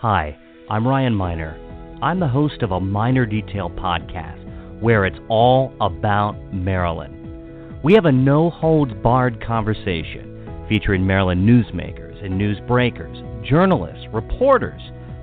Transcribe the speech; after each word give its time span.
Hi, 0.00 0.38
I'm 0.70 0.86
Ryan 0.86 1.12
Miner. 1.12 1.58
I'm 2.00 2.20
the 2.20 2.28
host 2.28 2.62
of 2.62 2.70
a 2.70 2.78
Miner 2.78 3.26
Detail 3.26 3.68
podcast 3.68 4.80
where 4.80 5.04
it's 5.04 5.18
all 5.28 5.74
about 5.80 6.34
Maryland. 6.54 7.82
We 7.82 7.94
have 7.94 8.04
a 8.04 8.12
no 8.12 8.48
holds 8.48 8.92
barred 9.02 9.44
conversation 9.44 10.66
featuring 10.68 11.04
Maryland 11.04 11.48
newsmakers 11.48 12.24
and 12.24 12.40
newsbreakers, 12.40 13.44
journalists, 13.44 14.06
reporters, 14.12 14.80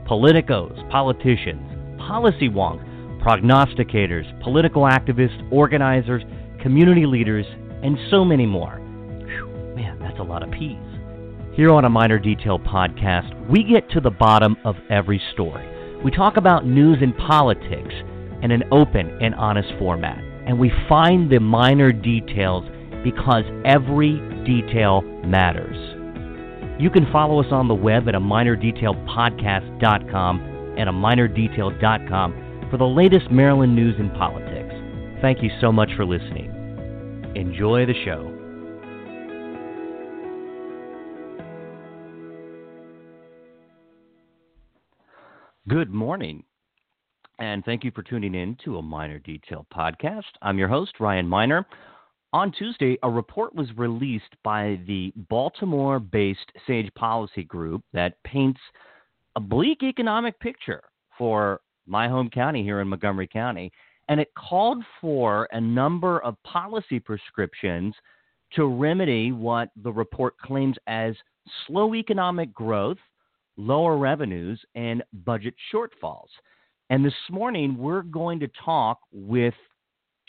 politicos, 0.10 0.76
politicians, 0.92 1.98
policy 1.98 2.50
wonks, 2.50 2.84
prognosticators, 3.24 4.28
political 4.44 4.82
activists, 4.82 5.50
organizers, 5.54 6.24
community 6.62 7.06
leaders, 7.06 7.46
and 7.82 7.98
so 8.12 8.26
many 8.26 8.46
more. 8.46 8.76
Whew, 8.76 9.74
man, 9.74 10.00
that's 10.00 10.20
a 10.20 10.24
lot 10.24 10.44
of 10.44 10.52
P's. 10.52 10.95
Here 11.56 11.72
on 11.72 11.86
a 11.86 11.90
Miner 11.90 12.20
Detail 12.20 12.60
podcast, 12.60 13.50
we 13.50 13.64
get 13.64 13.90
to 13.92 14.02
the 14.02 14.10
bottom 14.10 14.58
of 14.66 14.76
every 14.90 15.22
story. 15.32 15.66
We 16.04 16.12
talk 16.12 16.36
about 16.36 16.66
news 16.66 16.98
and 17.02 17.16
politics 17.16 17.94
in 18.42 18.52
an 18.52 18.64
open 18.74 19.18
and 19.22 19.34
honest 19.36 19.70
format. 19.80 20.18
And 20.46 20.60
we 20.60 20.70
find 20.90 21.32
the 21.32 21.40
minor 21.40 21.94
details 21.94 22.66
because 23.06 23.46
every 23.64 24.20
detail 24.44 25.02
matters. 25.26 25.78
You 26.78 26.90
can 26.90 27.10
follow 27.10 27.40
us 27.40 27.54
on 27.54 27.70
the 27.70 27.74
web 27.74 28.10
at 28.10 28.16
a 28.16 28.20
minerdetailpodcast.com 28.20 30.76
and 30.78 30.90
a 30.90 30.92
minerdetail.com 30.92 32.68
for 32.70 32.76
the 32.76 32.84
latest 32.84 33.32
Maryland 33.32 33.74
news 33.74 33.96
and 33.98 34.12
politics. 34.12 34.74
Thank 35.22 35.42
you 35.42 35.52
so 35.62 35.72
much 35.72 35.92
for 35.96 36.06
listening. 36.06 36.52
Enjoy 37.34 37.86
the 37.86 37.96
show. 38.04 38.35
Good 45.68 45.90
morning, 45.90 46.44
and 47.40 47.66
thank 47.66 47.84
you 47.84 47.90
for 47.90 48.04
tuning 48.04 48.36
in 48.36 48.56
to 48.64 48.78
a 48.78 48.84
Miner 48.84 49.18
Detail 49.18 49.66
podcast. 49.76 50.22
I'm 50.44 50.60
your 50.60 50.68
host, 50.68 51.00
Ryan 51.00 51.28
Miner. 51.28 51.66
On 52.34 52.52
Tuesday, 52.52 53.00
a 53.02 53.10
report 53.10 53.56
was 53.56 53.76
released 53.76 54.36
by 54.44 54.80
the 54.86 55.12
Baltimore 55.28 56.00
based 56.00 56.52
Sage 56.68 56.94
Policy 56.94 57.46
Group 57.46 57.82
that 57.94 58.22
paints 58.24 58.60
a 59.36 59.40
bleak 59.40 59.82
economic 59.82 60.40
picture 60.40 60.84
for 61.18 61.62
my 61.88 62.08
home 62.08 62.30
county 62.30 62.62
here 62.62 62.80
in 62.80 62.88
Montgomery 62.88 63.28
County. 63.28 63.72
And 64.08 64.20
it 64.20 64.30
called 64.38 64.84
for 65.02 65.48
a 65.52 65.60
number 65.60 66.20
of 66.20 66.36
policy 66.44 67.00
prescriptions 67.00 67.96
to 68.54 68.68
remedy 68.68 69.32
what 69.32 69.70
the 69.82 69.92
report 69.92 70.38
claims 70.38 70.76
as 70.86 71.16
slow 71.66 71.96
economic 71.96 72.54
growth 72.54 73.00
lower 73.58 73.98
revenues, 73.98 74.60
and 74.76 75.04
budget 75.26 75.54
shortfalls. 75.74 76.28
And 76.90 77.04
this 77.04 77.14
morning, 77.32 77.78
we're 77.78 78.04
going 78.04 78.40
to 78.42 78.50
talk 78.64 79.00
with 79.12 79.54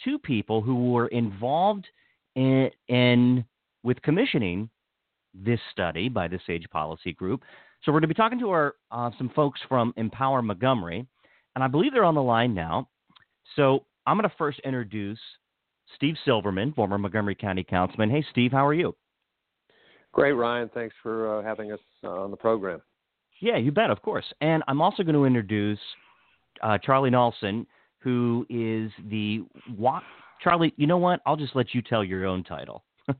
two 0.04 0.18
people 0.18 0.62
who 0.62 0.92
were 0.92 1.08
involved 1.08 1.86
in, 2.34 2.70
in 2.88 3.44
with 3.82 4.00
commissioning 4.02 4.70
this 5.34 5.60
study 5.72 6.08
by 6.08 6.28
the 6.28 6.40
Sage 6.46 6.66
Policy 6.70 7.12
Group. 7.12 7.42
So 7.82 7.92
we're 7.92 8.00
going 8.00 8.08
to 8.08 8.14
be 8.14 8.14
talking 8.14 8.38
to 8.40 8.50
our 8.50 8.74
uh, 8.90 9.10
some 9.18 9.30
folks 9.34 9.60
from 9.68 9.92
Empower 9.96 10.42
Montgomery, 10.42 11.06
and 11.54 11.64
I 11.64 11.68
believe 11.68 11.92
they're 11.92 12.04
on 12.04 12.14
the 12.14 12.22
line 12.22 12.54
now. 12.54 12.88
So 13.54 13.84
I'm 14.06 14.16
going 14.16 14.28
to 14.28 14.36
first 14.36 14.60
introduce 14.64 15.18
Steve 15.94 16.16
Silverman, 16.24 16.72
former 16.72 16.98
Montgomery 16.98 17.34
County 17.34 17.64
Councilman. 17.64 18.10
Hey, 18.10 18.24
Steve, 18.30 18.52
how 18.52 18.66
are 18.66 18.74
you? 18.74 18.96
Great, 20.12 20.32
Ryan. 20.32 20.70
Thanks 20.72 20.94
for 21.02 21.38
uh, 21.38 21.42
having 21.42 21.72
us 21.72 21.80
uh, 22.02 22.08
on 22.08 22.30
the 22.30 22.36
program. 22.36 22.80
Yeah, 23.40 23.56
you 23.56 23.70
bet, 23.70 23.90
of 23.90 24.02
course. 24.02 24.24
And 24.40 24.62
I'm 24.68 24.80
also 24.80 25.02
going 25.02 25.14
to 25.14 25.24
introduce 25.24 25.78
uh, 26.62 26.78
Charlie 26.78 27.10
Nulsen, 27.10 27.66
who 27.98 28.46
is 28.48 28.90
the 29.10 29.44
what? 29.76 30.02
Charlie, 30.42 30.72
you 30.76 30.86
know 30.86 30.98
what? 30.98 31.20
I'll 31.26 31.36
just 31.36 31.56
let 31.56 31.74
you 31.74 31.82
tell 31.82 32.04
your 32.04 32.24
own 32.24 32.44
title. 32.44 32.84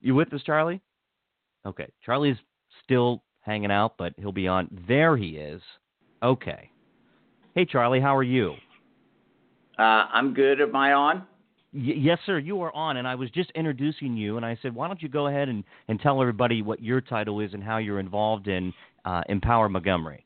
you 0.00 0.14
with 0.14 0.32
us, 0.32 0.42
Charlie? 0.44 0.80
Okay. 1.64 1.88
Charlie's 2.04 2.36
still 2.84 3.22
hanging 3.40 3.70
out, 3.70 3.94
but 3.98 4.12
he'll 4.18 4.32
be 4.32 4.48
on. 4.48 4.68
There 4.86 5.16
he 5.16 5.30
is. 5.30 5.62
Okay. 6.22 6.70
Hey, 7.54 7.64
Charlie, 7.64 8.00
how 8.00 8.14
are 8.16 8.22
you? 8.22 8.54
Uh, 9.78 9.82
I'm 10.12 10.34
good. 10.34 10.60
Am 10.60 10.74
I 10.74 10.92
on? 10.92 11.26
Yes, 11.76 12.18
sir, 12.26 12.38
you 12.38 12.60
are 12.62 12.74
on, 12.74 12.96
and 12.96 13.06
I 13.06 13.14
was 13.14 13.30
just 13.30 13.50
introducing 13.52 14.16
you, 14.16 14.36
and 14.36 14.46
I 14.46 14.58
said, 14.62 14.74
why 14.74 14.88
don't 14.88 15.02
you 15.02 15.08
go 15.08 15.26
ahead 15.26 15.48
and, 15.48 15.62
and 15.88 16.00
tell 16.00 16.20
everybody 16.20 16.62
what 16.62 16.82
your 16.82 17.00
title 17.00 17.40
is 17.40 17.52
and 17.54 17.62
how 17.62 17.78
you're 17.78 18.00
involved 18.00 18.48
in 18.48 18.72
uh, 19.04 19.22
Empower 19.28 19.68
Montgomery. 19.68 20.24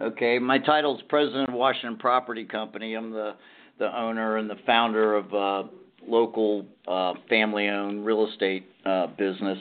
Okay, 0.00 0.38
my 0.38 0.58
title 0.58 0.96
is 0.96 1.02
President 1.08 1.48
of 1.48 1.54
Washington 1.54 1.96
Property 1.98 2.44
Company. 2.44 2.94
I'm 2.94 3.12
the 3.12 3.34
the 3.78 3.96
owner 3.96 4.36
and 4.36 4.48
the 4.48 4.56
founder 4.66 5.16
of 5.16 5.32
a 5.32 5.68
local 6.06 6.64
uh, 6.86 7.14
family-owned 7.28 8.06
real 8.06 8.28
estate 8.28 8.66
uh, 8.86 9.08
business, 9.18 9.58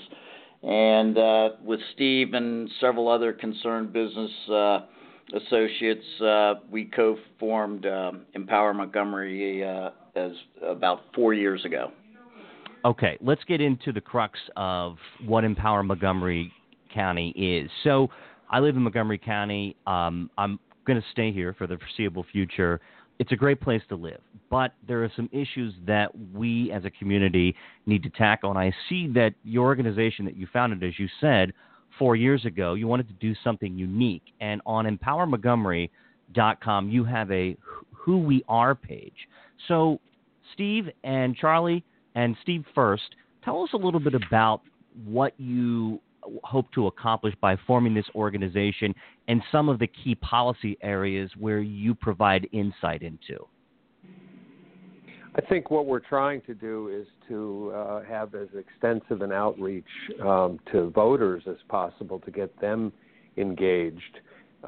and 0.62 1.18
uh, 1.18 1.50
with 1.63 1.80
Steve 1.94 2.34
and 2.34 2.69
several 2.80 3.09
other 3.09 3.34
concerned 3.34 3.91
business 3.91 4.31
uh, 4.51 4.80
associates, 5.35 6.06
uh, 6.22 6.56
we 6.72 6.85
co-formed 6.85 7.85
um, 7.85 8.22
Empower 8.34 8.74
Montgomery 8.74 9.63
uh, 9.63 9.90
as 10.16 10.31
about 10.62 11.01
four 11.16 11.34
years 11.34 11.66
ago. 11.66 11.91
Okay, 12.85 13.18
let's 13.22 13.44
get 13.46 13.62
into 13.62 13.94
the 13.94 14.01
crux 14.01 14.38
of 14.57 14.97
what 15.25 15.44
Empower 15.44 15.84
Montgomery 15.84 16.51
County 16.94 17.29
is. 17.31 17.72
So, 17.84 18.09
I 18.50 18.59
live 18.59 18.75
in 18.75 18.84
Montgomery 18.84 19.18
County. 19.18 19.75
Um, 19.88 20.29
I'm 20.38 20.59
going 20.85 21.01
to 21.01 21.07
stay 21.12 21.31
here 21.31 21.56
for 21.57 21.66
the 21.66 21.78
foreseeable 21.78 22.25
future. 22.31 22.79
It's 23.19 23.31
a 23.31 23.35
great 23.35 23.62
place 23.62 23.81
to 23.90 23.96
live, 23.96 24.22
but 24.50 24.74
there 24.88 25.03
are 25.03 25.12
some 25.16 25.29
issues 25.31 25.74
that 25.88 26.12
we 26.34 26.72
as 26.72 26.84
a 26.85 26.90
community 26.91 27.56
need 27.85 28.03
to 28.03 28.09
tackle. 28.09 28.50
And 28.50 28.59
I 28.59 28.74
see 28.90 29.07
that 29.13 29.34
your 29.44 29.66
organization 29.66 30.25
that 30.25 30.35
you 30.35 30.47
founded, 30.51 30.84
as 30.84 31.00
you 31.00 31.07
said, 31.22 31.53
four 31.97 32.16
years 32.16 32.45
ago, 32.45 32.74
you 32.74 32.88
wanted 32.88 33.07
to 33.07 33.13
do 33.13 33.34
something 33.44 33.78
unique. 33.78 34.24
And 34.41 34.62
on 34.66 34.85
empowermontgomery.com, 34.85 36.90
you 36.90 37.03
have 37.06 37.31
a 37.31 37.56
Who 38.03 38.18
We 38.18 38.44
Are 38.50 38.75
page. 38.75 39.16
So, 39.68 40.00
Steve 40.53 40.90
and 41.03 41.36
Charlie, 41.36 41.84
and 42.16 42.36
Steve 42.41 42.66
first, 42.75 43.16
tell 43.44 43.64
us 43.64 43.69
a 43.74 43.78
little 43.78 44.00
bit 44.00 44.14
about 44.14 44.62
what 45.06 45.34
you 45.38 46.02
hope 46.44 46.72
to 46.74 46.88
accomplish 46.88 47.34
by 47.42 47.58
forming 47.66 47.94
this 47.94 48.06
organization 48.13 48.94
and 49.28 49.42
some 49.52 49.69
of 49.69 49.80
the 49.80 49.88
key 49.88 50.16
policy 50.16 50.78
areas 50.81 51.31
where 51.40 51.59
you 51.59 51.96
provide 51.96 52.47
insight 52.52 53.02
into. 53.02 53.46
I 55.36 55.42
think 55.42 55.72
what 55.72 55.88
we're 55.88 56.00
trying 56.00 56.42
to 56.42 56.53
do 56.53 56.90
is 56.90 57.08
to 57.28 57.72
uh, 57.74 58.03
have 58.03 58.36
as 58.36 58.50
extensive 58.56 59.22
an 59.22 59.31
outreach 59.31 59.86
um, 60.22 60.59
to 60.72 60.92
voters 60.92 61.44
as 61.47 61.58
possible 61.69 62.19
to 62.19 62.31
get 62.31 62.59
them 62.62 62.94
engaged. 63.38 64.19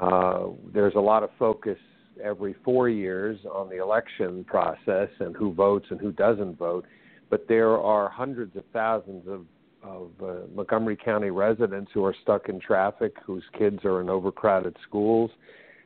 Uh, 0.01 0.47
there's 0.73 0.95
a 0.95 0.99
lot 0.99 1.21
of 1.21 1.29
focus 1.37 1.77
every 2.23 2.55
four 2.63 2.89
years 2.89 3.37
on 3.51 3.69
the 3.69 3.81
election 3.81 4.43
process 4.45 5.09
and 5.19 5.35
who 5.35 5.53
votes 5.53 5.85
and 5.89 5.99
who 5.99 6.11
doesn't 6.11 6.57
vote, 6.57 6.85
but 7.29 7.47
there 7.47 7.77
are 7.77 8.09
hundreds 8.09 8.55
of 8.55 8.63
thousands 8.73 9.27
of 9.27 9.45
of 9.85 10.09
uh, 10.23 10.33
Montgomery 10.55 10.97
County 10.97 11.29
residents 11.29 11.91
who 11.93 12.03
are 12.03 12.15
stuck 12.23 12.49
in 12.49 12.59
traffic, 12.59 13.13
whose 13.23 13.43
kids 13.57 13.85
are 13.85 14.01
in 14.01 14.09
overcrowded 14.09 14.75
schools, 14.87 15.29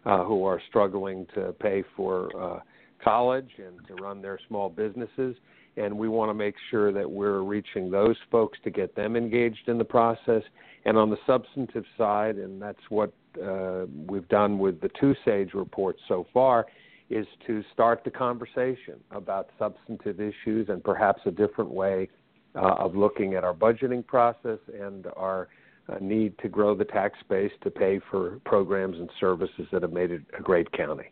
uh, 0.06 0.24
who 0.24 0.46
are 0.46 0.62
struggling 0.70 1.28
to 1.36 1.54
pay 1.60 1.84
for 1.96 2.30
uh, 2.42 2.60
college 3.04 3.50
and 3.58 3.86
to 3.88 4.02
run 4.02 4.22
their 4.22 4.40
small 4.48 4.70
businesses. 4.70 5.36
And 5.78 5.98
we 5.98 6.10
want 6.10 6.30
to 6.30 6.34
make 6.34 6.56
sure 6.72 6.92
that 6.92 7.10
we're 7.10 7.42
reaching 7.42 7.92
those 7.92 8.16
folks 8.32 8.58
to 8.64 8.70
get 8.70 8.96
them 8.96 9.16
engaged 9.16 9.68
in 9.68 9.78
the 9.78 9.86
process. 9.86 10.44
And 10.86 10.98
on 10.98 11.10
the 11.10 11.18
substantive 11.28 11.86
side, 11.98 12.38
and 12.38 12.62
that's 12.62 12.80
what 12.90 13.14
uh, 13.44 13.86
we've 14.08 14.28
done 14.30 14.60
with 14.60 14.82
the 14.82 14.90
two 15.00 15.16
SAGE 15.26 15.54
reports 15.54 16.00
so 16.08 16.26
far, 16.34 16.66
is 17.10 17.26
to 17.48 17.64
start 17.74 18.04
the 18.04 18.12
conversation 18.12 19.00
about 19.12 19.50
substantive 19.58 20.20
issues 20.22 20.70
and 20.70 20.84
perhaps 20.84 21.22
a 21.26 21.32
different 21.32 21.72
way 21.72 22.08
uh, 22.56 22.76
of 22.76 22.96
looking 22.96 23.34
at 23.34 23.44
our 23.44 23.54
budgeting 23.54 24.06
process 24.06 24.60
and 24.80 25.08
our 25.16 25.48
uh, 25.90 25.96
need 26.02 26.38
to 26.40 26.48
grow 26.48 26.76
the 26.76 26.86
tax 26.86 27.18
base 27.28 27.52
to 27.62 27.72
pay 27.72 28.00
for 28.12 28.40
programs 28.46 28.98
and 28.98 29.10
services 29.20 29.66
that 29.72 29.82
have 29.82 29.92
made 29.92 30.12
it 30.12 30.22
a 30.38 30.42
great 30.42 30.72
county. 30.72 31.12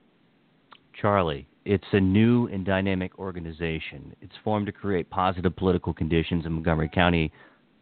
Charlie, 0.99 1.47
it's 1.65 1.85
a 1.93 1.99
new 1.99 2.47
and 2.47 2.65
dynamic 2.65 3.17
organization. 3.19 4.15
It's 4.21 4.33
formed 4.43 4.67
to 4.67 4.71
create 4.71 5.09
positive 5.09 5.55
political 5.55 5.93
conditions 5.93 6.45
in 6.45 6.53
Montgomery 6.53 6.89
County, 6.93 7.31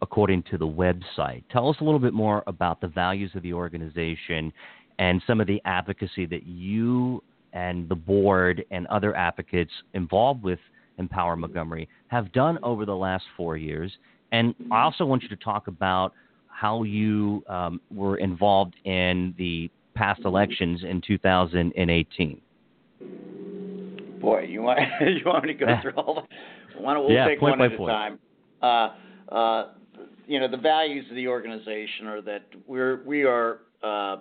according 0.05 0.43
to 0.43 0.55
the 0.55 0.67
website. 0.67 1.43
Tell 1.51 1.67
us 1.67 1.77
a 1.81 1.83
little 1.83 1.99
bit 1.99 2.13
more 2.13 2.43
about 2.45 2.79
the 2.79 2.87
values 2.87 3.31
of 3.33 3.41
the 3.41 3.53
organization 3.53 4.53
and 4.99 5.19
some 5.25 5.41
of 5.41 5.47
the 5.47 5.59
advocacy 5.65 6.27
that 6.27 6.45
you 6.45 7.23
and 7.53 7.89
the 7.89 7.95
board 7.95 8.63
and 8.69 8.85
other 8.87 9.15
advocates 9.15 9.71
involved 9.95 10.43
with 10.43 10.59
Empower 10.99 11.35
Montgomery 11.35 11.89
have 12.09 12.31
done 12.33 12.59
over 12.61 12.85
the 12.85 12.95
last 12.95 13.25
four 13.35 13.57
years. 13.57 13.91
And 14.31 14.53
I 14.71 14.83
also 14.83 15.05
want 15.05 15.23
you 15.23 15.29
to 15.29 15.37
talk 15.37 15.67
about 15.67 16.13
how 16.49 16.83
you 16.83 17.43
um, 17.49 17.81
were 17.89 18.17
involved 18.17 18.75
in 18.85 19.33
the 19.39 19.71
past 19.95 20.21
elections 20.23 20.83
in 20.87 21.01
2018. 21.01 22.41
Boy, 24.21 24.41
you 24.41 24.61
want 24.61 24.79
you 25.01 25.23
want 25.25 25.45
me 25.45 25.53
to 25.53 25.65
go 25.65 25.65
through 25.81 25.93
all 25.93 26.13
the? 26.13 26.79
Why 26.79 26.93
don't 26.93 27.07
we 27.07 27.15
yeah, 27.15 27.27
take 27.27 27.39
point 27.39 27.57
one 27.57 27.71
at 27.71 27.77
point. 27.77 27.91
a 27.91 27.93
time? 27.93 28.19
Uh, 28.61 28.89
uh, 29.33 29.67
you 30.27 30.39
know, 30.39 30.47
the 30.47 30.57
values 30.57 31.05
of 31.09 31.15
the 31.15 31.27
organization 31.27 32.07
are 32.07 32.21
that 32.21 32.45
we're 32.67 33.03
we 33.05 33.23
are 33.23 33.59
uh, 33.83 34.17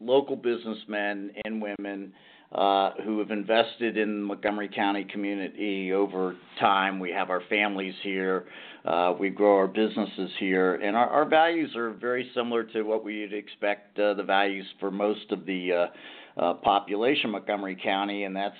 local 0.00 0.36
businessmen 0.36 1.30
and 1.44 1.62
women 1.62 2.12
uh, 2.54 2.92
who 3.04 3.18
have 3.18 3.30
invested 3.30 3.96
in 3.96 4.20
the 4.20 4.26
Montgomery 4.26 4.70
County 4.74 5.04
community 5.04 5.92
over 5.92 6.36
time. 6.60 7.00
We 7.00 7.10
have 7.10 7.30
our 7.30 7.42
families 7.48 7.94
here. 8.02 8.46
Uh, 8.84 9.14
we 9.18 9.30
grow 9.30 9.56
our 9.56 9.66
businesses 9.66 10.30
here, 10.38 10.74
and 10.76 10.94
our, 10.94 11.08
our 11.08 11.28
values 11.28 11.74
are 11.74 11.90
very 11.90 12.30
similar 12.34 12.64
to 12.64 12.82
what 12.82 13.02
we'd 13.02 13.32
expect 13.32 13.98
uh, 13.98 14.14
the 14.14 14.22
values 14.22 14.66
for 14.78 14.90
most 14.90 15.32
of 15.32 15.46
the 15.46 15.72
uh, 15.72 16.40
uh, 16.40 16.54
population 16.54 17.30
Montgomery 17.30 17.78
County, 17.82 18.24
and 18.24 18.36
that's 18.36 18.56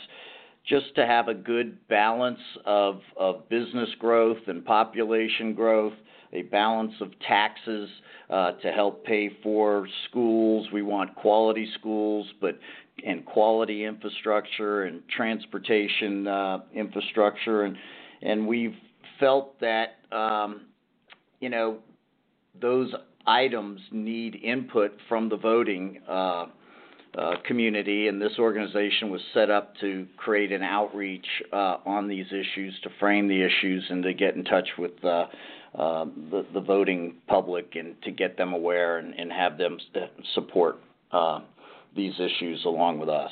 just 0.67 0.95
to 0.95 1.07
have 1.07 1.29
a 1.29 1.35
good 1.35 1.87
balance 1.89 2.39
of, 2.65 3.01
of 3.19 3.49
business 3.49 3.91
growth 3.99 4.39
and 4.47 4.65
population 4.65 5.53
growth, 5.53 5.93
a 6.35 6.43
balance 6.43 6.93
of 7.01 7.11
taxes 7.21 7.89
uh, 8.31 8.53
to 8.53 8.71
help 8.73 9.05
pay 9.05 9.31
for 9.43 9.89
schools. 10.09 10.69
We 10.73 10.83
want 10.83 11.15
quality 11.15 11.69
schools, 11.79 12.27
but 12.41 12.59
and 13.05 13.25
quality 13.25 13.85
infrastructure 13.85 14.85
and 14.85 15.03
transportation 15.09 16.27
uh, 16.27 16.61
infrastructure, 16.75 17.63
and 17.63 17.77
and 18.23 18.47
we've 18.47 18.77
felt 19.21 19.61
that 19.61 19.97
um, 20.13 20.63
you 21.41 21.49
know 21.49 21.79
those 22.61 22.93
items 23.27 23.81
need 23.91 24.37
input 24.37 24.93
from 25.09 25.29
the 25.29 25.37
voting 25.37 26.01
uh, 26.09 26.47
uh, 27.17 27.37
community, 27.47 28.09
and 28.09 28.21
this 28.21 28.33
organization 28.39 29.11
was 29.11 29.21
set 29.33 29.51
up 29.51 29.75
to 29.81 30.07
create 30.17 30.51
an 30.51 30.63
outreach 30.63 31.27
uh, 31.53 31.77
on 31.87 32.09
these 32.09 32.27
issues, 32.27 32.75
to 32.83 32.91
frame 32.99 33.29
the 33.29 33.41
issues, 33.41 33.85
and 33.89 34.03
to 34.03 34.13
get 34.13 34.35
in 34.35 34.45
touch 34.45 34.69
with 34.79 35.05
uh, 35.05 35.27
uh, 35.75 36.05
the, 36.31 36.47
the 36.55 36.61
voting 36.61 37.17
public 37.27 37.75
and 37.75 38.01
to 38.03 38.11
get 38.11 38.37
them 38.37 38.53
aware 38.53 38.99
and, 38.99 39.15
and 39.19 39.33
have 39.33 39.59
them 39.59 39.79
support 40.35 40.81
uh, 41.13 41.41
these 41.97 42.15
issues 42.19 42.65
along 42.65 42.99
with 42.99 43.09
us. 43.09 43.31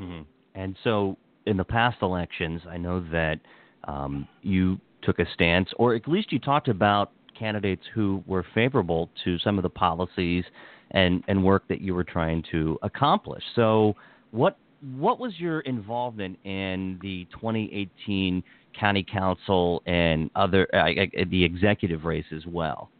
Mm-hmm. 0.00 0.22
And 0.54 0.76
so, 0.84 1.16
in 1.46 1.56
the 1.56 1.64
past 1.64 1.98
elections, 2.02 2.60
I 2.68 2.76
know 2.76 3.00
that 3.10 3.40
um, 3.84 4.28
you 4.42 4.78
took 5.02 5.18
a 5.18 5.24
stance, 5.32 5.68
or 5.78 5.94
at 5.94 6.06
least 6.06 6.32
you 6.32 6.38
talked 6.38 6.68
about 6.68 7.12
candidates 7.38 7.82
who 7.94 8.22
were 8.26 8.44
favorable 8.54 9.08
to 9.24 9.38
some 9.38 9.58
of 9.58 9.62
the 9.62 9.70
policies 9.70 10.44
and, 10.90 11.22
and 11.28 11.42
work 11.42 11.66
that 11.68 11.80
you 11.80 11.94
were 11.94 12.04
trying 12.04 12.42
to 12.50 12.78
accomplish. 12.82 13.42
So, 13.54 13.94
what 14.30 14.58
what 14.80 15.18
was 15.18 15.32
your 15.38 15.60
involvement 15.60 16.38
in 16.44 16.98
the 17.02 17.26
2018 17.32 18.42
county 18.78 19.04
council 19.10 19.82
and 19.86 20.30
other 20.36 20.68
uh, 20.74 20.86
the 21.30 21.44
executive 21.44 22.04
race 22.04 22.26
as 22.34 22.46
well? 22.46 22.90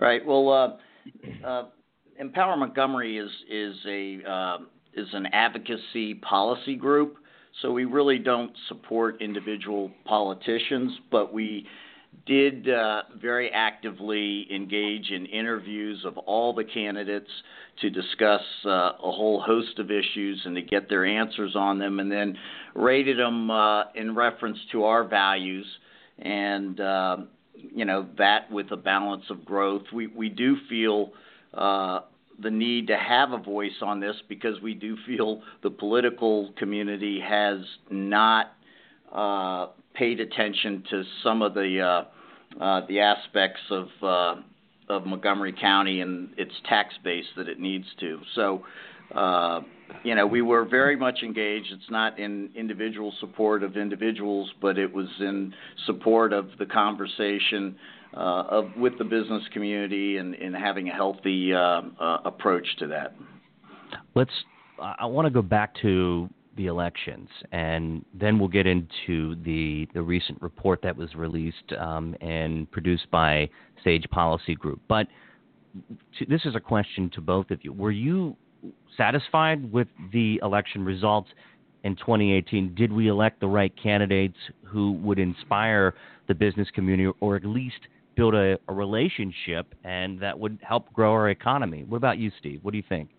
Right. 0.00 0.24
Well, 0.24 0.50
uh, 0.50 1.46
uh, 1.46 1.64
Empower 2.18 2.56
Montgomery 2.56 3.18
is 3.18 3.30
is 3.50 3.76
a 3.86 4.18
uh, 4.28 4.58
is 4.94 5.08
an 5.12 5.26
advocacy 5.26 6.14
policy 6.14 6.76
group. 6.76 7.16
So 7.62 7.70
we 7.70 7.84
really 7.84 8.18
don't 8.18 8.52
support 8.68 9.22
individual 9.22 9.90
politicians, 10.04 10.92
but 11.10 11.32
we 11.32 11.66
did 12.26 12.68
uh, 12.68 13.02
very 13.20 13.50
actively 13.50 14.46
engage 14.54 15.10
in 15.10 15.26
interviews 15.26 16.04
of 16.04 16.16
all 16.18 16.54
the 16.54 16.64
candidates 16.64 17.30
to 17.80 17.90
discuss 17.90 18.42
uh, 18.64 18.70
a 18.70 19.10
whole 19.10 19.40
host 19.40 19.78
of 19.78 19.90
issues 19.90 20.40
and 20.44 20.54
to 20.56 20.62
get 20.62 20.88
their 20.88 21.04
answers 21.04 21.54
on 21.56 21.78
them, 21.78 22.00
and 22.00 22.10
then 22.10 22.36
rated 22.74 23.18
them 23.18 23.50
uh, 23.50 23.84
in 23.94 24.14
reference 24.14 24.58
to 24.72 24.84
our 24.84 25.04
values 25.04 25.66
and 26.18 26.80
uh, 26.80 27.16
you 27.54 27.84
know 27.84 28.06
that 28.18 28.50
with 28.50 28.70
a 28.72 28.76
balance 28.76 29.24
of 29.30 29.44
growth. 29.44 29.84
We 29.92 30.06
we 30.06 30.28
do 30.28 30.56
feel 30.68 31.12
uh, 31.52 32.00
the 32.40 32.50
need 32.50 32.88
to 32.88 32.96
have 32.96 33.32
a 33.32 33.38
voice 33.38 33.80
on 33.82 34.00
this 34.00 34.16
because 34.28 34.60
we 34.62 34.74
do 34.74 34.96
feel 35.06 35.42
the 35.62 35.70
political 35.70 36.52
community 36.58 37.20
has 37.20 37.58
not 37.90 38.52
uh, 39.12 39.68
paid 39.94 40.20
attention 40.20 40.84
to 40.90 41.02
some 41.22 41.42
of 41.42 41.54
the 41.54 41.80
uh, 42.60 42.86
the 42.86 43.00
aspects 43.00 43.60
of 43.70 43.88
uh, 44.02 44.34
of 44.88 45.06
Montgomery 45.06 45.54
County 45.58 46.00
and 46.00 46.30
its 46.36 46.52
tax 46.68 46.94
base 47.02 47.24
that 47.36 47.48
it 47.48 47.58
needs 47.58 47.86
to. 48.00 48.20
So, 48.34 48.64
uh, 49.14 49.60
you 50.02 50.14
know, 50.14 50.26
we 50.26 50.42
were 50.42 50.64
very 50.64 50.96
much 50.96 51.20
engaged. 51.22 51.68
It's 51.72 51.90
not 51.90 52.18
in 52.18 52.50
individual 52.54 53.12
support 53.20 53.62
of 53.62 53.76
individuals, 53.76 54.50
but 54.60 54.78
it 54.78 54.92
was 54.92 55.08
in 55.20 55.54
support 55.86 56.32
of 56.32 56.48
the 56.58 56.66
conversation 56.66 57.76
uh, 58.14 58.44
of 58.50 58.76
with 58.76 58.98
the 58.98 59.04
business 59.04 59.42
community 59.52 60.18
and, 60.18 60.34
and 60.34 60.54
having 60.54 60.88
a 60.88 60.92
healthy 60.92 61.52
uh, 61.52 61.82
uh, 62.00 62.18
approach 62.24 62.66
to 62.78 62.86
that. 62.88 63.14
Let's. 64.14 64.32
I 64.78 65.06
want 65.06 65.26
to 65.26 65.30
go 65.30 65.42
back 65.42 65.74
to 65.82 66.28
the 66.56 66.66
elections, 66.66 67.28
and 67.52 68.04
then 68.14 68.38
we'll 68.38 68.48
get 68.48 68.66
into 68.66 69.36
the 69.44 69.88
the 69.94 70.02
recent 70.02 70.40
report 70.40 70.80
that 70.82 70.96
was 70.96 71.14
released 71.14 71.72
um, 71.78 72.14
and 72.20 72.70
produced 72.70 73.10
by 73.10 73.48
Sage 73.82 74.04
Policy 74.10 74.54
Group. 74.54 74.80
But 74.88 75.06
to, 76.18 76.26
this 76.26 76.42
is 76.44 76.54
a 76.54 76.60
question 76.60 77.10
to 77.14 77.20
both 77.20 77.50
of 77.50 77.64
you. 77.64 77.72
Were 77.72 77.90
you 77.90 78.36
satisfied 78.96 79.70
with 79.72 79.88
the 80.12 80.40
election 80.42 80.84
results 80.84 81.30
in 81.82 81.96
2018? 81.96 82.74
Did 82.74 82.92
we 82.92 83.08
elect 83.08 83.40
the 83.40 83.48
right 83.48 83.72
candidates 83.80 84.38
who 84.64 84.92
would 84.92 85.18
inspire 85.18 85.94
the 86.28 86.34
business 86.34 86.68
community, 86.74 87.10
or 87.20 87.36
at 87.36 87.44
least 87.44 87.80
build 88.16 88.34
a, 88.34 88.58
a 88.68 88.72
relationship, 88.72 89.74
and 89.84 90.20
that 90.20 90.38
would 90.38 90.58
help 90.62 90.92
grow 90.92 91.12
our 91.12 91.30
economy? 91.30 91.84
What 91.88 91.96
about 91.96 92.18
you, 92.18 92.30
Steve? 92.38 92.60
What 92.62 92.70
do 92.70 92.78
you 92.78 92.84
think? 92.88 93.10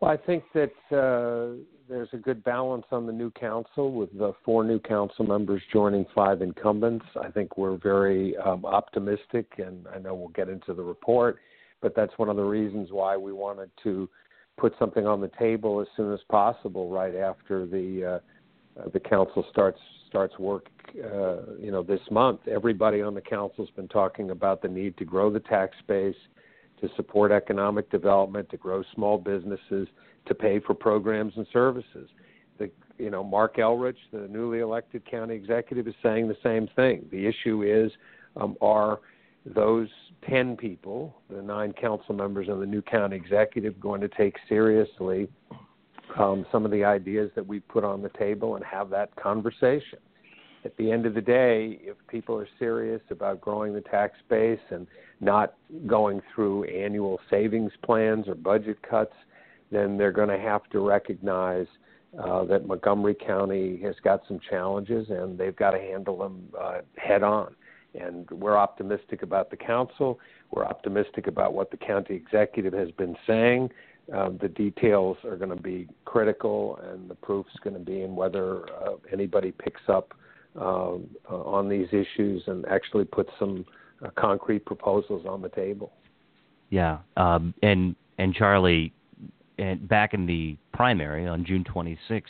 Well, 0.00 0.10
I 0.10 0.16
think 0.16 0.44
that 0.54 0.72
uh, 0.90 1.60
there's 1.86 2.08
a 2.14 2.16
good 2.16 2.42
balance 2.42 2.86
on 2.90 3.06
the 3.06 3.12
new 3.12 3.30
council 3.32 3.92
with 3.92 4.10
the 4.16 4.32
four 4.44 4.64
new 4.64 4.78
council 4.78 5.26
members 5.26 5.62
joining 5.70 6.06
five 6.14 6.40
incumbents. 6.40 7.04
I 7.22 7.30
think 7.30 7.58
we're 7.58 7.76
very 7.76 8.34
um, 8.38 8.64
optimistic, 8.64 9.46
and 9.58 9.86
I 9.94 9.98
know 9.98 10.14
we'll 10.14 10.28
get 10.28 10.48
into 10.48 10.72
the 10.72 10.82
report, 10.82 11.38
but 11.82 11.94
that's 11.94 12.12
one 12.16 12.30
of 12.30 12.36
the 12.36 12.42
reasons 12.42 12.88
why 12.90 13.14
we 13.18 13.34
wanted 13.34 13.70
to 13.82 14.08
put 14.56 14.72
something 14.78 15.06
on 15.06 15.20
the 15.20 15.30
table 15.38 15.82
as 15.82 15.86
soon 15.96 16.14
as 16.14 16.20
possible, 16.30 16.88
right 16.88 17.14
after 17.14 17.66
the 17.66 18.20
uh, 18.78 18.88
the 18.94 19.00
council 19.00 19.44
starts 19.50 19.80
starts 20.08 20.38
work. 20.38 20.68
Uh, 20.96 21.56
you 21.58 21.70
know, 21.70 21.82
this 21.82 22.00
month, 22.10 22.40
everybody 22.48 23.02
on 23.02 23.14
the 23.14 23.20
council's 23.20 23.70
been 23.76 23.88
talking 23.88 24.30
about 24.30 24.62
the 24.62 24.68
need 24.68 24.96
to 24.96 25.04
grow 25.04 25.30
the 25.30 25.40
tax 25.40 25.76
base 25.86 26.16
to 26.80 26.88
support 26.96 27.32
economic 27.32 27.90
development, 27.90 28.48
to 28.50 28.56
grow 28.56 28.82
small 28.94 29.18
businesses, 29.18 29.88
to 30.26 30.34
pay 30.34 30.60
for 30.60 30.74
programs 30.74 31.34
and 31.36 31.46
services. 31.52 32.08
The, 32.58 32.70
you 32.98 33.10
know, 33.10 33.24
Marc 33.24 33.56
Elrich, 33.56 33.96
the 34.12 34.28
newly 34.28 34.60
elected 34.60 35.08
county 35.10 35.34
executive, 35.34 35.88
is 35.88 35.94
saying 36.02 36.28
the 36.28 36.36
same 36.42 36.68
thing. 36.76 37.06
The 37.10 37.26
issue 37.26 37.62
is, 37.62 37.90
um, 38.36 38.56
are 38.60 39.00
those 39.46 39.88
10 40.28 40.56
people, 40.56 41.16
the 41.30 41.42
nine 41.42 41.72
council 41.72 42.14
members 42.14 42.48
and 42.48 42.60
the 42.60 42.66
new 42.66 42.82
county 42.82 43.16
executive, 43.16 43.80
going 43.80 44.00
to 44.00 44.08
take 44.08 44.36
seriously 44.48 45.28
um, 46.18 46.44
some 46.52 46.64
of 46.64 46.70
the 46.70 46.84
ideas 46.84 47.30
that 47.34 47.46
we 47.46 47.60
put 47.60 47.84
on 47.84 48.02
the 48.02 48.10
table 48.10 48.56
and 48.56 48.64
have 48.64 48.90
that 48.90 49.14
conversation? 49.16 49.98
At 50.64 50.76
the 50.76 50.90
end 50.90 51.06
of 51.06 51.14
the 51.14 51.22
day, 51.22 51.78
if 51.82 51.96
people 52.08 52.36
are 52.36 52.48
serious 52.58 53.00
about 53.10 53.40
growing 53.40 53.72
the 53.72 53.80
tax 53.80 54.18
base 54.28 54.60
and 54.70 54.86
not 55.20 55.54
going 55.86 56.20
through 56.34 56.64
annual 56.64 57.18
savings 57.30 57.72
plans 57.82 58.28
or 58.28 58.34
budget 58.34 58.82
cuts, 58.82 59.14
then 59.70 59.96
they're 59.96 60.12
going 60.12 60.28
to 60.28 60.38
have 60.38 60.68
to 60.70 60.80
recognize 60.80 61.66
uh, 62.18 62.44
that 62.44 62.66
Montgomery 62.66 63.14
County 63.14 63.80
has 63.82 63.94
got 64.02 64.22
some 64.26 64.40
challenges 64.50 65.08
and 65.10 65.38
they've 65.38 65.56
got 65.56 65.70
to 65.70 65.78
handle 65.78 66.18
them 66.18 66.48
uh, 66.60 66.80
head 66.96 67.22
on. 67.22 67.54
And 67.98 68.28
we're 68.30 68.56
optimistic 68.56 69.22
about 69.22 69.50
the 69.50 69.56
council. 69.56 70.18
We're 70.50 70.66
optimistic 70.66 71.26
about 71.26 71.54
what 71.54 71.70
the 71.70 71.76
county 71.76 72.14
executive 72.14 72.72
has 72.72 72.90
been 72.92 73.16
saying. 73.26 73.70
Uh, 74.14 74.30
the 74.40 74.48
details 74.48 75.16
are 75.24 75.36
going 75.36 75.56
to 75.56 75.62
be 75.62 75.88
critical, 76.04 76.80
and 76.82 77.08
the 77.08 77.14
proof's 77.14 77.54
going 77.62 77.74
to 77.74 77.80
be 77.80 78.02
in 78.02 78.16
whether 78.16 78.64
uh, 78.72 78.96
anybody 79.12 79.52
picks 79.52 79.82
up 79.88 80.14
uh, 80.56 80.96
on 81.28 81.68
these 81.68 81.88
issues 81.88 82.42
and 82.46 82.66
actually 82.66 83.04
put 83.04 83.28
some 83.38 83.64
uh, 84.04 84.08
concrete 84.16 84.64
proposals 84.64 85.26
on 85.26 85.42
the 85.42 85.48
table. 85.50 85.92
Yeah, 86.70 86.98
um, 87.16 87.54
and 87.62 87.96
and 88.18 88.34
Charlie, 88.34 88.92
and 89.58 89.88
back 89.88 90.14
in 90.14 90.26
the 90.26 90.56
primary 90.72 91.26
on 91.26 91.44
June 91.44 91.64
26th, 91.64 92.22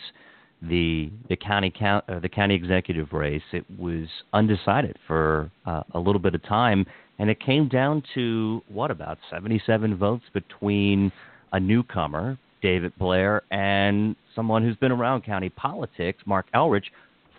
the 0.62 1.10
the 1.28 1.36
county 1.36 1.72
uh, 1.80 2.00
the 2.20 2.28
county 2.28 2.54
executive 2.54 3.12
race 3.12 3.42
it 3.52 3.64
was 3.78 4.06
undecided 4.32 4.98
for 5.06 5.50
uh, 5.66 5.82
a 5.94 5.98
little 5.98 6.20
bit 6.20 6.34
of 6.34 6.42
time, 6.42 6.86
and 7.18 7.30
it 7.30 7.40
came 7.40 7.68
down 7.68 8.02
to 8.14 8.62
what 8.68 8.90
about 8.90 9.18
77 9.30 9.96
votes 9.96 10.24
between 10.32 11.12
a 11.52 11.60
newcomer, 11.60 12.38
David 12.62 12.92
Blair, 12.98 13.42
and 13.50 14.16
someone 14.34 14.62
who's 14.62 14.76
been 14.76 14.92
around 14.92 15.24
county 15.24 15.48
politics, 15.48 16.22
Marc 16.26 16.46
Elrich, 16.52 16.84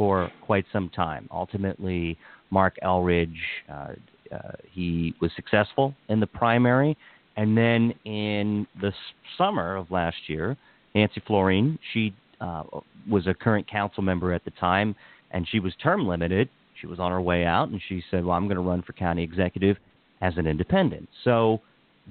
for 0.02 0.32
quite 0.42 0.66
some 0.74 0.90
time. 0.90 1.30
Ultimately, 1.30 2.18
Marc 2.50 2.76
Elrich, 2.84 3.36
uh, 3.72 3.90
uh, 4.34 4.52
he 4.72 5.14
was 5.22 5.30
successful 5.36 5.94
in 6.10 6.20
the 6.20 6.26
primary, 6.26 6.98
and 7.38 7.56
then 7.56 7.94
in 8.04 8.66
the 8.82 8.92
summer 9.38 9.76
of 9.76 9.92
last 9.92 10.18
year, 10.26 10.58
Nancy 10.96 11.22
Floreen, 11.30 11.78
she 11.94 12.16
uh, 12.40 12.64
was 13.08 13.28
a 13.28 13.34
current 13.36 13.70
council 13.70 14.02
member 14.02 14.34
at 14.34 14.44
the 14.44 14.50
time, 14.60 14.96
and 15.30 15.48
she 15.48 15.60
was 15.60 15.72
term 15.84 16.08
limited. 16.08 16.50
She 16.80 16.88
was 16.88 17.00
on 17.00 17.12
her 17.12 17.22
way 17.22 17.46
out, 17.46 17.70
and 17.70 17.80
she 17.88 18.02
said, 18.10 18.26
"Well, 18.26 18.36
I'm 18.36 18.48
going 18.48 18.56
to 18.56 18.64
run 18.64 18.82
for 18.82 18.94
county 18.94 19.22
executive 19.22 19.78
as 20.22 20.34
an 20.38 20.48
independent." 20.48 21.10
So 21.24 21.62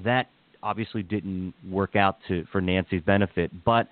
that 0.05 0.29
obviously 0.63 1.03
didn't 1.03 1.55
work 1.69 1.97
out 1.97 2.19
to 2.29 2.47
for 2.53 2.61
Nancy's 2.61 3.03
benefit, 3.03 3.51
but 3.65 3.89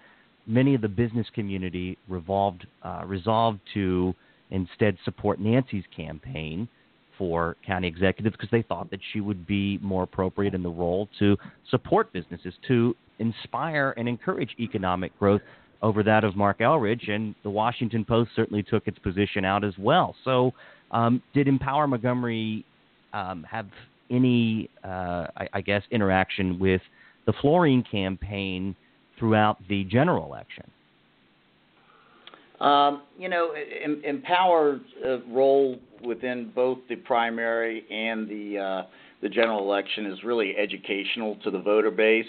many 0.49 0.75
of 0.75 0.81
the 0.81 0.89
business 0.89 1.27
community 1.35 1.97
revolved 2.09 2.67
uh, 2.83 3.03
resolved 3.07 3.61
to 3.75 4.15
instead 4.51 4.97
support 5.05 5.39
Nancy's 5.39 5.85
campaign 5.95 6.69
for 7.19 7.57
county 7.67 7.89
executives 7.89 8.35
because 8.37 8.51
they 8.51 8.63
thought 8.63 8.91
that 8.91 9.01
she 9.13 9.21
would 9.21 9.47
be 9.47 9.79
more 9.83 10.05
appropriate 10.05 10.55
in 10.55 10.63
the 10.63 10.71
role 10.71 11.09
to 11.19 11.37
support 11.71 12.13
businesses, 12.13 12.55
to 12.67 12.95
inspire 13.19 13.93
and 13.97 14.09
encourage 14.09 14.55
economic 14.59 15.17
growth 15.19 15.43
over 15.83 16.03
that 16.03 16.25
of 16.25 16.37
Marc 16.37 16.61
Elrich. 16.61 17.11
And 17.11 17.35
the 17.43 17.51
Washington 17.51 18.05
Post 18.05 18.31
certainly 18.35 18.63
took 18.63 18.87
its 18.87 18.99
position 19.01 19.45
out 19.45 19.65
as 19.65 19.75
well. 19.79 20.15
So, 20.25 20.53
um, 20.91 21.23
did 21.35 21.49
Empower 21.49 21.87
Montgomery 21.87 22.65
um, 23.13 23.45
have 23.51 23.67
any, 24.11 24.71
uh, 24.83 25.27
I, 25.37 25.49
I, 25.53 25.61
guess, 25.61 25.83
interaction 25.91 26.59
with 26.59 26.81
the 27.27 27.33
Floreen 27.35 27.85
campaign 27.91 28.75
throughout 29.19 29.59
the 29.69 29.85
general 29.85 30.25
election? 30.25 30.71
Um, 32.61 33.03
you 33.17 33.29
know, 33.29 33.55
Empower's 34.07 34.81
uh, 35.05 35.21
role 35.29 35.79
within 36.05 36.51
both 36.55 36.79
the 36.89 36.97
primary 36.97 37.85
and 37.91 38.29
the 38.29 38.59
uh, 38.59 38.83
the 39.23 39.29
general 39.29 39.61
election 39.61 40.07
is 40.07 40.23
really 40.25 40.57
educational 40.57 41.37
to 41.45 41.51
the 41.51 41.61
voter 41.61 41.91
base. 41.91 42.27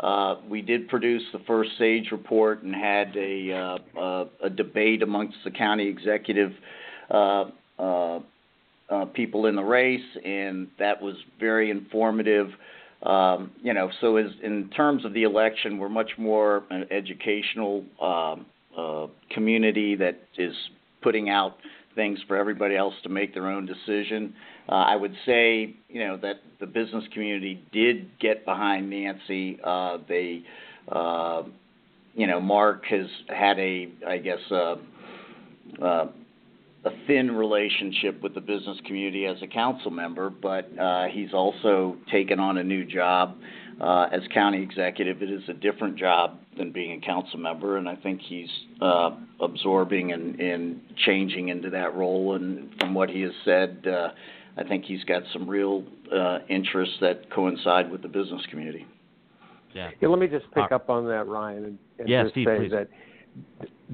Uh, 0.00 0.36
we 0.48 0.60
did 0.60 0.88
produce 0.88 1.22
the 1.32 1.38
first 1.46 1.70
SAGE 1.78 2.08
report 2.10 2.62
and 2.62 2.74
had 2.74 3.14
a, 3.16 3.78
uh, 3.96 4.24
a 4.42 4.50
debate 4.50 5.02
amongst 5.02 5.36
the 5.44 5.50
county 5.52 5.86
executive 5.86 6.50
uh, 7.10 7.44
uh, 7.78 8.18
people 9.14 9.46
in 9.46 9.56
the 9.56 9.62
race, 9.62 10.00
and 10.24 10.68
that 10.78 11.00
was 11.00 11.14
very 11.38 11.70
informative. 11.70 12.48
Um, 13.04 13.50
you 13.62 13.74
know, 13.74 13.90
so 14.00 14.16
as 14.16 14.26
in 14.42 14.70
terms 14.70 15.04
of 15.04 15.12
the 15.12 15.24
election, 15.24 15.78
we're 15.78 15.88
much 15.88 16.12
more 16.16 16.64
an 16.70 16.86
educational 16.90 17.84
um, 18.00 18.46
uh, 18.76 19.06
community 19.30 19.94
that 19.96 20.20
is 20.38 20.54
putting 21.02 21.28
out 21.28 21.56
things 21.94 22.18
for 22.26 22.36
everybody 22.36 22.76
else 22.76 22.94
to 23.02 23.08
make 23.08 23.34
their 23.34 23.48
own 23.48 23.66
decision. 23.66 24.34
Uh, 24.68 24.72
I 24.72 24.96
would 24.96 25.14
say, 25.26 25.76
you 25.88 26.00
know, 26.00 26.16
that 26.16 26.36
the 26.60 26.66
business 26.66 27.04
community 27.12 27.62
did 27.72 28.18
get 28.18 28.44
behind 28.44 28.88
Nancy. 28.88 29.58
Uh, 29.62 29.98
they, 30.08 30.42
you 32.14 32.26
know, 32.26 32.40
Marc 32.40 32.84
has 32.86 33.06
had 33.28 33.58
a, 33.58 33.88
I 34.08 34.18
guess, 34.18 34.38
a 36.84 36.90
thin 37.06 37.30
relationship 37.34 38.22
with 38.22 38.34
the 38.34 38.40
business 38.40 38.78
community 38.86 39.26
as 39.26 39.36
a 39.42 39.46
council 39.46 39.90
member, 39.90 40.28
but 40.30 40.70
uh, 40.78 41.06
he's 41.10 41.32
also 41.32 41.96
taken 42.10 42.38
on 42.38 42.58
a 42.58 42.64
new 42.64 42.84
job 42.84 43.36
uh, 43.80 44.08
as 44.12 44.20
county 44.32 44.62
executive. 44.62 45.22
It 45.22 45.30
is 45.30 45.42
a 45.48 45.54
different 45.54 45.96
job 45.96 46.38
than 46.58 46.72
being 46.72 47.02
a 47.02 47.06
council 47.06 47.38
member, 47.38 47.78
and 47.78 47.88
I 47.88 47.96
think 47.96 48.20
he's 48.20 48.50
uh, 48.80 49.10
absorbing 49.40 50.12
and, 50.12 50.38
and 50.38 50.80
changing 51.06 51.48
into 51.48 51.70
that 51.70 51.94
role. 51.94 52.34
And 52.34 52.74
from 52.78 52.94
what 52.94 53.08
he 53.08 53.22
has 53.22 53.32
said, 53.44 53.86
uh, 53.86 54.08
I 54.56 54.64
think 54.64 54.84
he's 54.84 55.04
got 55.04 55.22
some 55.32 55.48
real 55.48 55.84
uh, 56.14 56.40
interests 56.48 56.96
that 57.00 57.30
coincide 57.30 57.90
with 57.90 58.02
the 58.02 58.08
business 58.08 58.42
community. 58.50 58.86
Yeah. 59.74 59.90
yeah 60.00 60.08
let 60.08 60.18
me 60.18 60.28
just 60.28 60.46
pick 60.52 60.70
uh, 60.70 60.76
up 60.76 60.90
on 60.90 61.06
that, 61.06 61.26
Ryan, 61.26 61.64
and, 61.64 61.78
and 61.98 62.08
yeah, 62.08 62.24
just 62.24 62.34
Steve, 62.34 62.46
say 62.46 62.58
please. 62.58 62.70
that 62.70 62.88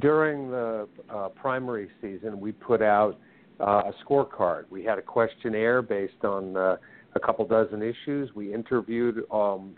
during 0.00 0.50
the 0.50 0.88
uh, 1.09 1.28
primary 1.28 1.88
season, 2.00 2.40
we 2.40 2.52
put 2.52 2.83
out 2.83 3.19
uh, 3.61 3.83
a 3.87 3.92
scorecard. 4.04 4.64
We 4.71 4.85
had 4.85 4.99
a 4.99 5.02
questionnaire 5.02 5.83
based 5.83 6.25
on 6.25 6.57
uh, 6.57 6.76
a 7.14 7.21
couple 7.21 7.47
dozen 7.47 7.83
issues. 7.83 8.30
We 8.35 8.52
interviewed 8.54 9.23
um, 9.30 9.75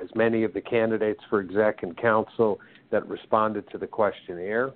as 0.00 0.08
many 0.14 0.44
of 0.44 0.52
the 0.52 0.60
candidates 0.60 1.20
for 1.30 1.40
exec 1.40 1.82
and 1.82 1.96
council 1.96 2.60
that 2.90 3.06
responded 3.08 3.70
to 3.70 3.78
the 3.78 3.86
questionnaire. 3.86 4.72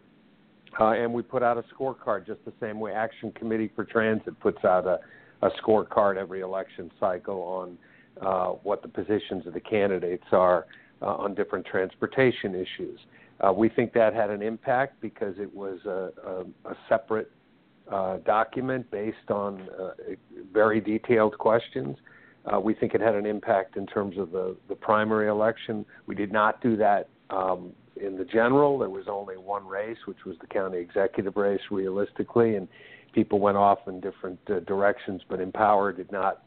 Uh, 0.78 0.92
and 0.92 1.12
we 1.12 1.22
put 1.22 1.42
out 1.42 1.58
a 1.58 1.64
scorecard 1.75 2.26
just 2.26 2.44
the 2.44 2.52
same 2.60 2.78
way 2.78 2.92
Action 2.92 3.32
Committee 3.32 3.70
for 3.75 3.84
Transit 3.84 4.38
puts 4.40 4.64
out 4.64 4.87
a, 4.87 4.99
a 5.44 5.50
scorecard 5.62 6.16
every 6.16 6.40
election 6.40 6.90
cycle 7.00 7.40
on 7.42 7.78
uh, 8.22 8.52
what 8.62 8.82
the 8.82 8.88
positions 8.88 9.46
of 9.46 9.52
the 9.52 9.60
candidates 9.60 10.26
are 10.32 10.66
uh, 11.02 11.06
on 11.06 11.34
different 11.34 11.66
transportation 11.66 12.54
issues. 12.54 13.00
Uh, 13.40 13.52
we 13.52 13.68
think 13.68 13.92
that 13.92 14.14
had 14.14 14.30
an 14.30 14.42
impact 14.42 15.00
because 15.00 15.35
it 15.38 15.54
was 15.54 15.78
a, 15.87 16.11
a, 16.26 16.70
a 16.70 16.76
separate 16.88 17.30
uh, 17.90 18.18
document 18.18 18.88
based 18.90 19.30
on 19.30 19.68
uh, 19.80 19.90
very 20.52 20.80
detailed 20.80 21.37
questions. 21.38 21.97
Uh, 22.47 22.59
we 22.59 22.75
think 22.75 22.94
it 22.94 23.00
had 23.00 23.14
an 23.14 23.26
impact 23.26 23.76
in 23.76 23.87
terms 23.87 24.16
of 24.18 24.30
the, 24.30 24.56
the 24.68 24.75
primary 24.75 25.28
election. 25.28 25.85
We 26.06 26.14
did 26.14 26.32
not 26.32 26.61
do 26.62 26.76
that 26.76 27.09
um, 27.30 27.73
in 28.00 28.16
the 28.16 28.25
general. 28.25 28.78
There 28.78 28.90
was 28.90 29.06
only 29.09 29.37
one 29.37 29.66
race, 29.66 29.99
which 30.06 30.25
was 30.25 30.37
the 30.40 30.47
county 30.47 30.78
executive 30.78 31.37
race, 31.37 31.61
realistically, 31.70 32.56
and 32.56 32.68
people 33.12 33.40
went 33.40 33.56
off 33.56 33.80
in 33.88 34.00
different 34.00 34.38
uh, 34.49 34.61
directions, 34.61 35.23
but 35.28 35.40
Empower 35.40 35.92
did 35.92 36.11
not 36.12 36.42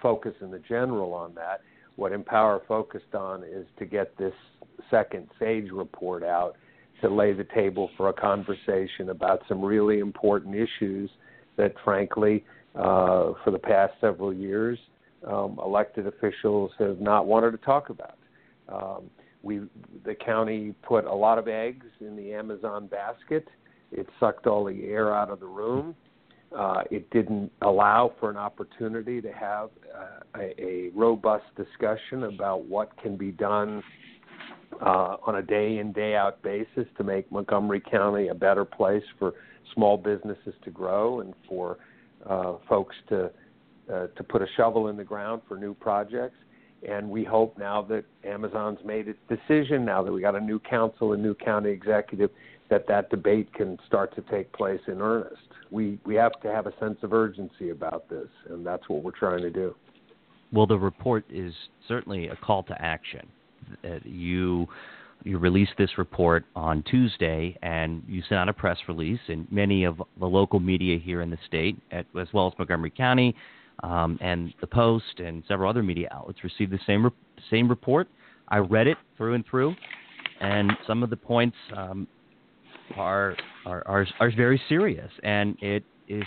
focus 0.00 0.34
in 0.40 0.50
the 0.50 0.58
general 0.60 1.14
on 1.14 1.34
that. 1.34 1.62
What 1.98 2.12
Empower 2.12 2.62
focused 2.68 3.16
on 3.16 3.42
is 3.42 3.66
to 3.80 3.84
get 3.84 4.16
this 4.16 4.32
second 4.88 5.26
SAGE 5.40 5.72
report 5.72 6.22
out 6.22 6.54
to 7.00 7.08
lay 7.08 7.32
the 7.32 7.46
table 7.52 7.90
for 7.96 8.08
a 8.08 8.12
conversation 8.12 9.10
about 9.10 9.40
some 9.48 9.60
really 9.60 9.98
important 9.98 10.54
issues 10.54 11.10
that, 11.56 11.74
frankly, 11.82 12.44
uh, 12.76 13.32
for 13.42 13.50
the 13.50 13.58
past 13.58 13.94
several 14.00 14.32
years, 14.32 14.78
um, 15.26 15.58
elected 15.60 16.06
officials 16.06 16.70
have 16.78 17.00
not 17.00 17.26
wanted 17.26 17.50
to 17.50 17.58
talk 17.58 17.90
about. 17.90 18.16
Um, 18.68 19.10
we, 19.42 19.62
the 20.04 20.14
county 20.14 20.76
put 20.82 21.04
a 21.04 21.12
lot 21.12 21.36
of 21.36 21.48
eggs 21.48 21.86
in 22.00 22.14
the 22.14 22.32
Amazon 22.32 22.86
basket. 22.86 23.48
It 23.90 24.06
sucked 24.20 24.46
all 24.46 24.64
the 24.64 24.84
air 24.84 25.12
out 25.12 25.30
of 25.30 25.40
the 25.40 25.46
room. 25.46 25.96
Uh, 26.56 26.82
it 26.90 27.08
didn't 27.10 27.52
allow 27.62 28.12
for 28.18 28.30
an 28.30 28.36
opportunity 28.36 29.20
to 29.20 29.30
have 29.32 29.68
uh, 29.94 30.38
a, 30.38 30.60
a 30.60 30.90
robust 30.94 31.44
discussion 31.56 32.24
about 32.24 32.64
what 32.64 32.90
can 33.02 33.16
be 33.16 33.30
done 33.30 33.82
uh, 34.80 35.16
on 35.26 35.36
a 35.36 35.42
day 35.42 35.78
in 35.78 35.92
day 35.92 36.14
out 36.14 36.42
basis 36.42 36.86
to 36.96 37.04
make 37.04 37.30
Montgomery 37.30 37.80
County 37.80 38.28
a 38.28 38.34
better 38.34 38.64
place 38.64 39.02
for 39.18 39.34
small 39.74 39.96
businesses 39.96 40.54
to 40.64 40.70
grow 40.70 41.20
and 41.20 41.34
for 41.48 41.78
uh, 42.28 42.54
folks 42.68 42.96
to 43.08 43.30
uh, 43.92 44.06
to 44.16 44.22
put 44.22 44.42
a 44.42 44.46
shovel 44.56 44.88
in 44.88 44.96
the 44.96 45.04
ground 45.04 45.42
for 45.48 45.56
new 45.56 45.74
projects. 45.74 46.36
And 46.88 47.08
we 47.08 47.24
hope 47.24 47.58
now 47.58 47.82
that 47.82 48.04
Amazon's 48.24 48.78
made 48.84 49.08
its 49.08 49.18
decision, 49.28 49.84
now 49.84 50.02
that 50.02 50.12
we 50.12 50.20
got 50.20 50.36
a 50.36 50.40
new 50.40 50.60
council, 50.60 51.12
a 51.12 51.16
new 51.16 51.34
county 51.34 51.70
executive, 51.70 52.30
that 52.70 52.86
that 52.88 53.10
debate 53.10 53.52
can 53.54 53.78
start 53.86 54.14
to 54.14 54.22
take 54.22 54.52
place 54.52 54.80
in 54.86 55.00
earnest. 55.00 55.36
We 55.70 55.98
we 56.04 56.14
have 56.16 56.40
to 56.42 56.48
have 56.48 56.66
a 56.66 56.72
sense 56.78 56.98
of 57.02 57.12
urgency 57.12 57.70
about 57.70 58.08
this, 58.08 58.28
and 58.48 58.66
that's 58.66 58.88
what 58.88 59.02
we're 59.02 59.10
trying 59.10 59.42
to 59.42 59.50
do. 59.50 59.74
Well, 60.52 60.66
the 60.66 60.78
report 60.78 61.24
is 61.28 61.52
certainly 61.86 62.28
a 62.28 62.36
call 62.36 62.62
to 62.64 62.82
action 62.82 63.28
uh, 63.84 63.98
you 64.04 64.68
you 65.24 65.36
released 65.36 65.72
this 65.76 65.98
report 65.98 66.44
on 66.54 66.84
Tuesday, 66.84 67.56
and 67.60 68.04
you 68.06 68.22
sent 68.28 68.38
out 68.38 68.48
a 68.48 68.52
press 68.52 68.78
release, 68.86 69.18
and 69.26 69.50
many 69.50 69.82
of 69.82 70.00
the 70.20 70.26
local 70.26 70.60
media 70.60 70.96
here 70.96 71.22
in 71.22 71.30
the 71.30 71.38
state, 71.44 71.76
at, 71.90 72.06
as 72.18 72.28
well 72.32 72.46
as 72.46 72.52
Montgomery 72.56 72.90
County, 72.90 73.34
um, 73.82 74.16
and 74.20 74.54
the 74.60 74.66
Post, 74.66 75.18
and 75.18 75.42
several 75.48 75.68
other 75.68 75.82
media 75.82 76.06
outlets, 76.12 76.44
received 76.44 76.70
the 76.70 76.78
same 76.86 77.04
re- 77.04 77.10
same 77.50 77.68
report. 77.68 78.08
I 78.48 78.58
read 78.58 78.86
it 78.86 78.96
through 79.16 79.34
and 79.34 79.44
through, 79.44 79.74
and 80.40 80.72
some 80.86 81.02
of 81.02 81.10
the 81.10 81.16
points 81.16 81.56
um, 81.76 82.06
are, 82.96 83.36
are 83.66 83.82
are 83.86 84.06
are 84.20 84.30
very 84.36 84.60
serious, 84.68 85.10
and 85.22 85.56
it 85.60 85.84
is, 86.08 86.24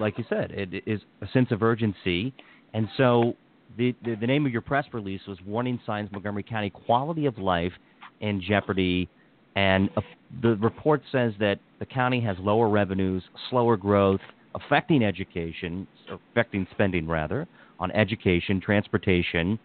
like 0.00 0.18
you 0.18 0.24
said, 0.28 0.50
it 0.50 0.82
is 0.86 1.00
a 1.20 1.28
sense 1.28 1.50
of 1.50 1.62
urgency, 1.62 2.34
and 2.74 2.88
so 2.96 3.36
the, 3.76 3.94
the, 4.04 4.14
the 4.16 4.26
name 4.26 4.46
of 4.46 4.52
your 4.52 4.60
press 4.60 4.84
release 4.92 5.20
was 5.26 5.38
Warning 5.46 5.80
Signs 5.86 6.10
Montgomery 6.12 6.42
County 6.42 6.70
Quality 6.70 7.26
of 7.26 7.38
Life 7.38 7.72
in 8.20 8.40
Jeopardy. 8.40 9.08
And 9.56 9.90
uh, 9.96 10.00
the 10.42 10.56
report 10.56 11.02
says 11.10 11.32
that 11.40 11.58
the 11.78 11.86
county 11.86 12.20
has 12.20 12.36
lower 12.40 12.68
revenues, 12.68 13.22
slower 13.50 13.76
growth, 13.76 14.20
affecting 14.54 15.02
education, 15.02 15.86
affecting 16.10 16.66
spending 16.70 17.06
rather, 17.06 17.46
on 17.78 17.90
education, 17.92 18.60
transportation, 18.60 19.58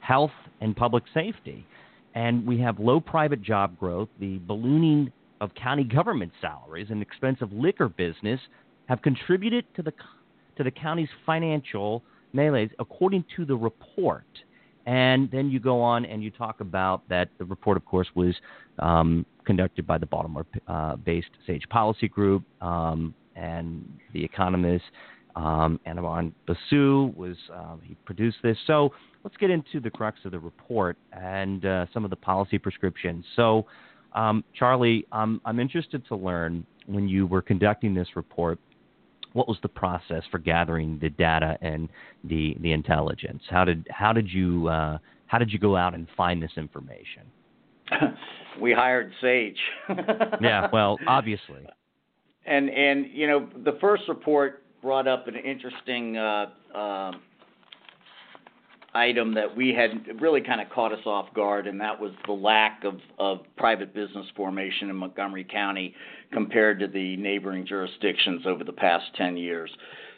health, 0.00 0.32
and 0.60 0.76
public 0.76 1.04
safety. 1.14 1.66
And 2.14 2.46
we 2.46 2.60
have 2.60 2.78
low 2.78 3.00
private 3.00 3.42
job 3.42 3.78
growth, 3.78 4.08
the 4.20 4.38
ballooning 4.38 5.12
of 5.42 5.52
county 5.54 5.84
government 5.84 6.32
salaries, 6.40 6.86
and 6.90 7.02
expensive 7.02 7.52
liquor 7.52 7.88
business 7.88 8.40
have 8.86 9.02
contributed 9.02 9.64
to 9.74 9.82
the 9.82 9.92
to 10.56 10.62
the 10.62 10.70
county's 10.70 11.08
financial 11.26 12.02
malaise, 12.32 12.70
according 12.78 13.24
to 13.36 13.44
the 13.44 13.56
report. 13.56 14.24
And 14.86 15.30
then 15.30 15.50
you 15.50 15.60
go 15.60 15.80
on 15.80 16.04
and 16.04 16.22
you 16.22 16.30
talk 16.30 16.60
about 16.60 17.08
that 17.08 17.28
the 17.38 17.44
report, 17.44 17.76
of 17.76 17.84
course, 17.84 18.08
was 18.14 18.34
um, 18.78 19.26
conducted 19.44 19.86
by 19.86 19.98
the 19.98 20.06
Baltimore 20.06 20.46
uh, 20.68 20.96
based 20.96 21.30
Sage 21.46 21.68
Policy 21.68 22.08
Group 22.08 22.44
um, 22.60 23.14
and 23.36 23.88
The 24.12 24.24
Economist. 24.24 24.84
Um, 25.34 25.80
Basu 26.46 27.12
was 27.16 27.36
um, 27.54 27.80
he 27.82 27.94
produced 28.04 28.38
this. 28.42 28.56
So 28.66 28.92
let's 29.24 29.36
get 29.38 29.50
into 29.50 29.80
the 29.80 29.90
crux 29.90 30.18
of 30.24 30.32
the 30.32 30.38
report 30.38 30.96
and 31.12 31.64
uh, 31.64 31.86
some 31.94 32.04
of 32.04 32.10
the 32.10 32.16
policy 32.16 32.58
prescriptions. 32.58 33.24
So, 33.36 33.66
um, 34.14 34.44
Charlie, 34.54 35.06
I'm 35.12 35.40
interested 35.58 36.06
to 36.08 36.16
learn 36.16 36.66
when 36.86 37.08
you 37.08 37.26
were 37.26 37.42
conducting 37.42 37.94
this 37.94 38.08
report, 38.16 38.58
what 39.32 39.48
was 39.48 39.56
the 39.62 39.68
process 39.68 40.22
for 40.30 40.38
gathering 40.38 40.98
the 41.00 41.08
data 41.08 41.56
and 41.62 41.88
the 42.24 42.56
the 42.60 42.72
intelligence? 42.72 43.42
How 43.48 43.64
did 43.64 43.86
how 43.90 44.12
did 44.12 44.28
you 44.28 44.68
uh, 44.68 44.98
how 45.26 45.38
did 45.38 45.50
you 45.52 45.58
go 45.58 45.76
out 45.76 45.94
and 45.94 46.06
find 46.16 46.42
this 46.42 46.52
information? 46.56 47.22
we 48.60 48.72
hired 48.72 49.12
Sage. 49.20 49.58
yeah, 50.40 50.68
well, 50.72 50.98
obviously. 51.06 51.66
And 52.44 52.68
and 52.68 53.06
you 53.12 53.26
know 53.26 53.48
the 53.64 53.78
first 53.80 54.02
report 54.08 54.64
brought 54.82 55.06
up 55.06 55.28
an 55.28 55.36
interesting 55.36 56.16
uh, 56.16 56.46
uh, 56.74 57.12
item 58.94 59.34
that 59.34 59.56
we 59.56 59.74
had 59.74 60.20
really 60.20 60.40
kind 60.40 60.60
of 60.60 60.68
caught 60.68 60.92
us 60.92 61.04
off 61.06 61.32
guard, 61.34 61.66
and 61.66 61.80
that 61.80 61.98
was 61.98 62.12
the 62.26 62.32
lack 62.32 62.84
of, 62.84 63.00
of 63.18 63.40
private 63.56 63.94
business 63.94 64.26
formation 64.36 64.90
in 64.90 64.96
Montgomery 64.96 65.44
County 65.44 65.94
compared 66.32 66.78
to 66.80 66.86
the 66.86 67.16
neighboring 67.16 67.66
jurisdictions 67.66 68.42
over 68.46 68.64
the 68.64 68.72
past 68.72 69.04
10 69.16 69.36
years. 69.36 69.70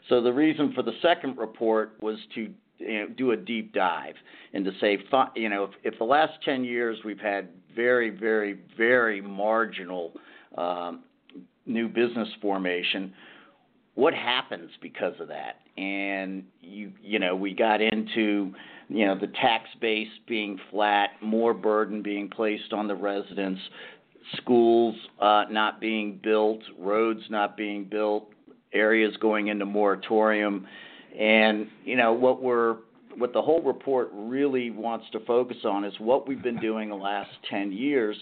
So 0.08 0.20
the 0.20 0.32
reason 0.32 0.72
for 0.74 0.82
the 0.82 0.92
second 1.02 1.38
report 1.38 1.96
was 2.00 2.18
to 2.34 2.52
you 2.78 2.98
know, 3.00 3.08
do 3.16 3.30
a 3.30 3.36
deep 3.36 3.72
dive 3.72 4.16
and 4.52 4.64
to 4.64 4.72
say, 4.80 4.98
you 5.36 5.48
know, 5.48 5.70
if, 5.84 5.98
the 5.98 6.04
last 6.04 6.32
10 6.44 6.64
years 6.64 6.98
we've 7.04 7.20
had 7.20 7.48
very, 7.74 8.10
very, 8.10 8.58
very 8.76 9.20
marginal 9.20 10.12
um, 10.58 11.04
new 11.66 11.88
business 11.88 12.28
formation, 12.42 13.12
what 13.94 14.14
happens 14.14 14.70
because 14.80 15.14
of 15.20 15.28
that? 15.28 15.60
And 15.76 16.44
you 16.60 16.92
you 17.02 17.18
know 17.18 17.34
we 17.34 17.54
got 17.54 17.80
into 17.80 18.52
you 18.88 19.06
know 19.06 19.18
the 19.18 19.28
tax 19.40 19.68
base 19.80 20.08
being 20.28 20.58
flat, 20.70 21.10
more 21.20 21.54
burden 21.54 22.02
being 22.02 22.28
placed 22.28 22.72
on 22.72 22.88
the 22.88 22.94
residents, 22.94 23.60
schools 24.36 24.94
uh, 25.20 25.44
not 25.50 25.80
being 25.80 26.20
built, 26.22 26.60
roads 26.78 27.22
not 27.30 27.56
being 27.56 27.84
built, 27.84 28.28
areas 28.72 29.16
going 29.20 29.48
into 29.48 29.64
moratorium, 29.64 30.66
and 31.18 31.68
you 31.84 31.96
know 31.96 32.12
what 32.12 32.42
we're 32.42 32.76
what 33.16 33.32
the 33.32 33.42
whole 33.42 33.62
report 33.62 34.10
really 34.12 34.70
wants 34.70 35.06
to 35.12 35.20
focus 35.20 35.58
on 35.64 35.84
is 35.84 35.94
what 35.98 36.26
we've 36.26 36.42
been 36.42 36.58
doing 36.58 36.88
the 36.88 36.94
last 36.96 37.30
10 37.48 37.70
years 37.70 38.16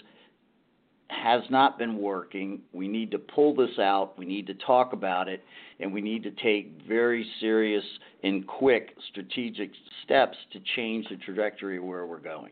has 1.23 1.41
not 1.49 1.77
been 1.79 1.97
working. 1.97 2.59
We 2.73 2.89
need 2.89 3.09
to 3.11 3.17
pull 3.17 3.55
this 3.55 3.79
out. 3.79 4.17
We 4.17 4.25
need 4.25 4.45
to 4.47 4.53
talk 4.55 4.91
about 4.91 5.29
it. 5.29 5.41
And 5.79 5.93
we 5.93 6.01
need 6.01 6.21
to 6.23 6.31
take 6.31 6.81
very 6.85 7.25
serious 7.39 7.83
and 8.23 8.45
quick 8.45 8.93
strategic 9.09 9.71
steps 10.03 10.37
to 10.51 10.59
change 10.75 11.07
the 11.09 11.15
trajectory 11.15 11.77
of 11.77 11.85
where 11.85 12.05
we're 12.05 12.19
going. 12.19 12.51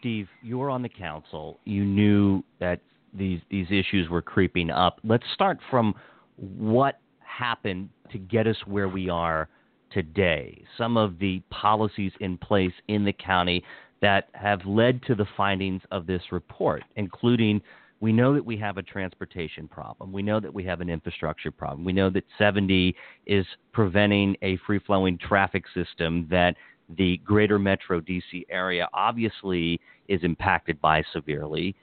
Steve, 0.00 0.28
you 0.42 0.58
were 0.58 0.70
on 0.70 0.82
the 0.82 0.88
council. 0.88 1.60
You 1.64 1.84
knew 1.84 2.42
that 2.58 2.80
these 3.16 3.40
these 3.48 3.68
issues 3.70 4.08
were 4.10 4.20
creeping 4.20 4.70
up. 4.70 4.98
Let's 5.04 5.24
start 5.34 5.58
from 5.70 5.94
what 6.36 6.98
happened 7.20 7.90
to 8.10 8.18
get 8.18 8.48
us 8.48 8.56
where 8.66 8.88
we 8.88 9.08
are 9.08 9.48
today. 9.92 10.64
Some 10.76 10.96
of 10.96 11.20
the 11.20 11.40
policies 11.50 12.12
in 12.18 12.38
place 12.38 12.72
in 12.88 13.04
the 13.04 13.12
county 13.12 13.62
that 14.04 14.28
have 14.34 14.60
led 14.66 15.02
to 15.02 15.14
the 15.14 15.24
findings 15.34 15.80
of 15.90 16.06
this 16.06 16.20
report, 16.30 16.82
including 16.96 17.62
we 18.00 18.12
know 18.12 18.34
that 18.34 18.44
we 18.44 18.54
have 18.58 18.76
a 18.76 18.82
transportation 18.82 19.66
problem. 19.66 20.12
We 20.12 20.20
know 20.20 20.40
that 20.40 20.52
we 20.52 20.62
have 20.64 20.82
an 20.82 20.90
infrastructure 20.90 21.50
problem. 21.50 21.86
We 21.86 21.94
know 21.94 22.10
that 22.10 22.24
70 22.36 22.94
is 23.24 23.46
preventing 23.72 24.36
a 24.42 24.58
free 24.66 24.78
flowing 24.78 25.16
traffic 25.16 25.64
system 25.72 26.26
that 26.30 26.54
the 26.98 27.16
greater 27.24 27.58
metro 27.58 27.98
DC 28.02 28.44
area 28.50 28.90
obviously 28.92 29.80
is 30.08 30.20
impacted 30.22 30.78
by 30.82 31.02
severely. 31.14 31.74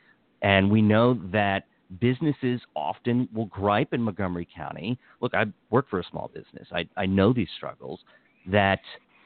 And 0.44 0.70
we 0.70 0.84
know 0.84 1.20
that 1.32 1.66
businesses 2.00 2.62
often 2.76 3.28
will 3.34 3.48
gripe 3.48 3.96
in 3.96 4.02
Montgomery 4.04 4.48
County. 4.56 5.00
Look, 5.22 5.34
I 5.34 5.46
work 5.72 5.90
for 5.90 6.00
a 6.00 6.04
small 6.12 6.30
business, 6.32 6.68
I, 6.72 6.88
I 6.96 7.08
know 7.08 7.34
these 7.34 7.50
struggles 7.58 8.00
that 8.46 8.82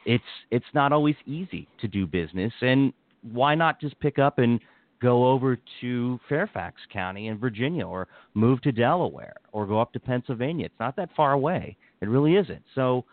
it's 0.05 0.23
it's 0.51 0.65
not 0.73 0.91
always 0.91 1.15
easy 1.25 1.67
to 1.81 1.87
do 1.87 2.05
business 2.05 2.53
and 2.61 2.93
why 3.31 3.55
not 3.55 3.81
just 3.81 3.99
pick 3.99 4.19
up 4.19 4.37
and 4.39 4.59
go 5.01 5.27
over 5.27 5.57
to 5.81 6.19
Fairfax 6.29 6.75
County 6.91 7.27
in 7.27 7.37
Virginia 7.37 7.85
or 7.85 8.07
move 8.33 8.61
to 8.61 8.71
Delaware 8.71 9.35
or 9.51 9.65
go 9.65 9.79
up 9.79 9.91
to 9.93 9.99
Pennsylvania. 9.99 10.65
It's 10.65 10.79
not 10.79 10.95
that 10.95 11.09
far 11.15 11.33
away. 11.33 11.75
It 12.01 12.07
really 12.07 12.35
isn't. 12.35 12.63
So 12.75 13.03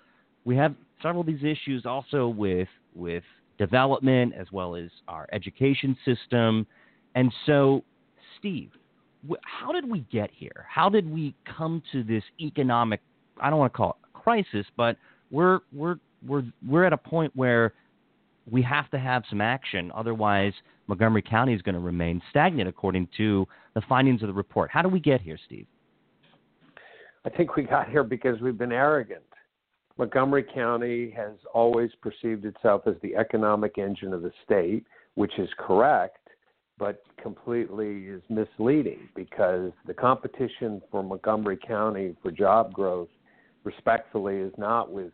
we 0.44 0.57
have 0.57 0.74
several 1.02 1.22
of 1.22 1.26
these 1.26 1.42
issues 1.42 1.85
also 1.87 2.28
with 2.28 2.68
with 2.94 3.24
development 3.59 4.35
as 4.38 4.46
well 4.52 4.76
as 4.76 4.90
our 5.09 5.28
education 5.33 5.96
system. 6.05 6.66
And 7.14 7.33
so 7.46 7.85
Steve, 8.38 8.70
how 9.42 9.72
did 9.72 9.88
we 9.88 10.00
get 10.12 10.31
here? 10.33 10.66
How 10.68 10.88
did 10.88 11.11
we 11.11 11.35
come 11.57 11.83
to 11.92 12.02
this 12.02 12.24
economic 12.40 13.00
I 13.40 13.50
don't 13.50 13.59
want 13.59 13.72
to 13.72 13.76
call 13.76 13.90
it 13.90 14.18
crisis, 14.18 14.66
but 14.76 14.96
we're 15.31 15.61
we're 15.72 15.96
we're 16.26 16.44
we're 16.66 16.85
at 16.85 16.92
a 16.92 16.98
point 16.98 17.32
where 17.35 17.72
we 18.50 18.62
have 18.62 18.90
to 18.90 18.98
have 18.98 19.22
some 19.30 19.40
action. 19.40 19.92
Otherwise, 19.94 20.52
Montgomery 20.87 21.22
County 21.22 21.54
is 21.54 21.62
going 21.62 21.74
to 21.74 21.80
remain 21.80 22.20
stagnant, 22.30 22.68
according 22.68 23.08
to 23.16 23.46
the 23.74 23.82
findings 23.88 24.22
of 24.22 24.28
the 24.28 24.35
report. 24.35 24.70
How 24.70 24.82
do 24.82 24.88
we 24.88 25.00
get 25.00 25.20
here, 25.20 25.38
Steve? 25.46 25.66
I 27.24 27.30
think 27.30 27.56
we 27.56 27.62
got 27.62 27.88
here 27.88 28.02
because 28.02 28.40
we've 28.40 28.58
been 28.58 28.72
arrogant. 28.72 29.22
Montgomery 29.96 30.44
County 30.54 31.11
has 31.11 31.35
always 31.54 31.90
perceived 32.00 32.44
itself 32.44 32.82
as 32.87 32.94
the 33.02 33.14
economic 33.14 33.78
engine 33.78 34.12
of 34.12 34.22
the 34.22 34.32
state, 34.44 34.85
which 35.14 35.38
is 35.38 35.48
correct, 35.58 36.28
but 36.78 37.02
completely 37.22 38.06
is 38.06 38.22
misleading 38.28 39.08
because 39.14 39.70
the 39.87 39.94
competition 39.94 40.82
for 40.90 41.02
Montgomery 41.02 41.58
County 41.64 42.16
for 42.22 42.32
job 42.32 42.72
growth, 42.72 43.11
respectfully, 43.62 44.37
is 44.37 44.52
not 44.56 44.90
with 44.90 45.12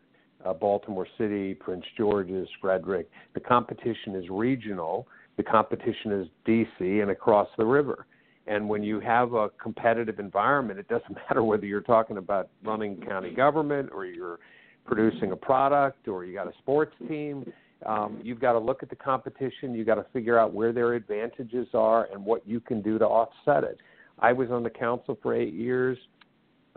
uh, 0.49 0.53
Baltimore 0.55 1.07
City, 1.19 1.55
Prince 1.55 1.85
George's, 1.97 2.49
Frederick. 2.61 3.11
The 3.35 3.41
competition 3.41 4.15
is 4.15 4.25
regional. 4.31 5.07
The 5.37 5.43
competition 5.43 6.13
is 6.13 6.29
DC 6.47 7.03
and 7.03 7.11
across 7.11 7.49
the 7.59 7.67
river. 7.67 8.07
And 8.47 8.67
when 8.69 8.83
you 8.83 8.99
have 9.01 9.35
a 9.35 9.51
competitive 9.63 10.19
environment, 10.19 10.79
it 10.79 10.89
doesn't 10.89 11.15
matter 11.29 11.43
whether 11.43 11.67
you're 11.67 11.81
talking 11.83 12.17
about 12.17 12.49
running 12.65 13.01
county 13.03 13.31
government 13.31 13.91
or 13.93 14.07
you're 14.07 14.39
producing 14.87 15.33
a 15.33 15.37
product 15.37 16.09
or 16.09 16.25
you 16.25 16.35
got 16.35 16.47
a 16.47 16.53
sports 16.59 16.95
team. 17.09 17.51
Um, 17.87 18.21
you've 18.25 18.41
got 18.41 18.53
to 18.53 18.59
look 18.59 18.83
at 18.83 18.91
the 18.91 18.97
competition. 18.97 19.75
You've 19.75 19.87
got 19.87 19.97
to 19.97 20.07
figure 20.13 20.39
out 20.39 20.53
where 20.53 20.73
their 20.73 20.95
advantages 20.95 21.69
are 21.75 22.09
and 22.13 22.25
what 22.25 22.47
you 22.49 22.59
can 22.59 22.83
do 22.83 22.99
to 22.99 23.05
offset 23.05 23.65
it. 23.65 23.79
I 24.19 24.33
was 24.33 24.51
on 24.51 24.65
the 24.65 24.71
council 24.71 25.17
for 25.23 25.35
eight 25.35 25.53
years. 25.53 25.97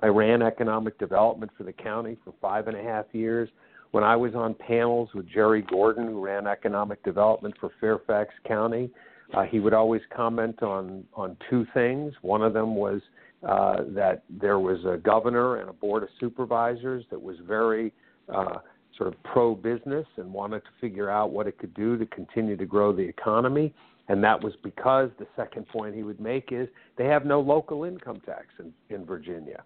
I 0.02 0.08
ran 0.08 0.42
economic 0.42 0.98
development 0.98 1.52
for 1.58 1.64
the 1.64 1.74
county 1.74 2.18
for 2.24 2.34
five 2.42 2.68
and 2.68 2.78
a 2.78 2.84
half 2.84 3.06
years. 3.14 3.50
When 3.92 4.04
I 4.04 4.16
was 4.16 4.34
on 4.36 4.54
panels 4.54 5.10
with 5.14 5.28
Jerry 5.30 5.62
Gordon, 5.62 6.08
who 6.08 6.24
ran 6.24 6.48
economic 6.48 7.04
development 7.04 7.56
for 7.60 7.72
Fairfax 7.80 8.34
County, 8.48 8.90
uh, 9.34 9.44
he 9.44 9.60
would 9.60 9.74
always 9.74 10.02
comment 10.16 10.64
on 10.64 11.04
on 11.14 11.38
two 11.50 11.66
things. 11.74 12.14
One 12.22 12.42
of 12.42 12.54
them 12.54 12.76
was 12.76 13.02
uh, 13.48 13.84
that 13.90 14.24
there 14.30 14.60
was 14.60 14.84
a 14.86 14.98
governor 14.98 15.58
and 15.58 15.70
a 15.70 15.74
board 15.74 16.04
of 16.04 16.10
supervisors 16.20 17.06
that 17.10 17.22
was 17.22 17.38
very 17.48 17.94
uh, 18.34 18.60
sort 18.98 19.08
of 19.08 19.22
pro 19.24 19.56
business 19.56 20.06
and 20.18 20.32
wanted 20.32 20.60
to 20.60 20.70
figure 20.80 21.10
out 21.10 21.32
what 21.32 21.48
it 21.48 21.58
could 21.58 21.74
do 21.74 21.98
to 21.98 22.06
continue 22.08 22.56
to 22.58 22.66
grow 22.66 22.94
the 22.94 23.02
economy. 23.02 23.74
And 24.10 24.24
that 24.24 24.42
was 24.44 24.54
because 24.64 25.10
the 25.20 25.28
second 25.36 25.68
point 25.70 25.96
he 25.96 26.04
would 26.04 26.20
make 26.20 26.50
is 26.52 26.68
they 26.98 27.06
have 27.06 27.26
no 27.26 27.40
local 27.40 27.84
income 27.84 28.22
tax 28.26 28.48
in, 28.60 28.74
in 28.94 29.06
Virginia. 29.06 29.64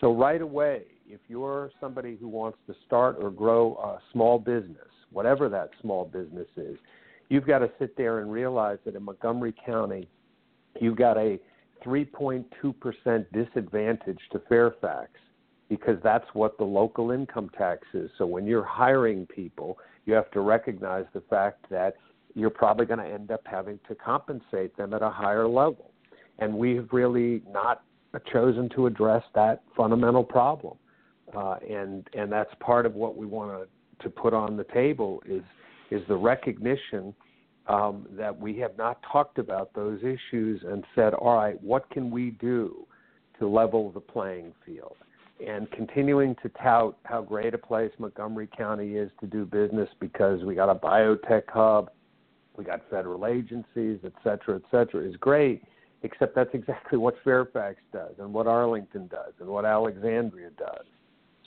So, 0.00 0.12
right 0.12 0.42
away, 0.42 0.82
if 1.08 1.20
you're 1.28 1.70
somebody 1.80 2.16
who 2.16 2.28
wants 2.28 2.58
to 2.66 2.74
start 2.86 3.16
or 3.20 3.30
grow 3.30 3.76
a 3.76 3.98
small 4.12 4.38
business, 4.38 4.88
whatever 5.10 5.48
that 5.48 5.70
small 5.80 6.04
business 6.04 6.48
is, 6.56 6.76
you've 7.28 7.46
got 7.46 7.60
to 7.60 7.70
sit 7.78 7.96
there 7.96 8.20
and 8.20 8.30
realize 8.30 8.78
that 8.84 8.94
in 8.94 9.02
Montgomery 9.02 9.54
County, 9.64 10.08
you've 10.80 10.96
got 10.96 11.16
a 11.16 11.38
3.2% 11.84 13.26
disadvantage 13.32 14.18
to 14.32 14.40
Fairfax 14.48 15.10
because 15.68 15.98
that's 16.02 16.26
what 16.32 16.56
the 16.58 16.64
local 16.64 17.10
income 17.10 17.50
tax 17.56 17.86
is. 17.94 18.10
So 18.18 18.26
when 18.26 18.46
you're 18.46 18.64
hiring 18.64 19.26
people, 19.26 19.78
you 20.04 20.14
have 20.14 20.30
to 20.32 20.40
recognize 20.40 21.04
the 21.12 21.22
fact 21.22 21.66
that 21.70 21.96
you're 22.34 22.50
probably 22.50 22.86
going 22.86 23.00
to 23.00 23.06
end 23.06 23.30
up 23.30 23.42
having 23.44 23.80
to 23.88 23.94
compensate 23.94 24.76
them 24.76 24.94
at 24.94 25.02
a 25.02 25.10
higher 25.10 25.48
level. 25.48 25.90
And 26.38 26.54
we've 26.54 26.88
really 26.92 27.42
not 27.50 27.82
chosen 28.24 28.68
to 28.70 28.86
address 28.86 29.22
that 29.34 29.62
fundamental 29.76 30.24
problem. 30.24 30.76
Uh, 31.36 31.56
and 31.68 32.08
and 32.14 32.30
that's 32.30 32.50
part 32.60 32.86
of 32.86 32.94
what 32.94 33.16
we 33.16 33.26
want 33.26 33.50
to 33.50 33.66
to 34.02 34.10
put 34.10 34.34
on 34.34 34.56
the 34.56 34.64
table 34.64 35.22
is 35.26 35.42
is 35.90 36.02
the 36.08 36.16
recognition 36.16 37.14
um, 37.68 38.06
that 38.12 38.36
we 38.38 38.56
have 38.58 38.76
not 38.76 38.98
talked 39.10 39.38
about 39.38 39.74
those 39.74 40.00
issues 40.00 40.62
and 40.66 40.84
said, 40.94 41.14
all 41.14 41.36
right, 41.36 41.60
what 41.62 41.88
can 41.90 42.10
we 42.10 42.30
do 42.30 42.86
to 43.38 43.48
level 43.48 43.90
the 43.90 44.00
playing 44.00 44.52
field? 44.64 44.96
And 45.46 45.70
continuing 45.70 46.34
to 46.42 46.48
tout 46.62 46.96
how 47.04 47.22
great 47.22 47.54
a 47.54 47.58
place 47.58 47.90
Montgomery 47.98 48.48
County 48.56 48.96
is 48.96 49.10
to 49.20 49.26
do 49.26 49.44
business 49.44 49.88
because 50.00 50.42
we 50.44 50.54
got 50.54 50.70
a 50.70 50.74
biotech 50.74 51.42
hub, 51.48 51.90
we 52.56 52.64
got 52.64 52.80
federal 52.88 53.26
agencies, 53.26 53.98
et 54.04 54.12
cetera, 54.24 54.56
et 54.56 54.62
cetera, 54.70 55.04
is 55.04 55.16
great. 55.16 55.62
Except 56.06 56.36
that's 56.36 56.54
exactly 56.54 56.98
what 56.98 57.16
Fairfax 57.24 57.78
does, 57.92 58.14
and 58.20 58.32
what 58.32 58.46
Arlington 58.46 59.08
does, 59.08 59.32
and 59.40 59.48
what 59.48 59.64
Alexandria 59.64 60.50
does. 60.56 60.86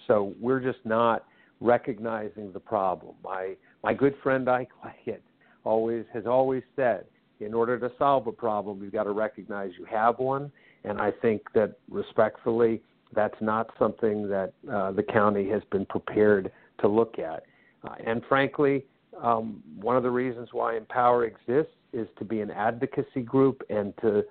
So 0.06 0.34
we're 0.38 0.60
just 0.60 0.84
not 0.84 1.26
recognizing 1.62 2.52
the 2.52 2.60
problem. 2.60 3.15
My 3.24 3.56
my 3.84 3.93
good 3.93 4.15
friend 4.22 4.50
Ike 4.50 4.72
Leggett 4.84 5.24
always 5.63 6.04
has 6.13 6.26
always 6.26 6.63
said, 6.76 7.06
in 7.39 7.54
order 7.54 7.80
to 7.80 7.89
solve 7.98 8.28
a 8.28 8.34
problem, 8.34 8.84
you've 8.84 8.91
got 8.91 9.06
to 9.06 9.12
recognize 9.12 9.72
you 9.80 9.86
have 9.86 10.19
one. 10.19 10.52
And 10.84 11.00
I 11.00 11.12
think 11.12 11.41
that 11.54 11.78
respectfully, 11.89 12.82
that's 13.13 13.39
not 13.39 13.69
something 13.80 14.28
that 14.28 14.52
uh, 14.69 14.91
the 14.91 15.04
county 15.04 15.50
has 15.50 15.62
been 15.72 15.86
prepared 15.86 16.52
to 16.82 16.88
look 16.89 17.17
at. 17.17 17.43
Uh, 17.86 17.95
and 18.06 18.22
frankly, 18.28 18.86
um, 19.22 19.63
one 19.80 19.95
of 19.95 20.04
the 20.04 20.12
reasons 20.12 20.50
why 20.52 20.76
Empower 20.76 21.24
exists 21.26 21.72
is 21.93 22.08
to 22.17 22.26
be 22.26 22.41
an 22.41 22.52
advocacy 22.52 23.22
group 23.22 23.63
and 23.69 23.93
to 24.02 24.24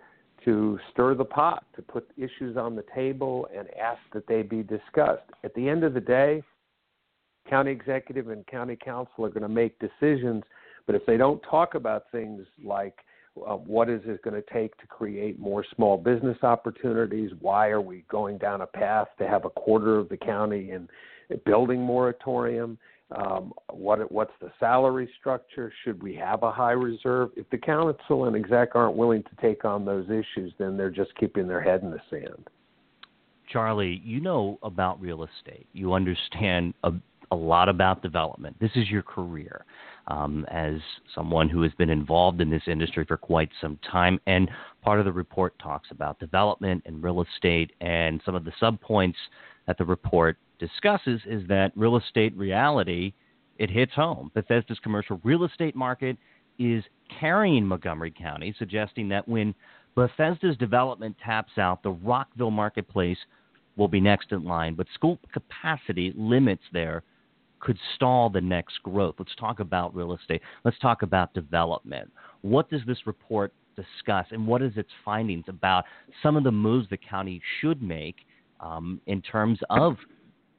to 0.44 0.78
stir 0.92 1.14
the 1.14 1.24
pot, 1.24 1.64
to 1.76 1.82
put 1.82 2.08
issues 2.16 2.56
on 2.56 2.76
the 2.76 2.84
table 2.94 3.48
and 3.56 3.68
ask 3.80 4.00
that 4.12 4.26
they 4.26 4.42
be 4.42 4.62
discussed. 4.62 5.22
At 5.44 5.54
the 5.54 5.68
end 5.68 5.84
of 5.84 5.94
the 5.94 6.00
day, 6.00 6.42
county 7.48 7.70
executive 7.70 8.28
and 8.28 8.46
county 8.46 8.76
council 8.76 9.24
are 9.24 9.30
going 9.30 9.42
to 9.42 9.48
make 9.48 9.78
decisions, 9.78 10.44
but 10.86 10.94
if 10.94 11.04
they 11.06 11.16
don't 11.16 11.42
talk 11.42 11.74
about 11.74 12.04
things 12.12 12.44
like 12.62 12.98
uh, 13.46 13.56
what 13.56 13.88
is 13.88 14.00
it 14.04 14.22
going 14.22 14.34
to 14.34 14.52
take 14.52 14.76
to 14.78 14.86
create 14.86 15.38
more 15.38 15.64
small 15.76 15.96
business 15.96 16.38
opportunities? 16.42 17.30
Why 17.40 17.68
are 17.68 17.80
we 17.80 18.04
going 18.10 18.38
down 18.38 18.62
a 18.62 18.66
path 18.66 19.08
to 19.18 19.28
have 19.28 19.44
a 19.44 19.50
quarter 19.50 19.98
of 19.98 20.08
the 20.08 20.16
county 20.16 20.70
in 20.70 20.88
building 21.44 21.80
moratorium? 21.80 22.78
Um, 23.10 23.54
what 23.70 24.10
what's 24.12 24.32
the 24.40 24.50
salary 24.60 25.08
structure? 25.18 25.72
Should 25.84 26.02
we 26.02 26.14
have 26.16 26.42
a 26.42 26.52
high 26.52 26.72
reserve? 26.72 27.30
If 27.36 27.48
the 27.50 27.56
council 27.56 28.26
and 28.26 28.36
exec 28.36 28.74
aren't 28.74 28.96
willing 28.96 29.22
to 29.22 29.30
take 29.40 29.64
on 29.64 29.84
those 29.84 30.06
issues, 30.10 30.52
then 30.58 30.76
they're 30.76 30.90
just 30.90 31.14
keeping 31.16 31.48
their 31.48 31.62
head 31.62 31.82
in 31.82 31.90
the 31.90 32.00
sand. 32.10 32.48
Charlie, 33.50 34.02
you 34.04 34.20
know 34.20 34.58
about 34.62 35.00
real 35.00 35.24
estate. 35.24 35.66
You 35.72 35.94
understand 35.94 36.74
a, 36.84 36.92
a 37.30 37.36
lot 37.36 37.70
about 37.70 38.02
development. 38.02 38.56
This 38.60 38.72
is 38.74 38.90
your 38.90 39.02
career 39.02 39.64
um, 40.08 40.44
as 40.50 40.74
someone 41.14 41.48
who 41.48 41.62
has 41.62 41.72
been 41.78 41.88
involved 41.88 42.42
in 42.42 42.50
this 42.50 42.62
industry 42.66 43.06
for 43.06 43.16
quite 43.16 43.48
some 43.60 43.78
time. 43.90 44.20
And 44.26 44.50
part 44.82 44.98
of 44.98 45.06
the 45.06 45.12
report 45.12 45.58
talks 45.58 45.90
about 45.90 46.18
development 46.18 46.82
and 46.84 47.02
real 47.02 47.22
estate, 47.22 47.72
and 47.80 48.20
some 48.26 48.34
of 48.34 48.44
the 48.44 48.52
subpoints 48.60 49.16
that 49.66 49.78
the 49.78 49.84
report 49.84 50.36
discusses 50.58 51.20
is 51.26 51.46
that 51.48 51.72
real 51.76 51.96
estate 51.96 52.36
reality 52.36 53.12
it 53.58 53.70
hits 53.70 53.92
home. 53.92 54.30
Bethesda's 54.34 54.78
commercial 54.82 55.20
real 55.24 55.44
estate 55.44 55.74
market 55.74 56.16
is 56.58 56.84
carrying 57.20 57.64
Montgomery 57.64 58.12
County, 58.16 58.54
suggesting 58.58 59.08
that 59.08 59.26
when 59.28 59.54
Bethesda's 59.94 60.56
development 60.56 61.16
taps 61.24 61.58
out, 61.58 61.82
the 61.82 61.90
Rockville 61.90 62.50
marketplace 62.50 63.18
will 63.76 63.88
be 63.88 64.00
next 64.00 64.32
in 64.32 64.44
line, 64.44 64.74
but 64.74 64.86
school 64.94 65.18
capacity 65.32 66.12
limits 66.16 66.62
there 66.72 67.02
could 67.60 67.78
stall 67.96 68.30
the 68.30 68.40
next 68.40 68.80
growth. 68.82 69.16
Let's 69.18 69.34
talk 69.38 69.58
about 69.60 69.94
real 69.94 70.14
estate. 70.14 70.42
Let's 70.64 70.78
talk 70.78 71.02
about 71.02 71.34
development. 71.34 72.10
What 72.42 72.70
does 72.70 72.82
this 72.86 73.06
report 73.06 73.52
discuss, 73.74 74.26
and 74.30 74.46
what 74.46 74.62
is 74.62 74.72
its 74.76 74.90
findings 75.04 75.44
about 75.48 75.84
some 76.22 76.36
of 76.36 76.44
the 76.44 76.52
moves 76.52 76.88
the 76.90 76.96
county 76.96 77.40
should 77.60 77.82
make 77.82 78.16
um, 78.60 79.00
in 79.06 79.22
terms 79.22 79.58
of 79.70 79.96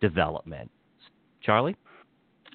development. 0.02 0.70
Charlie? 1.42 1.76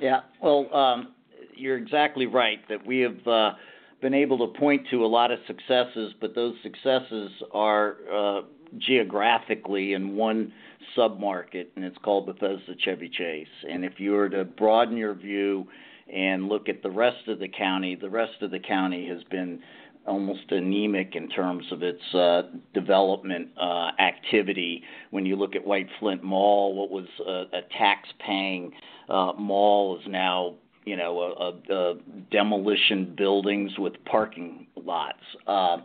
Yeah, 0.00 0.20
well, 0.42 0.72
um, 0.74 1.14
you're 1.56 1.76
exactly 1.76 2.26
right 2.26 2.58
that 2.68 2.84
we 2.84 3.00
have 3.00 3.26
uh, 3.26 3.52
been 4.00 4.14
able 4.14 4.38
to 4.38 4.58
point 4.58 4.86
to 4.90 5.04
a 5.04 5.06
lot 5.06 5.30
of 5.30 5.38
successes, 5.46 6.12
but 6.20 6.34
those 6.34 6.54
successes 6.62 7.30
are 7.52 7.96
uh, 8.12 8.40
geographically 8.78 9.92
in 9.92 10.16
one 10.16 10.52
submarket, 10.96 11.66
and 11.76 11.84
it's 11.84 11.96
called 11.98 12.26
Bethesda 12.26 12.74
Chevy 12.78 13.08
Chase. 13.08 13.46
And 13.68 13.84
if 13.84 13.94
you 13.98 14.12
were 14.12 14.28
to 14.28 14.44
broaden 14.44 14.96
your 14.96 15.14
view 15.14 15.66
and 16.12 16.48
look 16.48 16.68
at 16.68 16.82
the 16.82 16.90
rest 16.90 17.28
of 17.28 17.38
the 17.38 17.48
county, 17.48 17.94
the 17.94 18.10
rest 18.10 18.42
of 18.42 18.50
the 18.50 18.58
county 18.58 19.08
has 19.08 19.22
been 19.30 19.60
almost 20.06 20.50
anemic 20.50 21.14
in 21.14 21.28
terms 21.28 21.64
of 21.72 21.82
its 21.82 22.02
uh, 22.14 22.42
development 22.74 23.48
uh, 23.60 23.90
activity. 23.98 24.82
When 25.10 25.24
you 25.26 25.36
look 25.36 25.54
at 25.56 25.66
White 25.66 25.88
Flint 25.98 26.22
Mall, 26.22 26.74
what 26.74 26.90
was 26.90 27.06
a, 27.26 27.56
a 27.56 27.62
tax-paying 27.76 28.72
uh, 29.08 29.32
mall 29.38 29.98
is 29.98 30.06
now 30.08 30.54
you 30.84 30.96
know 30.96 31.20
a, 31.20 31.72
a, 31.72 31.74
a 31.74 31.94
demolition 32.30 33.14
buildings 33.16 33.72
with 33.78 33.92
parking 34.04 34.66
lots. 34.76 35.18
Uh, 35.46 35.78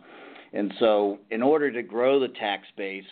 and 0.52 0.72
so, 0.78 1.18
in 1.30 1.42
order 1.42 1.70
to 1.70 1.82
grow 1.82 2.18
the 2.18 2.28
tax 2.28 2.66
base, 2.76 3.04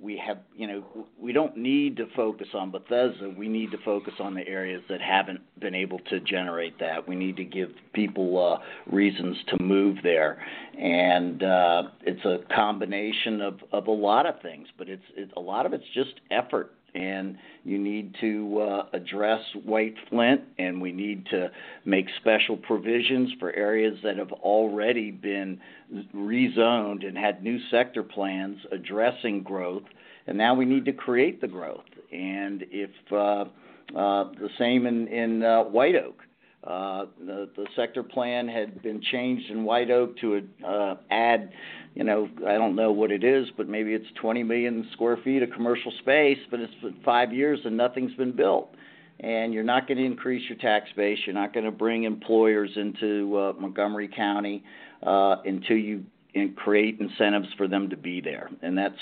we 0.00 0.16
have, 0.26 0.38
you 0.56 0.66
know, 0.66 0.82
we 1.18 1.32
don't 1.32 1.56
need 1.56 1.96
to 1.98 2.06
focus 2.16 2.48
on 2.54 2.70
Bethesda. 2.70 3.32
We 3.36 3.48
need 3.48 3.70
to 3.72 3.78
focus 3.84 4.14
on 4.18 4.34
the 4.34 4.46
areas 4.48 4.82
that 4.88 5.00
haven't 5.00 5.40
been 5.60 5.74
able 5.74 5.98
to 6.10 6.20
generate 6.20 6.78
that. 6.80 7.06
We 7.06 7.14
need 7.14 7.36
to 7.36 7.44
give 7.44 7.70
people 7.92 8.38
uh, 8.38 8.64
reasons 8.90 9.36
to 9.48 9.62
move 9.62 9.98
there, 10.02 10.42
and 10.78 11.42
uh, 11.42 11.82
it's 12.02 12.24
a 12.24 12.38
combination 12.54 13.42
of 13.42 13.60
of 13.72 13.88
a 13.88 13.92
lot 13.92 14.24
of 14.26 14.40
things. 14.40 14.68
But 14.78 14.88
it's 14.88 15.04
it, 15.16 15.30
a 15.36 15.40
lot 15.40 15.66
of 15.66 15.74
it's 15.74 15.84
just 15.92 16.20
effort 16.30 16.72
and 16.94 17.36
you 17.64 17.78
need 17.78 18.14
to 18.20 18.60
uh, 18.60 18.86
address 18.92 19.40
White 19.64 19.94
Flint, 20.08 20.42
and 20.58 20.80
we 20.80 20.92
need 20.92 21.26
to 21.26 21.50
make 21.84 22.06
special 22.20 22.56
provisions 22.56 23.30
for 23.38 23.54
areas 23.54 23.98
that 24.02 24.16
have 24.16 24.32
already 24.32 25.10
been 25.10 25.60
rezoned 26.14 27.06
and 27.06 27.16
had 27.16 27.42
new 27.42 27.58
sector 27.70 28.02
plans 28.02 28.58
addressing 28.72 29.42
growth, 29.42 29.84
and 30.26 30.36
now 30.36 30.54
we 30.54 30.64
need 30.64 30.84
to 30.84 30.92
create 30.92 31.40
the 31.40 31.48
growth. 31.48 31.84
And 32.12 32.64
if 32.70 32.90
uh, 33.12 33.44
uh, 33.96 34.32
the 34.38 34.48
same 34.58 34.86
in 34.86 35.08
in 35.08 35.42
uh, 35.42 35.62
White 35.64 35.96
Oak, 35.96 36.22
the 36.64 37.66
sector 37.76 38.02
plan 38.02 38.48
had 38.48 38.82
been 38.82 39.00
changed 39.12 39.50
in 39.50 39.64
White 39.64 39.90
Oak 39.90 40.16
to 40.18 40.42
uh, 40.66 40.96
add 41.10 41.50
you 41.94 42.04
know, 42.04 42.28
I 42.46 42.54
don't 42.54 42.76
know 42.76 42.92
what 42.92 43.10
it 43.10 43.24
is, 43.24 43.48
but 43.56 43.68
maybe 43.68 43.94
it's 43.94 44.06
20 44.20 44.42
million 44.42 44.88
square 44.92 45.16
feet 45.24 45.42
of 45.42 45.50
commercial 45.50 45.92
space, 46.00 46.38
but 46.50 46.60
it's 46.60 46.74
been 46.82 46.96
five 47.04 47.32
years 47.32 47.60
and 47.64 47.76
nothing's 47.76 48.14
been 48.14 48.34
built. 48.34 48.74
And 49.18 49.52
you're 49.52 49.64
not 49.64 49.86
going 49.86 49.98
to 49.98 50.04
increase 50.04 50.48
your 50.48 50.56
tax 50.58 50.88
base. 50.96 51.18
You're 51.26 51.34
not 51.34 51.52
going 51.52 51.66
to 51.66 51.72
bring 51.72 52.04
employers 52.04 52.70
into 52.76 53.36
uh, 53.36 53.52
Montgomery 53.60 54.08
County 54.08 54.62
uh, 55.02 55.36
until 55.44 55.76
you 55.76 56.04
create 56.56 57.00
incentives 57.00 57.48
for 57.58 57.66
them 57.66 57.90
to 57.90 57.96
be 57.96 58.20
there. 58.20 58.48
And 58.62 58.78
that's 58.78 58.94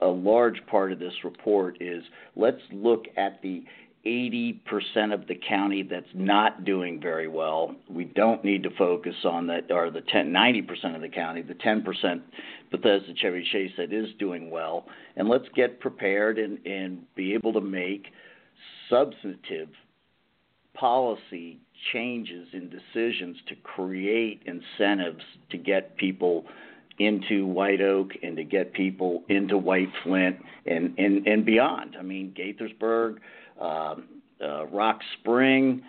a 0.00 0.06
large 0.06 0.64
part 0.66 0.92
of 0.92 0.98
this 0.98 1.14
report 1.24 1.78
is 1.80 2.04
let's 2.36 2.60
look 2.72 3.06
at 3.16 3.40
the 3.42 3.64
80% 4.06 5.14
of 5.14 5.26
the 5.26 5.34
county 5.34 5.82
that's 5.82 6.06
not 6.14 6.64
doing 6.64 7.00
very 7.00 7.26
well. 7.26 7.74
We 7.88 8.04
don't 8.04 8.44
need 8.44 8.62
to 8.64 8.70
focus 8.76 9.14
on 9.24 9.46
that, 9.46 9.70
or 9.70 9.90
the 9.90 10.02
10, 10.02 10.30
90% 10.30 10.94
of 10.94 11.00
the 11.00 11.08
county, 11.08 11.42
the 11.42 11.54
10% 11.54 12.20
Bethesda 12.70 13.14
Chevy 13.16 13.46
Chase 13.50 13.72
that 13.78 13.92
is 13.92 14.08
doing 14.18 14.50
well. 14.50 14.86
And 15.16 15.28
let's 15.28 15.48
get 15.54 15.80
prepared 15.80 16.38
and, 16.38 16.58
and 16.66 17.02
be 17.14 17.32
able 17.34 17.54
to 17.54 17.60
make 17.60 18.08
substantive 18.90 19.68
policy 20.74 21.58
changes 21.92 22.48
and 22.52 22.70
decisions 22.70 23.36
to 23.48 23.54
create 23.56 24.42
incentives 24.44 25.22
to 25.50 25.56
get 25.56 25.96
people 25.96 26.44
into 26.98 27.46
White 27.46 27.80
Oak 27.80 28.10
and 28.22 28.36
to 28.36 28.44
get 28.44 28.72
people 28.72 29.22
into 29.28 29.56
White 29.56 29.88
Flint 30.02 30.36
and, 30.66 30.94
and, 30.98 31.26
and 31.26 31.44
beyond. 31.46 31.96
I 31.98 32.02
mean, 32.02 32.34
Gaithersburg– 32.36 33.16
Rock 33.60 35.00
Spring, 35.20 35.82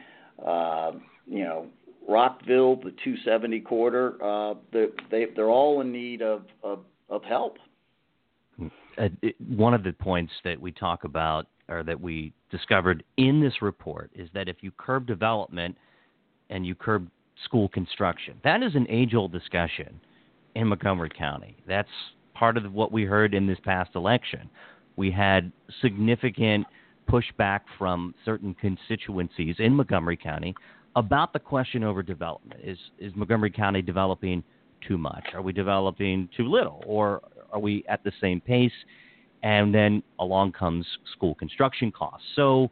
uh, 0.46 0.92
you 1.26 1.44
know, 1.44 1.68
Rockville, 2.08 2.76
the 2.76 2.92
270 3.04 3.62
corridor. 3.62 4.24
Uh, 4.24 4.56
they, 4.72 4.86
they 5.10 5.26
they're 5.36 5.50
all 5.50 5.82
in 5.82 5.92
need 5.92 6.22
of 6.22 6.44
of, 6.64 6.80
help. 7.24 7.58
uh, 8.98 9.10
one 9.56 9.74
of 9.74 9.84
the 9.84 9.94
points 9.94 10.32
that 10.44 10.60
we 10.60 10.72
talk 10.72 11.04
about 11.04 11.48
or 11.68 11.84
that 11.84 12.00
we 12.00 12.32
discovered 12.52 13.04
in 13.18 13.42
this 13.42 13.62
report 13.62 14.12
is 14.14 14.30
that 14.34 14.48
if 14.48 14.58
you 14.62 14.72
curb 14.78 15.08
development 15.08 15.76
and 16.50 16.66
you 16.66 16.76
curb 16.76 17.10
school 17.44 17.68
construction, 17.70 18.40
that 18.44 18.62
is 18.62 18.76
an 18.76 18.86
age-old 18.90 19.32
discussion 19.32 20.00
in 20.56 20.68
Montgomery 20.68 21.10
County. 21.10 21.58
That's 21.68 21.90
part 22.34 22.58
of 22.58 22.72
what 22.72 22.92
we 22.92 23.04
heard 23.04 23.34
in 23.34 23.48
this 23.48 23.58
past 23.64 23.92
election. 23.96 24.50
We 24.96 25.12
had 25.12 25.52
significant 25.82 26.68
pushback 27.10 27.62
from 27.78 28.14
certain 28.24 28.56
constituencies 28.56 29.56
in 29.60 29.76
Montgomery 29.76 30.18
County 30.18 30.56
about 30.96 31.34
the 31.34 31.40
question 31.40 31.84
over 31.84 32.02
development. 32.02 32.62
Is 32.64 32.78
is 33.00 33.14
Montgomery 33.16 33.52
County 33.52 33.82
developing 33.82 34.44
too 34.88 34.98
much? 34.98 35.26
Are 35.34 35.42
we 35.42 35.54
developing 35.54 36.30
too 36.36 36.48
little? 36.50 36.84
Or 36.86 37.22
are 37.52 37.60
we 37.60 37.84
at 37.90 38.04
the 38.04 38.12
same 38.22 38.42
pace? 38.42 38.72
And 39.44 39.74
then 39.74 40.02
along 40.20 40.54
comes 40.54 40.86
school 41.16 41.36
construction 41.36 41.92
costs. 41.92 42.26
So, 42.36 42.72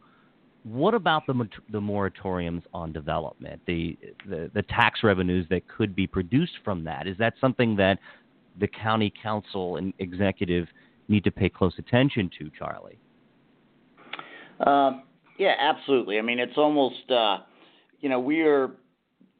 what 0.64 0.94
about 0.94 1.28
the 1.28 1.48
the 1.72 1.80
moratoriums 1.80 2.64
on 2.74 2.94
development, 2.94 3.62
the, 3.68 3.98
the 4.28 4.50
the 4.54 4.62
tax 4.64 5.02
revenues 5.04 5.46
that 5.50 5.68
could 5.68 5.96
be 5.96 6.08
produced 6.08 6.54
from 6.64 6.84
that? 6.86 7.08
Is 7.08 7.18
that 7.18 7.34
something 7.42 7.76
that 7.76 8.00
the 8.60 8.68
county 8.68 9.12
council 9.22 9.78
and 9.78 9.94
executive 10.00 10.68
need 11.10 11.24
to 11.26 11.32
pay 11.32 11.50
close 11.50 11.74
attention 11.78 12.30
to, 12.40 12.50
Charlie? 12.58 12.98
Um, 14.60 15.04
yeah, 15.38 15.56
absolutely. 15.60 16.20
I 16.20 16.22
mean, 16.22 16.40
it's 16.40 16.58
almost, 16.58 17.10
uh, 17.10 17.40
you 18.00 18.10
know, 18.10 18.20
we 18.20 18.42
are 18.42 18.72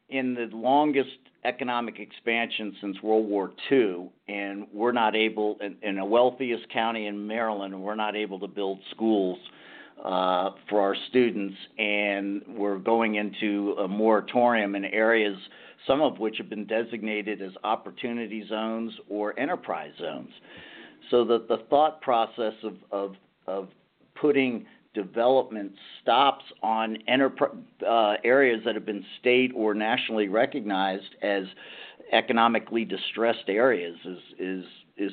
in 0.08 0.34
the 0.34 0.48
longest 0.52 1.10
economic 1.44 1.98
expansion 1.98 2.74
since 2.80 3.02
World 3.02 3.28
War 3.28 3.52
II, 3.70 4.10
and 4.28 4.66
we're 4.72 4.92
not 4.92 5.14
able, 5.14 5.58
in, 5.82 5.96
the 5.96 6.04
wealthiest 6.04 6.68
county 6.70 7.06
in 7.06 7.26
Maryland, 7.26 7.80
we're 7.80 7.94
not 7.94 8.16
able 8.16 8.40
to 8.40 8.48
build 8.48 8.78
schools 8.90 9.38
uh, 10.02 10.50
for 10.68 10.80
our 10.80 10.96
students, 11.08 11.54
and 11.78 12.42
we're 12.48 12.78
going 12.78 13.16
into 13.16 13.74
a 13.78 13.86
moratorium 13.88 14.74
in 14.74 14.84
areas, 14.86 15.36
some 15.86 16.00
of 16.00 16.18
which 16.18 16.36
have 16.38 16.48
been 16.48 16.66
designated 16.66 17.42
as 17.42 17.52
opportunity 17.62 18.44
zones 18.48 18.92
or 19.08 19.38
enterprise 19.38 19.92
zones. 20.00 20.30
So 21.10 21.24
that 21.26 21.48
the 21.48 21.58
thought 21.68 22.00
process 22.00 22.54
of 22.90 23.68
putting 24.14 24.64
development 24.94 25.72
stops 26.00 26.44
on 26.62 26.98
uh, 27.08 28.14
areas 28.24 28.62
that 28.64 28.74
have 28.74 28.86
been 28.86 29.04
state 29.20 29.52
or 29.54 29.74
nationally 29.74 30.28
recognized 30.28 31.14
as 31.22 31.44
economically 32.12 32.84
distressed 32.84 33.48
areas 33.48 33.96
is 34.04 34.18
is 34.38 34.64
is 34.96 35.12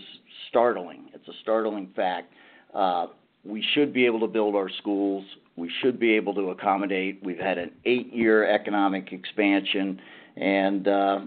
startling. 0.50 1.10
It's 1.14 1.28
a 1.28 1.34
startling 1.42 1.90
fact. 1.96 2.34
Uh, 2.74 3.08
we 3.44 3.66
should 3.74 3.92
be 3.92 4.06
able 4.06 4.20
to 4.20 4.28
build 4.28 4.56
our 4.56 4.70
schools. 4.70 5.26
We 5.56 5.72
should 5.82 6.00
be 6.00 6.12
able 6.12 6.34
to 6.36 6.52
accommodate. 6.52 7.20
We've 7.24 7.40
had 7.40 7.58
an 7.58 7.72
eight-year 7.86 8.50
economic 8.50 9.12
expansion, 9.12 10.00
and 10.36 10.88
uh, 10.88 11.20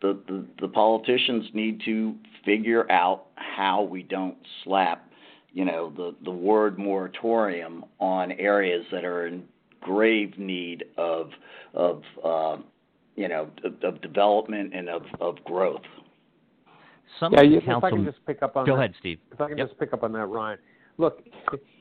the, 0.00 0.18
the 0.26 0.44
the 0.60 0.68
politicians 0.68 1.46
need 1.54 1.80
to 1.84 2.14
figure 2.44 2.90
out 2.90 3.26
how 3.36 3.82
we 3.82 4.02
don't 4.02 4.36
slap 4.64 5.08
you 5.52 5.64
know 5.64 5.92
the 5.96 6.14
the 6.24 6.30
word 6.30 6.78
moratorium 6.78 7.84
on 8.00 8.32
areas 8.32 8.84
that 8.92 9.04
are 9.04 9.26
in 9.26 9.44
grave 9.80 10.38
need 10.38 10.84
of 10.96 11.30
of 11.74 12.02
uh, 12.24 12.56
you 13.16 13.28
know 13.28 13.50
of, 13.64 13.74
of, 13.82 14.00
development 14.00 14.74
and 14.74 14.88
of, 14.88 15.02
of 15.20 15.42
growth. 15.44 15.82
Some 17.20 17.32
yeah, 17.32 17.42
council... 17.60 17.78
if 17.78 17.84
I 17.84 17.90
can 17.90 18.04
just 18.04 18.24
pick 18.26 18.42
up 18.42 18.56
on 18.56 18.64
go 18.64 18.76
that, 18.76 18.78
ahead, 18.78 18.94
Steve. 19.00 19.18
If 19.30 19.40
I 19.40 19.48
can 19.48 19.58
yep. 19.58 19.68
just 19.68 19.78
pick 19.78 19.92
up 19.92 20.02
on 20.02 20.12
that, 20.12 20.26
Ryan. 20.26 20.58
Look, 20.98 21.22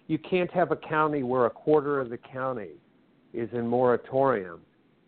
you 0.08 0.18
can't 0.18 0.52
have 0.52 0.72
a 0.72 0.76
county 0.76 1.24
where 1.24 1.46
a 1.46 1.50
quarter 1.50 2.00
of 2.00 2.10
the 2.10 2.18
county 2.18 2.72
is 3.34 3.50
in 3.54 3.68
moratorium 3.68 4.62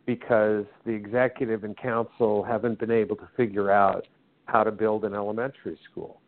because 0.06 0.66
the 0.86 0.92
executive 0.92 1.64
and 1.64 1.76
council 1.78 2.44
haven't 2.44 2.80
been 2.80 2.92
able 2.92 3.16
to 3.16 3.28
figure 3.36 3.72
out 3.72 4.06
how 4.46 4.64
to 4.64 4.72
build 4.72 5.06
an 5.06 5.14
elementary 5.14 5.78
school. 5.90 6.22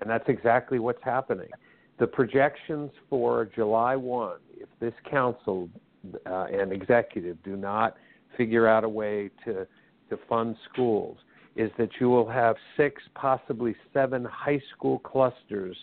And 0.00 0.10
that's 0.10 0.28
exactly 0.28 0.78
what's 0.78 1.02
happening. 1.02 1.48
The 1.98 2.06
projections 2.06 2.90
for 3.08 3.48
July 3.54 3.96
1, 3.96 4.36
if 4.58 4.68
this 4.80 4.92
council 5.10 5.68
uh, 6.26 6.44
and 6.52 6.72
executive 6.72 7.42
do 7.42 7.56
not 7.56 7.96
figure 8.36 8.66
out 8.66 8.84
a 8.84 8.88
way 8.88 9.30
to, 9.44 9.66
to 10.10 10.18
fund 10.28 10.56
schools, 10.70 11.16
is 11.56 11.70
that 11.78 11.88
you 11.98 12.10
will 12.10 12.28
have 12.28 12.56
six, 12.76 13.02
possibly 13.14 13.74
seven 13.94 14.24
high 14.24 14.60
school 14.74 14.98
clusters 14.98 15.76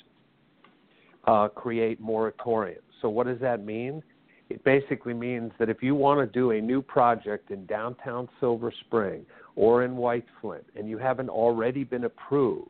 uh, 1.25 1.47
create 1.47 2.01
moratoriums. 2.01 2.77
So, 3.01 3.09
what 3.09 3.25
does 3.25 3.39
that 3.39 3.65
mean? 3.65 4.03
It 4.49 4.63
basically 4.63 5.13
means 5.13 5.51
that 5.57 5.69
if 5.69 5.81
you 5.81 5.95
want 5.95 6.19
to 6.19 6.31
do 6.31 6.51
a 6.51 6.61
new 6.61 6.81
project 6.81 7.49
in 7.49 7.65
downtown 7.65 8.29
Silver 8.39 8.71
Spring 8.81 9.25
or 9.55 9.83
in 9.83 9.95
White 9.95 10.25
Flint 10.41 10.65
and 10.75 10.87
you 10.87 10.97
haven't 10.97 11.29
already 11.29 11.83
been 11.83 12.03
approved, 12.03 12.69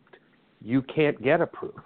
you 0.63 0.81
can't 0.81 1.21
get 1.21 1.41
approved. 1.41 1.79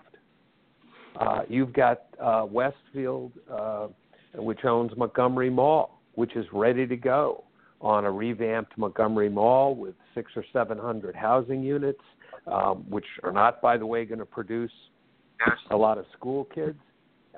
Uh, 1.20 1.42
you've 1.50 1.74
got 1.74 2.04
uh, 2.22 2.46
Westfield, 2.50 3.32
uh, 3.52 3.88
which 4.36 4.66
owns 4.66 4.92
Montgomery 4.96 5.50
Mall, 5.50 6.00
which 6.14 6.36
is 6.36 6.46
ready 6.54 6.86
to 6.86 6.96
go 6.96 7.44
on 7.82 8.06
a 8.06 8.12
revamped 8.12 8.78
Montgomery 8.78 9.30
Mall 9.30 9.76
with 9.76 9.96
six 10.14 10.32
or 10.36 10.46
seven 10.54 10.78
hundred 10.78 11.16
housing 11.16 11.64
units, 11.64 12.02
um, 12.46 12.86
which 12.90 13.06
are 13.24 13.32
not, 13.32 13.62
by 13.62 13.78
the 13.78 13.86
way, 13.86 14.06
going 14.06 14.20
to 14.20 14.26
produce 14.26 14.72
a 15.72 15.76
lot 15.76 15.98
of 15.98 16.06
school 16.16 16.46
kids. 16.54 16.78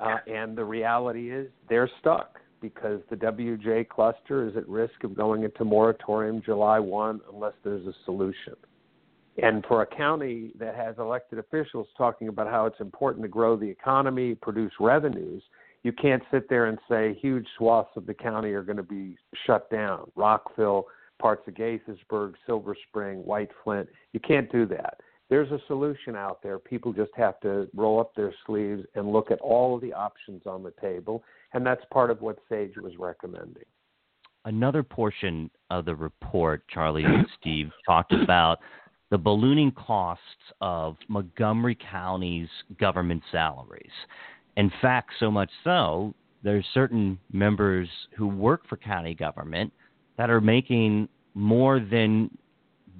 Uh, 0.02 0.17
and 0.28 0.58
the 0.58 0.63
reality 0.63 1.32
is 1.32 1.47
they're 1.67 1.89
stuck 1.99 2.39
because 2.62 3.02
the 3.10 3.15
WJ 3.15 3.88
cluster 3.89 4.47
is 4.47 4.56
at 4.56 4.67
risk 4.67 5.04
of 5.04 5.15
going 5.15 5.43
into 5.43 5.63
moratorium 5.63 6.41
July 6.45 6.80
1 6.80 7.21
unless 7.34 7.54
there's 7.63 7.86
a 7.86 7.93
solution. 8.06 8.56
And 9.41 9.65
for 9.67 9.82
a 9.82 9.86
county 9.86 10.52
that 10.60 10.75
has 10.75 10.95
elected 10.97 11.39
officials 11.39 11.88
talking 11.97 12.28
about 12.28 12.47
how 12.47 12.65
it's 12.65 12.80
important 12.80 13.23
to 13.23 13.30
grow 13.30 13.56
the 13.56 13.69
economy, 13.69 14.36
produce 14.36 14.73
revenues, 14.80 15.43
you 15.84 15.91
can't 15.93 16.23
sit 16.32 16.49
there 16.49 16.65
and 16.65 16.78
say 16.89 17.17
huge 17.21 17.47
swaths 17.58 17.91
of 17.95 18.06
the 18.06 18.13
county 18.13 18.52
are 18.52 18.63
going 18.63 18.78
to 18.78 18.84
be 18.84 19.17
shut 19.45 19.69
down. 19.69 20.12
Rockville, 20.15 20.86
parts 21.19 21.47
of 21.47 21.54
Gaithersburg, 21.54 22.34
Silver 22.45 22.75
Spring, 22.88 23.19
White 23.19 23.52
Flint. 23.63 23.88
You 24.13 24.19
can't 24.19 24.52
do 24.52 24.65
that. 24.67 24.99
There's 25.30 25.52
a 25.52 25.60
solution 25.67 26.15
out 26.15 26.41
there. 26.41 26.58
People 26.58 26.91
just 26.91 27.12
have 27.15 27.39
to 27.41 27.67
roll 27.75 27.99
up 27.99 28.15
their 28.15 28.34
sleeves 28.45 28.84
and 28.95 29.13
look 29.13 29.30
at 29.32 29.39
all 29.39 29.75
of 29.75 29.82
the 29.82 29.93
options 29.93 30.41
on 30.45 30.63
the 30.63 30.73
table. 30.82 31.23
And 31.54 31.65
that's 31.65 31.84
part 31.93 32.10
of 32.10 32.21
what 32.21 32.39
SAGE 32.49 32.75
was 32.82 32.93
recommending. 32.97 33.63
Another 34.45 34.82
portion 34.82 35.52
of 35.69 35.86
the 35.86 35.95
report, 35.95 36.67
Charlie 36.67 37.04
and 37.04 37.28
Steve, 37.39 37.69
talked 37.86 38.13
about 38.13 38.58
the 39.12 39.17
ballooning 39.17 39.72
costs 39.72 40.24
of 40.62 40.98
Montgomery 41.08 41.78
County's 41.91 42.50
government 42.80 43.24
salaries. 43.32 43.91
In 44.58 44.72
fact, 44.82 45.12
so 45.19 45.32
much 45.32 45.50
so, 45.63 46.13
there's 46.43 46.65
certain 46.74 47.19
members 47.32 47.89
who 48.15 48.28
work 48.28 48.67
for 48.67 48.78
county 48.78 49.13
government 49.13 49.74
that 50.17 50.30
are 50.30 50.41
making 50.41 51.08
more 51.34 51.80
than 51.80 52.30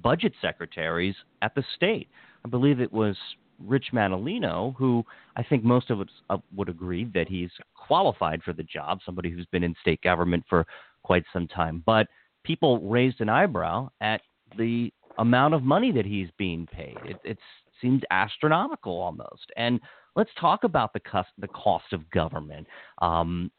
budget 0.02 0.32
secretaries 0.40 1.14
at 1.42 1.54
the 1.54 1.64
state. 1.76 2.08
I 2.44 2.48
believe 2.48 2.80
it 2.80 2.92
was 2.92 3.16
Rich 3.58 3.88
Madaleno, 3.92 4.74
who 4.76 5.04
I 5.36 5.42
think 5.42 5.62
most 5.64 5.90
of 5.90 6.00
us 6.00 6.08
uh, 6.30 6.38
would 6.54 6.68
agree 6.68 7.04
that 7.14 7.28
he's 7.28 7.50
qualified 7.74 8.42
for 8.42 8.52
the 8.52 8.62
job, 8.62 9.00
somebody 9.04 9.30
who's 9.30 9.46
been 9.46 9.62
in 9.62 9.74
state 9.80 10.00
government 10.02 10.44
for 10.48 10.66
quite 11.02 11.24
some 11.32 11.46
time. 11.46 11.82
But 11.84 12.06
people 12.42 12.80
raised 12.80 13.20
an 13.20 13.28
eyebrow 13.28 13.90
at 14.00 14.22
the 14.56 14.92
amount 15.18 15.54
of 15.54 15.62
money 15.62 15.92
that 15.92 16.06
he's 16.06 16.28
being 16.38 16.66
paid. 16.66 16.96
It, 17.04 17.16
it 17.24 17.38
seems 17.80 18.02
astronomical 18.10 18.92
almost. 18.92 19.50
And 19.56 19.80
let's 20.16 20.30
talk 20.40 20.64
about 20.64 20.92
the 20.92 21.00
cost, 21.00 21.28
the 21.38 21.48
cost 21.48 21.92
of 21.92 22.08
government. 22.10 22.66
Um, 23.00 23.50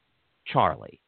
Charlie, 0.46 1.00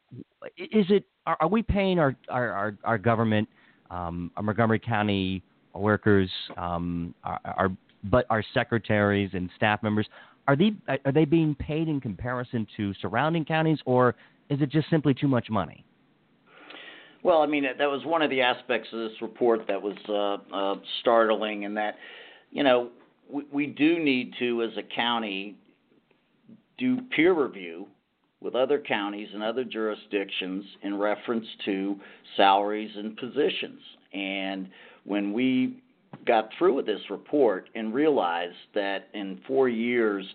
is 0.56 0.86
it 0.90 1.04
are, 1.26 1.36
are 1.40 1.48
we 1.48 1.62
paying 1.62 1.98
our 1.98 2.14
our, 2.28 2.50
our, 2.50 2.78
our 2.84 2.98
government, 2.98 3.48
um, 3.90 4.30
our 4.36 4.42
Montgomery 4.42 4.78
County 4.78 5.42
workers, 5.74 6.30
um, 6.56 7.14
our, 7.24 7.40
our 7.44 7.76
but 8.04 8.26
our 8.30 8.44
secretaries 8.52 9.30
and 9.32 9.50
staff 9.56 9.82
members 9.82 10.06
are 10.46 10.56
they 10.56 10.72
are 11.04 11.12
they 11.12 11.24
being 11.24 11.54
paid 11.54 11.88
in 11.88 12.00
comparison 12.00 12.66
to 12.76 12.92
surrounding 13.00 13.44
counties, 13.44 13.78
or 13.86 14.14
is 14.50 14.60
it 14.60 14.70
just 14.70 14.88
simply 14.90 15.14
too 15.14 15.28
much 15.28 15.48
money? 15.50 15.84
Well, 17.24 17.40
I 17.40 17.46
mean, 17.46 17.64
that 17.64 17.86
was 17.86 18.04
one 18.04 18.20
of 18.20 18.28
the 18.28 18.42
aspects 18.42 18.88
of 18.92 18.98
this 19.00 19.22
report 19.22 19.62
that 19.66 19.80
was 19.80 19.96
uh, 20.08 20.54
uh, 20.54 20.76
startling, 21.00 21.62
in 21.62 21.72
that, 21.74 21.96
you 22.50 22.62
know, 22.62 22.90
we, 23.30 23.44
we 23.50 23.66
do 23.66 23.98
need 23.98 24.34
to, 24.38 24.62
as 24.62 24.76
a 24.76 24.82
county, 24.94 25.56
do 26.76 26.98
peer 27.16 27.32
review 27.32 27.86
with 28.42 28.54
other 28.54 28.78
counties 28.78 29.28
and 29.32 29.42
other 29.42 29.64
jurisdictions 29.64 30.66
in 30.82 30.98
reference 30.98 31.46
to 31.64 31.96
salaries 32.36 32.90
and 32.94 33.16
positions. 33.16 33.80
And 34.12 34.68
when 35.04 35.32
we 35.32 35.82
got 36.26 36.50
through 36.58 36.74
with 36.74 36.84
this 36.84 37.00
report 37.08 37.70
and 37.74 37.94
realized 37.94 38.54
that 38.74 39.08
in 39.14 39.40
four 39.46 39.70
years 39.70 40.26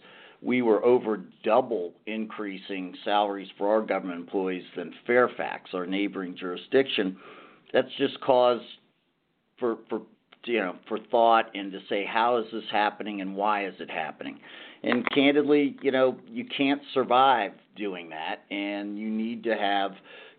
we 0.41 0.62
were 0.62 0.84
over 0.86 1.21
double 1.43 1.93
increasing 2.06 2.95
salaries 3.04 3.49
for 3.58 3.69
our 3.69 3.82
government 3.82 4.19
employees 4.21 4.63
than 4.75 4.93
Fairfax, 5.06 5.71
our 5.73 5.86
neighboring 5.86 6.36
jurisdiction. 6.38 7.17
That's 7.73 7.89
just 7.97 8.19
cause 8.21 8.62
for 9.60 9.78
for 9.89 10.02
you 10.45 10.60
know 10.60 10.75
for 10.88 10.97
thought 11.12 11.52
and 11.54 11.71
to 11.71 11.80
say 11.89 12.06
how 12.06 12.38
is 12.38 12.45
this 12.54 12.63
happening 12.71 13.21
and 13.21 13.36
why 13.36 13.67
is 13.67 13.73
it 13.80 13.89
happening. 13.89 14.39
And 14.82 15.06
candidly, 15.12 15.75
you 15.82 15.91
know, 15.91 16.17
you 16.25 16.45
can't 16.45 16.82
survive 16.93 17.52
doing 17.75 18.10
that, 18.12 18.43
and 18.49 18.97
you 18.97 19.10
need 19.10 19.43
to 19.43 19.58
have 19.58 19.91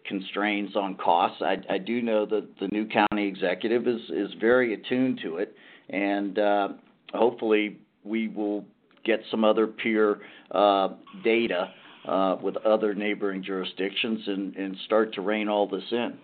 constraints 0.06 0.76
on 0.76 0.94
costs. 0.94 1.42
I, 1.42 1.58
I 1.68 1.76
do 1.76 2.00
know 2.00 2.24
that 2.24 2.48
the 2.58 2.68
new 2.68 2.86
county 2.86 3.28
executive 3.28 3.86
is 3.86 4.00
is 4.08 4.30
very 4.40 4.72
attuned 4.72 5.20
to 5.24 5.36
it, 5.36 5.54
and 5.90 6.38
uh, 6.38 6.68
hopefully 7.12 7.78
we 8.02 8.28
will 8.28 8.64
get 9.04 9.20
some 9.30 9.44
other 9.44 9.66
peer 9.66 10.20
uh, 10.52 10.90
data 11.24 11.72
uh, 12.08 12.36
with 12.42 12.56
other 12.58 12.94
neighboring 12.94 13.42
jurisdictions 13.42 14.20
and, 14.26 14.56
and 14.56 14.76
start 14.86 15.12
to 15.14 15.20
rein 15.20 15.48
all 15.48 15.68
this 15.68 15.84
in. 15.90 16.18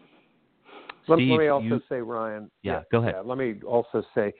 Let, 1.08 1.18
let 1.18 1.38
me 1.38 1.48
also 1.48 1.66
you, 1.66 1.80
say, 1.88 2.00
Ryan. 2.00 2.50
Yeah, 2.62 2.72
yeah, 2.72 2.82
go 2.90 2.98
ahead. 2.98 3.14
Yeah, 3.16 3.22
let 3.24 3.38
me 3.38 3.60
also 3.64 4.02
say, 4.14 4.32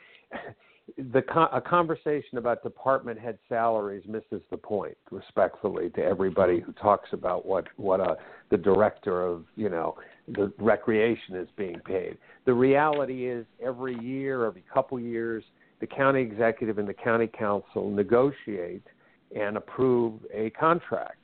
the 0.99 1.23
a 1.53 1.61
conversation 1.61 2.39
about 2.39 2.63
department 2.63 3.19
head 3.19 3.39
salaries 3.49 4.05
misses 4.09 4.43
the 4.51 4.57
point. 4.57 4.97
Respectfully 5.11 5.91
to 5.91 6.03
everybody 6.03 6.61
who 6.61 6.73
talks 6.73 7.09
about 7.13 7.47
what 7.47 7.67
what 7.77 8.01
a 8.01 8.17
the 8.51 8.57
director 8.57 9.25
of 9.25 9.45
you 9.57 9.69
know 9.69 9.97
the 10.29 10.53
recreation 10.59 11.37
is 11.37 11.49
being 11.57 11.79
paid. 11.81 12.17
The 12.47 12.55
reality 12.55 13.29
is, 13.29 13.47
every 13.63 13.99
year, 13.99 14.45
every 14.45 14.65
couple 14.73 14.99
years, 14.99 15.45
the 15.81 15.87
county 15.87 16.21
executive 16.21 16.79
and 16.79 16.89
the 16.89 16.95
county 16.95 17.27
council 17.27 17.91
negotiate 17.91 18.87
and 19.35 19.57
approve 19.57 20.15
a 20.33 20.51
contract. 20.51 21.19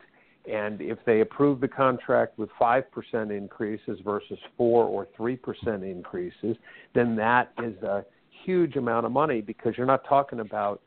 And 0.51 0.81
if 0.81 0.99
they 1.07 1.21
approve 1.21 1.61
the 1.61 1.69
contract 1.69 2.39
with 2.39 2.51
5% 2.61 2.85
increases 3.37 4.01
versus 4.05 4.39
4 4.57 4.85
or 4.85 5.07
3% 5.19 5.39
increases, 5.89 6.57
then 6.95 7.15
that 7.17 7.53
is 7.63 7.81
a 7.83 8.05
huge 8.45 8.77
amount 8.77 9.07
of 9.07 9.13
money 9.13 9.41
because 9.41 9.75
you're 9.77 9.87
not 9.87 10.05
talking 10.09 10.41
about 10.41 10.83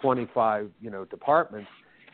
25, 0.00 0.70
you 0.80 0.90
know, 0.90 1.04
departments 1.04 1.68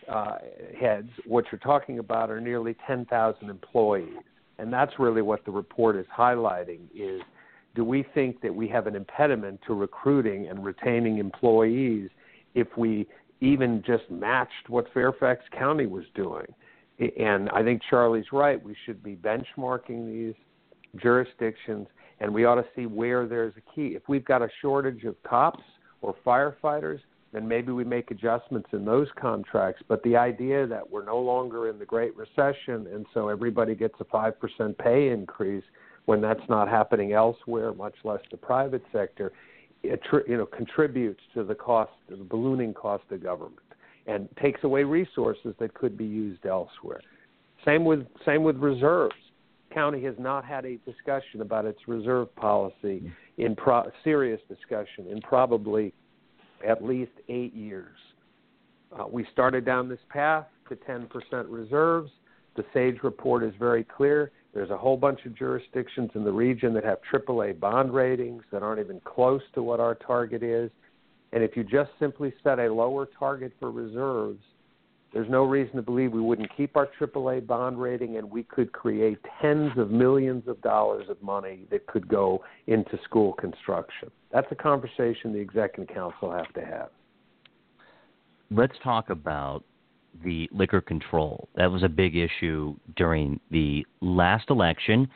uh, 0.09 0.37
heads. 0.79 1.09
What 1.27 1.45
you're 1.53 1.59
talking 1.59 1.99
about 1.99 2.31
are 2.31 2.41
nearly 2.41 2.77
10,000 2.87 3.51
employees. 3.51 4.15
And 4.59 4.73
that's 4.73 4.93
really 4.99 5.23
what 5.23 5.45
the 5.45 5.51
report 5.51 5.97
is 5.97 6.07
highlighting 6.17 6.81
is 6.95 7.21
do 7.75 7.85
we 7.85 8.05
think 8.15 8.41
that 8.43 8.55
we 8.55 8.69
have 8.69 8.87
an 8.87 8.95
impediment 8.95 9.61
to 9.67 9.75
recruiting 9.75 10.49
and 10.49 10.65
retaining 10.65 11.19
employees 11.19 12.09
if 12.55 12.69
we 12.77 13.07
even 13.41 13.83
just 13.87 14.09
matched 14.11 14.69
what 14.69 14.87
Fairfax 14.95 15.45
County 15.57 15.87
was 15.87 16.05
doing? 16.15 16.47
And 17.19 17.51
I 17.51 17.63
think 17.65 17.83
Charlie's 17.91 18.33
right. 18.33 18.63
We 18.63 18.77
should 18.87 19.03
be 19.03 19.17
benchmarking 19.17 20.07
these 20.07 20.35
jurisdictions, 21.03 21.89
and 22.21 22.33
we 22.33 22.45
ought 22.45 22.55
to 22.55 22.65
see 22.77 22.87
where 22.87 23.27
there's 23.27 23.55
a 23.57 23.75
key. 23.75 23.95
If 23.97 24.03
we've 24.09 24.25
got 24.25 24.43
a 24.43 24.49
shortage 24.63 25.03
of 25.05 25.21
cops 25.25 25.65
or 26.03 26.15
firefighters, 26.25 27.01
then 27.33 27.49
maybe 27.49 27.73
we 27.73 27.83
make 27.83 28.13
adjustments 28.13 28.69
in 28.73 28.85
those 28.85 29.09
contracts. 29.21 29.83
But 29.89 30.05
the 30.05 30.17
idea 30.17 30.69
that 30.69 30.89
we're 30.89 31.05
no 31.05 31.19
longer 31.19 31.69
in 31.69 31.81
the 31.81 31.85
Great 31.85 32.13
Recession 32.17 32.87
and 32.87 33.05
so 33.13 33.29
everybody 33.29 33.75
gets 33.75 33.97
a 33.99 34.05
5% 34.05 34.79
pay 34.79 35.09
increase 35.09 35.65
when 36.07 36.21
that's 36.21 36.49
not 36.49 36.69
happening 36.69 37.13
elsewhere, 37.13 37.73
much 37.73 37.95
less 38.05 38.21
the 38.31 38.37
private 38.37 38.83
sector, 38.93 39.33
it 39.83 40.01
you 40.27 40.37
know 40.37 40.47
contributes 40.47 41.21
to 41.35 41.45
the 41.45 41.55
cost, 41.55 41.93
the 42.09 42.17
ballooning 42.17 42.75
cost 42.75 43.05
of 43.11 43.23
government, 43.23 43.59
and 44.07 44.29
takes 44.41 44.65
away 44.65 44.85
resources 44.85 45.55
that 45.59 45.75
could 45.75 45.97
be 45.97 46.05
used 46.05 46.47
elsewhere. 46.47 47.01
Same 47.65 47.85
with 47.85 48.07
same 48.25 48.43
with 48.43 48.57
reserves. 48.57 49.15
County 49.73 50.03
has 50.05 50.15
not 50.19 50.45
had 50.45 50.65
a 50.65 50.77
discussion 50.87 51.41
about 51.41 51.65
its 51.65 51.81
reserve 51.89 52.35
policy 52.37 53.11
in 53.39 53.57
pro- 53.57 53.91
serious 54.05 54.41
discussion 54.49 55.09
in 55.11 55.21
probably 55.21 55.93
at 56.67 56.85
least 56.85 57.11
eight 57.29 57.53
years. 57.55 57.97
Uh, 58.93 59.05
we 59.11 59.27
started 59.33 59.65
down 59.65 59.89
this 59.89 59.99
path 60.09 60.47
to 60.69 60.77
10% 60.77 61.09
reserves. 61.49 62.11
The 62.57 62.65
SAGE 62.73 63.03
report 63.03 63.43
is 63.43 63.53
very 63.59 63.83
clear. 63.83 64.31
There's 64.55 64.71
a 64.71 64.77
whole 64.77 64.97
bunch 64.97 65.21
of 65.27 65.37
jurisdictions 65.37 66.11
in 66.15 66.23
the 66.23 66.33
region 66.33 66.73
that 66.75 66.85
have 66.85 66.99
AAA 67.13 67.59
bond 67.59 67.93
ratings 67.93 68.45
that 68.53 68.63
aren't 68.63 68.81
even 68.81 69.01
close 69.01 69.43
to 69.55 69.63
what 69.63 69.81
our 69.81 69.97
target 69.97 70.45
is. 70.45 70.71
And 71.33 71.43
if 71.43 71.57
you 71.57 71.65
just 71.65 71.91
simply 71.99 72.33
set 72.45 72.61
a 72.61 72.73
lower 72.73 73.09
target 73.19 73.53
for 73.59 73.73
reserves, 73.73 74.39
there's 75.13 75.29
no 75.29 75.45
reason 75.45 75.75
to 75.77 75.83
believe 75.83 76.13
we 76.13 76.21
wouldn't 76.21 76.55
keep 76.57 76.77
our 76.77 76.89
AAA 77.01 77.47
bond 77.47 77.81
rating 77.81 78.17
and 78.17 78.31
we 78.31 78.45
could 78.45 78.73
create 78.73 79.19
tens 79.43 79.73
of 79.77 79.91
millions 79.91 80.47
of 80.47 80.61
dollars 80.63 81.07
of 81.09 81.21
money 81.21 81.67
that 81.71 81.87
could 81.89 82.07
go 82.07 82.45
into 82.69 82.99
school 83.05 83.33
construction. 83.33 84.11
That's 84.33 84.47
a 84.53 84.57
conversation 84.57 85.33
the 85.33 85.39
executive 85.39 85.93
council 85.93 86.31
have 86.33 86.53
to 86.55 86.65
have. 86.65 86.91
Let's 88.51 88.75
talk 88.85 89.11
about 89.11 89.65
the 90.23 90.49
liquor 90.53 90.81
control. 90.81 91.49
That 91.57 91.71
was 91.71 91.83
a 91.83 91.89
big 91.89 92.17
issue 92.17 92.75
during 92.97 93.41
the 93.51 93.87
last 94.01 94.51
election, 94.51 95.09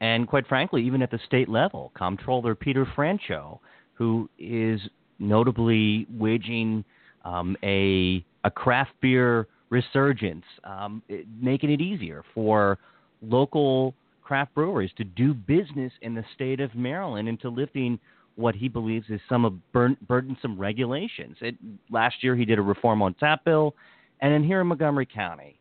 and 0.00 0.26
quite 0.28 0.46
frankly, 0.46 0.84
even 0.84 1.02
at 1.02 1.10
the 1.10 1.20
state 1.26 1.48
level. 1.48 1.92
Comptroller 1.94 2.54
Peter 2.54 2.86
Franchot, 2.96 3.58
who 3.94 4.28
is 4.38 4.80
notably 5.18 6.06
waging 6.10 6.84
um, 7.24 7.56
a 7.62 8.24
a 8.44 8.50
craft 8.50 8.92
beer 9.00 9.48
resurgence, 9.70 10.44
um, 10.64 11.02
it, 11.08 11.26
making 11.40 11.70
it 11.70 11.80
easier 11.80 12.24
for 12.34 12.78
local 13.20 13.94
craft 14.22 14.54
breweries 14.54 14.90
to 14.96 15.04
do 15.04 15.34
business 15.34 15.92
in 16.02 16.14
the 16.14 16.24
state 16.34 16.60
of 16.60 16.74
Maryland 16.74 17.28
into 17.28 17.48
lifting 17.48 17.98
what 18.36 18.54
he 18.54 18.68
believes 18.68 19.06
is 19.08 19.20
some 19.28 19.44
of 19.44 19.72
bur- 19.72 19.96
burdensome 20.06 20.58
regulations. 20.58 21.36
It, 21.40 21.56
last 21.90 22.16
year, 22.22 22.36
he 22.36 22.44
did 22.44 22.58
a 22.58 22.62
reform 22.62 23.02
on 23.02 23.14
tap 23.14 23.44
bill. 23.44 23.74
And 24.20 24.32
then 24.32 24.44
here 24.44 24.60
in 24.60 24.66
Montgomery 24.66 25.06
County, 25.06 25.58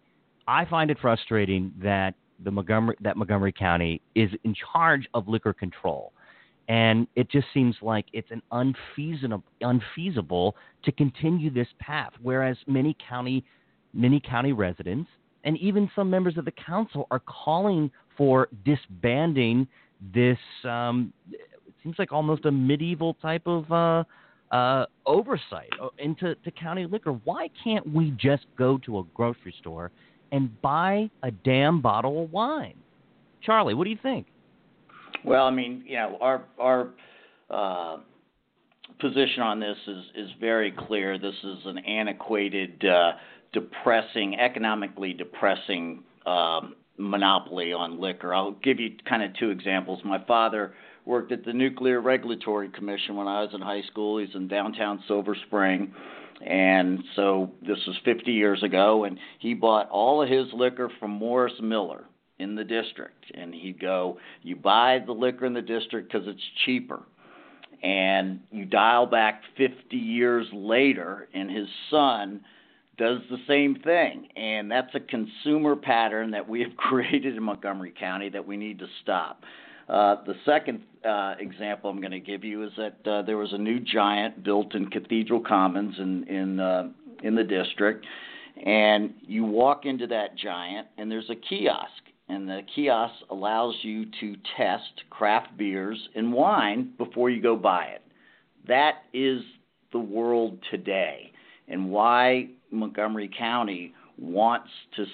I 0.47 0.65
find 0.65 0.89
it 0.91 0.97
frustrating 1.01 1.73
that 1.81 2.13
the 2.43 2.51
Montgomery 2.51 2.95
that 3.01 3.17
Montgomery 3.17 3.53
County 3.53 4.01
is 4.15 4.29
in 4.43 4.55
charge 4.73 5.07
of 5.13 5.27
liquor 5.27 5.53
control. 5.53 6.11
And 6.67 7.07
it 7.15 7.29
just 7.29 7.47
seems 7.53 7.75
like 7.81 8.05
it's 8.11 8.31
an 8.31 8.41
unfeasible 8.51 9.43
unfeasible 9.61 10.55
to 10.83 10.91
continue 10.91 11.49
this 11.49 11.67
path. 11.79 12.11
Whereas 12.21 12.57
many 12.67 12.95
county 13.07 13.43
many 13.93 14.19
county 14.19 14.51
residents 14.51 15.09
and 15.45 15.57
even 15.57 15.89
some 15.95 16.09
members 16.09 16.37
of 16.37 16.45
the 16.45 16.51
council 16.51 17.07
are 17.11 17.21
calling 17.21 17.89
for 18.17 18.49
disbanding 18.65 19.67
this 20.13 20.37
um, 20.65 21.13
it 21.31 21.73
seems 21.81 21.95
like 21.97 22.11
almost 22.11 22.45
a 22.45 22.51
medieval 22.51 23.13
type 23.15 23.43
of 23.45 23.71
uh, 23.71 24.03
uh, 24.51 24.85
oversight 25.05 25.69
uh, 25.81 25.89
into 25.97 26.35
to 26.35 26.51
county 26.51 26.85
liquor. 26.85 27.11
Why 27.23 27.49
can't 27.63 27.91
we 27.93 28.11
just 28.11 28.45
go 28.57 28.77
to 28.85 28.99
a 28.99 29.03
grocery 29.13 29.53
store 29.59 29.91
and 30.31 30.61
buy 30.61 31.09
a 31.23 31.31
damn 31.31 31.81
bottle 31.81 32.23
of 32.23 32.31
wine? 32.31 32.75
Charlie, 33.41 33.73
what 33.73 33.83
do 33.83 33.89
you 33.89 33.99
think? 34.01 34.27
Well, 35.23 35.45
I 35.45 35.51
mean, 35.51 35.83
you 35.87 35.95
know, 35.95 36.17
our 36.21 36.43
our 36.59 36.89
uh, 37.49 37.97
position 38.99 39.41
on 39.41 39.59
this 39.59 39.77
is 39.87 40.03
is 40.15 40.29
very 40.39 40.71
clear. 40.71 41.17
This 41.17 41.35
is 41.43 41.57
an 41.65 41.79
antiquated, 41.79 42.83
uh, 42.85 43.13
depressing, 43.53 44.39
economically 44.39 45.13
depressing 45.13 46.03
um, 46.25 46.75
monopoly 46.97 47.73
on 47.73 47.99
liquor. 47.99 48.33
I'll 48.33 48.51
give 48.51 48.79
you 48.79 48.91
kind 49.07 49.23
of 49.23 49.31
two 49.37 49.49
examples. 49.49 49.99
My 50.03 50.23
father 50.25 50.73
worked 51.05 51.31
at 51.31 51.45
the 51.45 51.53
Nuclear 51.53 52.01
Regulatory 52.01 52.69
Commission 52.69 53.15
when 53.15 53.27
I 53.27 53.41
was 53.41 53.53
in 53.53 53.61
high 53.61 53.83
school. 53.83 54.17
He's 54.17 54.35
in 54.35 54.47
downtown 54.47 55.03
Silver 55.07 55.35
Spring. 55.47 55.93
And 56.45 57.03
so 57.15 57.51
this 57.61 57.77
was 57.87 57.95
50 58.03 58.31
years 58.31 58.61
ago, 58.61 59.05
and 59.05 59.17
he 59.39 59.53
bought 59.53 59.89
all 59.89 60.21
of 60.21 60.29
his 60.29 60.47
liquor 60.53 60.89
from 60.99 61.11
Morris 61.11 61.53
Miller 61.61 62.05
in 62.39 62.55
the 62.55 62.63
district. 62.63 63.25
And 63.33 63.53
he'd 63.53 63.79
go, 63.79 64.17
You 64.41 64.55
buy 64.55 64.99
the 65.05 65.13
liquor 65.13 65.45
in 65.45 65.53
the 65.53 65.61
district 65.61 66.11
because 66.11 66.27
it's 66.27 66.43
cheaper. 66.65 67.03
And 67.83 68.41
you 68.51 68.65
dial 68.65 69.05
back 69.05 69.43
50 69.57 69.95
years 69.95 70.47
later, 70.53 71.27
and 71.33 71.49
his 71.49 71.67
son 71.89 72.41
does 72.97 73.19
the 73.29 73.37
same 73.47 73.75
thing. 73.75 74.27
And 74.35 74.71
that's 74.71 74.93
a 74.95 74.99
consumer 74.99 75.75
pattern 75.75 76.31
that 76.31 76.47
we 76.47 76.61
have 76.61 76.75
created 76.77 77.35
in 77.35 77.43
Montgomery 77.43 77.93
County 77.97 78.29
that 78.29 78.45
we 78.45 78.57
need 78.57 78.79
to 78.79 78.87
stop. 79.03 79.43
Uh, 79.87 80.15
the 80.25 80.33
second 80.45 80.81
uh, 81.05 81.35
example 81.39 81.89
I'm 81.89 81.99
going 81.99 82.11
to 82.11 82.19
give 82.19 82.43
you 82.43 82.63
is 82.63 82.71
that 82.77 83.07
uh, 83.09 83.21
there 83.21 83.37
was 83.37 83.53
a 83.53 83.57
new 83.57 83.79
giant 83.79 84.43
built 84.43 84.75
in 84.75 84.89
Cathedral 84.89 85.41
Commons 85.41 85.95
in 85.99 86.23
in 86.27 86.59
uh, 86.59 86.89
in 87.23 87.35
the 87.35 87.43
district, 87.43 88.05
and 88.65 89.13
you 89.21 89.43
walk 89.45 89.85
into 89.85 90.07
that 90.07 90.35
giant, 90.37 90.87
and 90.97 91.11
there's 91.11 91.29
a 91.29 91.35
kiosk, 91.35 92.03
and 92.29 92.47
the 92.47 92.61
kiosk 92.73 93.13
allows 93.29 93.75
you 93.81 94.05
to 94.19 94.35
test 94.57 95.03
craft 95.09 95.55
beers 95.57 96.09
and 96.15 96.31
wine 96.33 96.91
before 96.97 97.29
you 97.29 97.41
go 97.41 97.55
buy 97.55 97.85
it. 97.85 98.01
that 98.67 99.03
is 99.13 99.41
the 99.91 99.99
world 99.99 100.57
today, 100.71 101.31
and 101.67 101.89
why 101.89 102.47
Montgomery 102.71 103.29
County 103.37 103.93
wants 104.17 104.69
to 104.95 105.05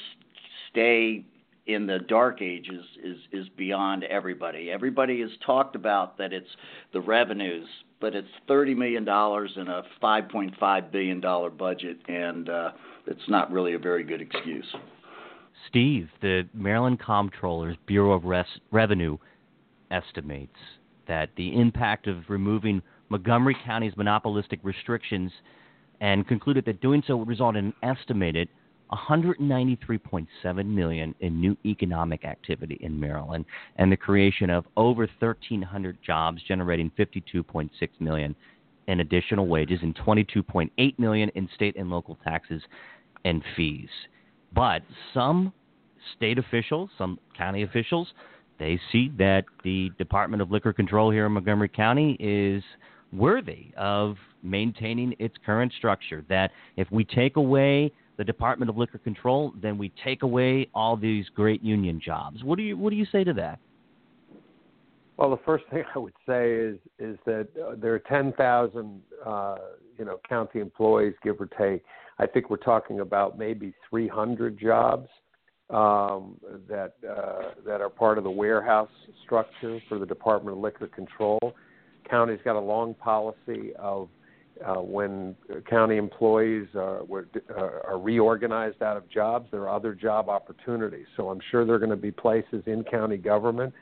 stay 0.70 1.26
in 1.68 1.86
the 1.86 2.00
dark 2.00 2.42
ages 2.42 2.84
is 3.04 3.18
is 3.32 3.48
beyond 3.58 4.04
everybody. 4.06 4.72
Everybody 4.72 5.22
has 5.22 5.30
talked 5.46 5.76
about 5.76 6.18
that 6.18 6.34
it's 6.34 6.50
the 6.94 7.02
revenues, 7.02 7.68
but 8.00 8.16
it's 8.16 8.28
thirty 8.48 8.74
million 8.74 9.06
dollars 9.06 9.52
in 9.56 9.68
a 9.68 9.84
five 10.00 10.30
point 10.30 10.54
five 10.60 10.92
billion 10.92 11.22
dollar 11.22 11.50
budget, 11.50 11.98
and 12.08 12.50
uh, 12.50 12.72
it's 13.08 13.28
not 13.28 13.52
really 13.52 13.74
a 13.74 13.80
very 13.80 14.04
good 14.04 14.22
excuse. 14.22 14.66
Steve, 15.70 16.10
the 16.22 16.48
Maryland 16.54 17.00
Comptroller's 17.00 17.78
Bureau 17.86 18.14
of 18.14 18.24
Res- 18.24 18.46
Revenue 18.72 19.18
estimates 19.92 20.58
that 21.08 21.30
the 21.36 21.60
impact 21.60 22.08
of 22.08 22.18
removing 22.30 22.82
Montgomery 23.10 23.56
County's 23.66 23.96
monopolistic 23.98 24.60
restrictions 24.64 25.32
and 26.00 26.28
concluded 26.28 26.66
that 26.66 26.82
doing 26.82 27.04
so 27.06 27.18
would 27.18 27.28
result 27.28 27.56
in 27.56 27.66
an 27.66 27.74
estimated 27.84 28.48
193.7 28.94 30.66
million 30.66 31.16
in 31.22 31.40
new 31.40 31.58
economic 31.66 32.26
activity 32.26 32.78
in 32.82 33.00
Maryland 33.00 33.46
and 33.78 33.92
the 33.92 33.98
creation 33.98 34.50
of 34.50 34.66
over 34.76 35.08
1300 35.20 35.98
jobs 36.06 36.42
generating 36.48 36.92
52.6 36.98 37.70
million 38.00 38.36
in 38.88 39.00
additional 39.00 39.48
wages 39.48 39.80
and 39.82 39.96
22.8 39.96 41.00
million 41.00 41.30
in 41.36 41.48
state 41.56 41.76
and 41.78 41.90
local 41.90 42.18
taxes 42.24 42.62
and 43.24 43.44
fees. 43.56 43.90
But 44.54 44.82
some 45.14 45.54
state 46.18 46.38
officials, 46.38 46.90
some 46.98 47.20
county 47.38 47.64
officials, 47.64 48.08
they 48.60 48.80
see 48.92 49.12
that 49.18 49.46
the 49.64 49.92
Department 49.98 50.42
of 50.42 50.52
Liquor 50.52 50.74
Control 50.74 51.10
here 51.10 51.26
in 51.26 51.32
Montgomery 51.32 51.70
County 51.70 52.18
is 52.20 52.64
worthy 53.14 53.68
of 53.78 54.18
maintaining 54.44 55.16
its 55.20 55.36
current 55.46 55.72
structure. 55.78 56.24
That 56.30 56.52
if 56.78 56.92
we 56.92 57.04
take 57.04 57.38
away 57.38 57.92
the 58.18 58.24
Department 58.24 58.70
of 58.70 58.78
Liquor 58.78 58.98
Control, 59.00 59.54
then 59.62 59.78
we 59.78 59.92
take 60.04 60.24
away 60.24 60.70
all 60.74 60.96
these 60.96 61.26
great 61.30 61.64
union 61.64 62.00
jobs. 62.04 62.44
What 62.44 62.58
do 62.58 62.64
you 62.64 62.78
what 62.78 62.90
do 62.90 62.96
you 62.96 63.06
say 63.12 63.24
to 63.24 63.34
that? 63.34 63.60
Well, 65.18 65.30
the 65.30 65.40
first 65.46 65.66
thing 65.70 65.84
I 65.96 66.00
would 66.00 66.14
say 66.28 66.52
is 66.52 66.78
is 67.00 67.18
that 67.26 67.48
uh, 67.56 67.76
there 67.80 67.94
are 67.94 68.00
10,000 68.00 69.02
uh, 69.26 69.56
you 69.98 70.06
know 70.06 70.20
county 70.28 70.60
employees, 70.60 71.14
give 71.24 71.40
or 71.40 71.48
take. 71.48 71.84
I 72.20 72.28
think 72.28 72.50
we're 72.50 72.58
talking 72.58 73.00
about 73.00 73.38
maybe 73.38 73.74
300 73.90 74.60
jobs 74.60 75.08
um, 75.70 76.38
that 76.68 76.94
uh, 77.08 77.52
that 77.66 77.82
are 77.82 77.90
part 77.90 78.18
of 78.18 78.24
the 78.24 78.32
warehouse 78.32 78.90
structure 79.24 79.80
for 79.88 80.00
the 80.00 80.06
Department 80.06 80.58
of 80.58 80.62
Liquor 80.62 80.88
Control. 80.88 81.40
County's 82.10 82.40
got 82.44 82.56
a 82.56 82.60
long 82.60 82.94
policy 82.96 83.74
of 83.78 84.10
uh, 84.66 84.82
when 84.82 85.36
county 85.70 85.98
employees 85.98 86.68
are, 86.76 87.04
were, 87.04 87.28
uh, 87.50 87.90
are 87.90 88.00
reorganized 88.00 88.82
out 88.82 88.98
of 88.98 89.10
jobs, 89.10 89.48
there 89.52 89.62
are 89.62 89.76
other 89.76 89.94
job 89.94 90.30
opportunities. 90.30 91.06
So 91.18 91.30
I'm 91.30 91.40
sure 91.50 91.66
there 91.66 91.76
are 91.76 91.80
going 91.80 91.90
to 91.90 91.96
be 91.96 92.12
places 92.12 92.64
in 92.66 92.84
county 92.84 93.18
government, 93.18 93.74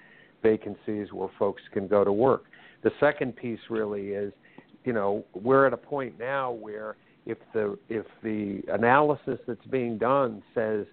vacancies 0.42 1.12
where 1.12 1.30
folks 1.38 1.62
can 1.74 1.88
go 1.88 2.04
to 2.04 2.12
work. 2.12 2.46
The 2.84 2.92
second 3.00 3.36
piece 3.36 3.60
really 3.70 4.10
is, 4.10 4.32
you 4.86 4.94
know, 4.94 5.26
we're 5.34 5.68
at 5.68 5.74
a 5.74 5.78
point 5.78 6.18
now 6.18 6.52
where 6.52 6.96
if 7.26 7.38
the 7.54 7.78
if 7.90 8.06
the 8.24 8.62
analysis 8.72 9.40
that's 9.46 9.66
being 9.70 9.98
done 9.98 10.42
says 10.56 10.86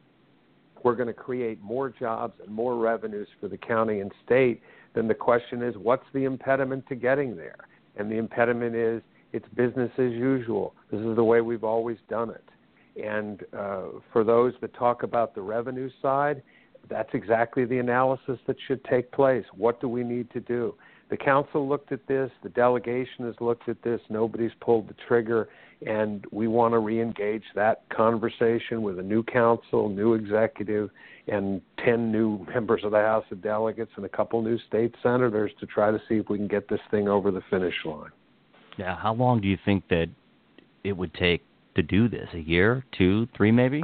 we're 0.83 0.95
going 0.95 1.07
to 1.07 1.15
create 1.15 1.61
more 1.63 1.89
jobs 1.89 2.35
and 2.45 2.53
more 2.53 2.77
revenues 2.77 3.29
for 3.41 3.49
the 3.49 3.57
county 3.57 4.01
and 4.01 4.13
state, 4.25 4.61
then 4.95 5.09
the 5.09 5.15
question 5.15 5.63
is, 5.63 5.75
what's 5.77 6.05
the 6.13 6.25
impediment 6.25 6.87
to 6.89 6.95
getting 6.95 7.37
there? 7.37 7.67
And 7.97 8.11
the 8.11 8.17
impediment 8.17 8.77
is 8.77 9.03
it's 9.37 9.47
business 9.55 9.91
as 9.99 10.13
usual. 10.13 10.75
This 10.91 11.01
is 11.01 11.15
the 11.15 11.23
way 11.23 11.43
we've 11.43 11.65
always 11.65 11.99
done 12.09 12.31
it. 12.31 12.45
And 13.03 13.43
uh, 13.57 13.83
for 14.13 14.25
those 14.25 14.55
that 14.63 14.73
talk 14.75 15.03
about 15.03 15.35
the 15.35 15.43
revenue 15.43 15.91
side, 16.01 16.43
that's 16.89 17.11
exactly 17.13 17.67
the 17.67 17.79
analysis 17.79 18.39
that 18.47 18.57
should 18.67 18.83
take 18.85 19.13
place. 19.13 19.45
What 19.55 19.81
do 19.81 19.89
we 19.89 20.03
need 20.05 20.31
to 20.31 20.41
do? 20.41 20.75
The 21.11 21.17
council 21.17 21.69
looked 21.69 21.93
at 21.93 22.07
this, 22.09 22.31
the 22.43 22.49
delegation 22.49 23.27
has 23.27 23.35
looked 23.41 23.69
at 23.69 23.81
this, 23.83 24.01
nobody's 24.09 24.51
pulled 24.61 24.89
the 24.89 24.95
trigger, 25.07 25.49
and 25.87 26.25
we 26.33 26.49
want 26.49 26.73
to 26.73 26.79
re 26.79 27.01
engage 27.01 27.45
that 27.55 27.83
conversation 27.91 28.83
with 28.83 28.99
a 28.99 29.03
new 29.03 29.23
council, 29.23 29.89
new 29.89 30.15
executive, 30.15 30.91
and 31.29 31.61
10 31.85 32.11
new 32.11 32.45
members 32.47 32.83
of 32.83 32.93
the 32.93 32.99
House 32.99 33.25
of 33.31 33.43
Delegates 33.43 33.93
and 33.97 34.05
a 34.05 34.09
couple 34.09 34.41
new 34.41 34.59
state 34.67 34.95
senators 35.03 35.53
to 35.61 35.67
try 35.67 35.91
to 35.91 36.01
see 36.09 36.15
if 36.17 36.29
we 36.29 36.39
can 36.39 36.49
get 36.49 36.69
this 36.69 36.81
thing 36.91 37.07
over 37.07 37.31
the 37.31 37.43
finish 37.51 37.75
line. 37.85 38.11
Now, 38.79 38.99
how 39.01 39.15
long 39.15 39.41
do 39.41 39.49
you 39.49 39.59
think 39.65 39.85
that 39.89 40.09
it 40.85 40.93
would 40.93 41.15
take 41.15 41.43
to 41.77 41.83
do 41.83 42.09
this? 42.09 42.29
A 42.35 42.39
year, 42.39 42.85
two, 42.97 43.27
three, 43.37 43.51
maybe? 43.51 43.83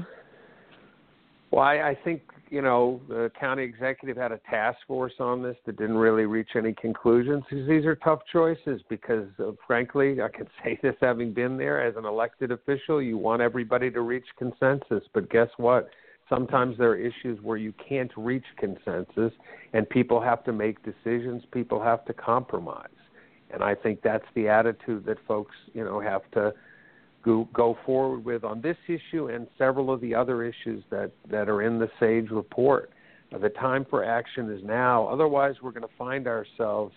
Well, 1.50 1.64
I, 1.64 1.90
I 1.90 1.98
think 2.04 2.22
you 2.50 2.60
know 2.60 3.00
the 3.08 3.30
county 3.38 3.62
executive 3.62 4.16
had 4.16 4.32
a 4.32 4.40
task 4.50 4.78
force 4.86 5.14
on 5.18 5.42
this 5.42 5.56
that 5.64 5.78
didn't 5.78 5.96
really 5.96 6.24
reach 6.24 6.50
any 6.54 6.74
conclusions. 6.74 7.44
Because 7.48 7.66
these 7.66 7.84
are 7.86 7.96
tough 7.96 8.20
choices 8.30 8.82
because, 8.88 9.28
uh, 9.38 9.52
frankly, 9.66 10.20
I 10.20 10.28
can 10.28 10.46
say 10.64 10.78
this 10.82 10.94
having 11.00 11.32
been 11.32 11.56
there 11.56 11.84
as 11.84 11.96
an 11.96 12.04
elected 12.04 12.50
official. 12.50 13.00
You 13.00 13.16
want 13.16 13.40
everybody 13.42 13.90
to 13.90 14.00
reach 14.02 14.26
consensus, 14.38 15.04
but 15.14 15.30
guess 15.30 15.48
what? 15.56 15.88
Sometimes 16.28 16.78
there 16.78 16.90
are 16.90 16.96
issues 16.96 17.38
where 17.42 17.58
you 17.58 17.74
can't 17.88 18.10
reach 18.16 18.44
consensus, 18.58 19.32
and 19.74 19.88
people 19.90 20.20
have 20.20 20.44
to 20.44 20.52
make 20.52 20.78
decisions. 20.82 21.42
People 21.52 21.82
have 21.82 22.04
to 22.06 22.14
compromise 22.14 22.88
and 23.52 23.62
I 23.62 23.74
think 23.74 24.00
that's 24.02 24.24
the 24.34 24.48
attitude 24.48 25.04
that 25.06 25.18
folks, 25.26 25.54
you 25.74 25.84
know, 25.84 26.00
have 26.00 26.22
to 26.32 26.52
go, 27.24 27.48
go 27.52 27.76
forward 27.84 28.24
with 28.24 28.44
on 28.44 28.60
this 28.60 28.76
issue 28.88 29.28
and 29.28 29.46
several 29.58 29.92
of 29.92 30.00
the 30.00 30.14
other 30.14 30.42
issues 30.42 30.82
that 30.90 31.12
that 31.30 31.48
are 31.48 31.62
in 31.62 31.78
the 31.78 31.88
Sage 32.00 32.30
report. 32.30 32.90
the 33.40 33.48
time 33.50 33.86
for 33.88 34.04
action 34.04 34.50
is 34.50 34.62
now. 34.64 35.06
Otherwise, 35.06 35.56
we're 35.62 35.70
going 35.70 35.82
to 35.82 35.96
find 35.98 36.26
ourselves 36.26 36.94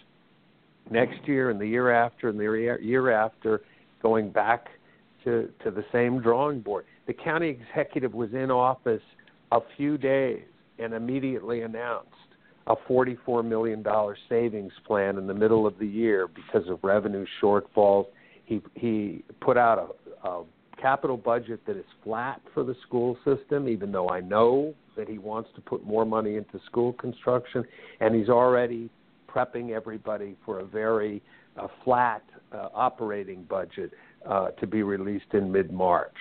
next 0.89 1.27
year 1.27 1.49
and 1.49 1.59
the 1.59 1.67
year 1.67 1.91
after 1.91 2.29
and 2.29 2.39
the 2.39 2.77
year 2.81 3.11
after 3.11 3.61
going 4.01 4.29
back 4.29 4.67
to 5.23 5.49
to 5.63 5.71
the 5.71 5.85
same 5.91 6.21
drawing 6.21 6.61
board. 6.61 6.85
The 7.07 7.13
county 7.13 7.49
executive 7.49 8.13
was 8.13 8.33
in 8.33 8.49
office 8.49 9.03
a 9.51 9.59
few 9.77 9.97
days 9.97 10.43
and 10.79 10.93
immediately 10.93 11.61
announced 11.61 12.09
a 12.67 12.75
$44 12.75 13.45
million 13.45 13.85
savings 14.27 14.73
plan 14.85 15.17
in 15.17 15.27
the 15.27 15.33
middle 15.33 15.67
of 15.67 15.77
the 15.77 15.85
year 15.85 16.27
because 16.27 16.67
of 16.69 16.79
revenue 16.83 17.25
shortfalls. 17.41 18.07
He 18.45 18.61
he 18.75 19.23
put 19.41 19.57
out 19.57 19.95
a, 20.23 20.27
a 20.27 20.43
capital 20.81 21.17
budget 21.17 21.65
that 21.65 21.77
is 21.77 21.85
flat 22.03 22.41
for 22.53 22.63
the 22.63 22.75
school 22.87 23.17
system, 23.25 23.67
even 23.67 23.91
though 23.91 24.09
I 24.09 24.19
know 24.19 24.73
that 24.97 25.07
he 25.07 25.17
wants 25.17 25.49
to 25.55 25.61
put 25.61 25.83
more 25.83 26.05
money 26.05 26.35
into 26.37 26.59
school 26.65 26.93
construction, 26.93 27.63
and 27.99 28.15
he's 28.15 28.29
already 28.29 28.89
prepping 29.27 29.71
everybody 29.71 30.35
for 30.45 30.59
a 30.59 30.65
very 30.65 31.21
uh, 31.57 31.67
flat 31.83 32.23
uh, 32.51 32.69
operating 32.73 33.43
budget 33.43 33.91
uh, 34.27 34.49
to 34.51 34.67
be 34.67 34.83
released 34.83 35.33
in 35.33 35.51
mid 35.51 35.71
March. 35.71 36.15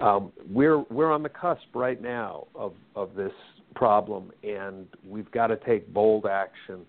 Um, 0.00 0.32
we're 0.50 0.80
we're 0.90 1.12
on 1.12 1.22
the 1.22 1.28
cusp 1.28 1.62
right 1.74 2.00
now 2.00 2.46
of 2.54 2.74
of 2.96 3.14
this 3.14 3.32
problem, 3.74 4.30
and 4.42 4.86
we've 5.06 5.30
got 5.30 5.48
to 5.48 5.56
take 5.56 5.92
bold 5.92 6.26
action. 6.26 6.80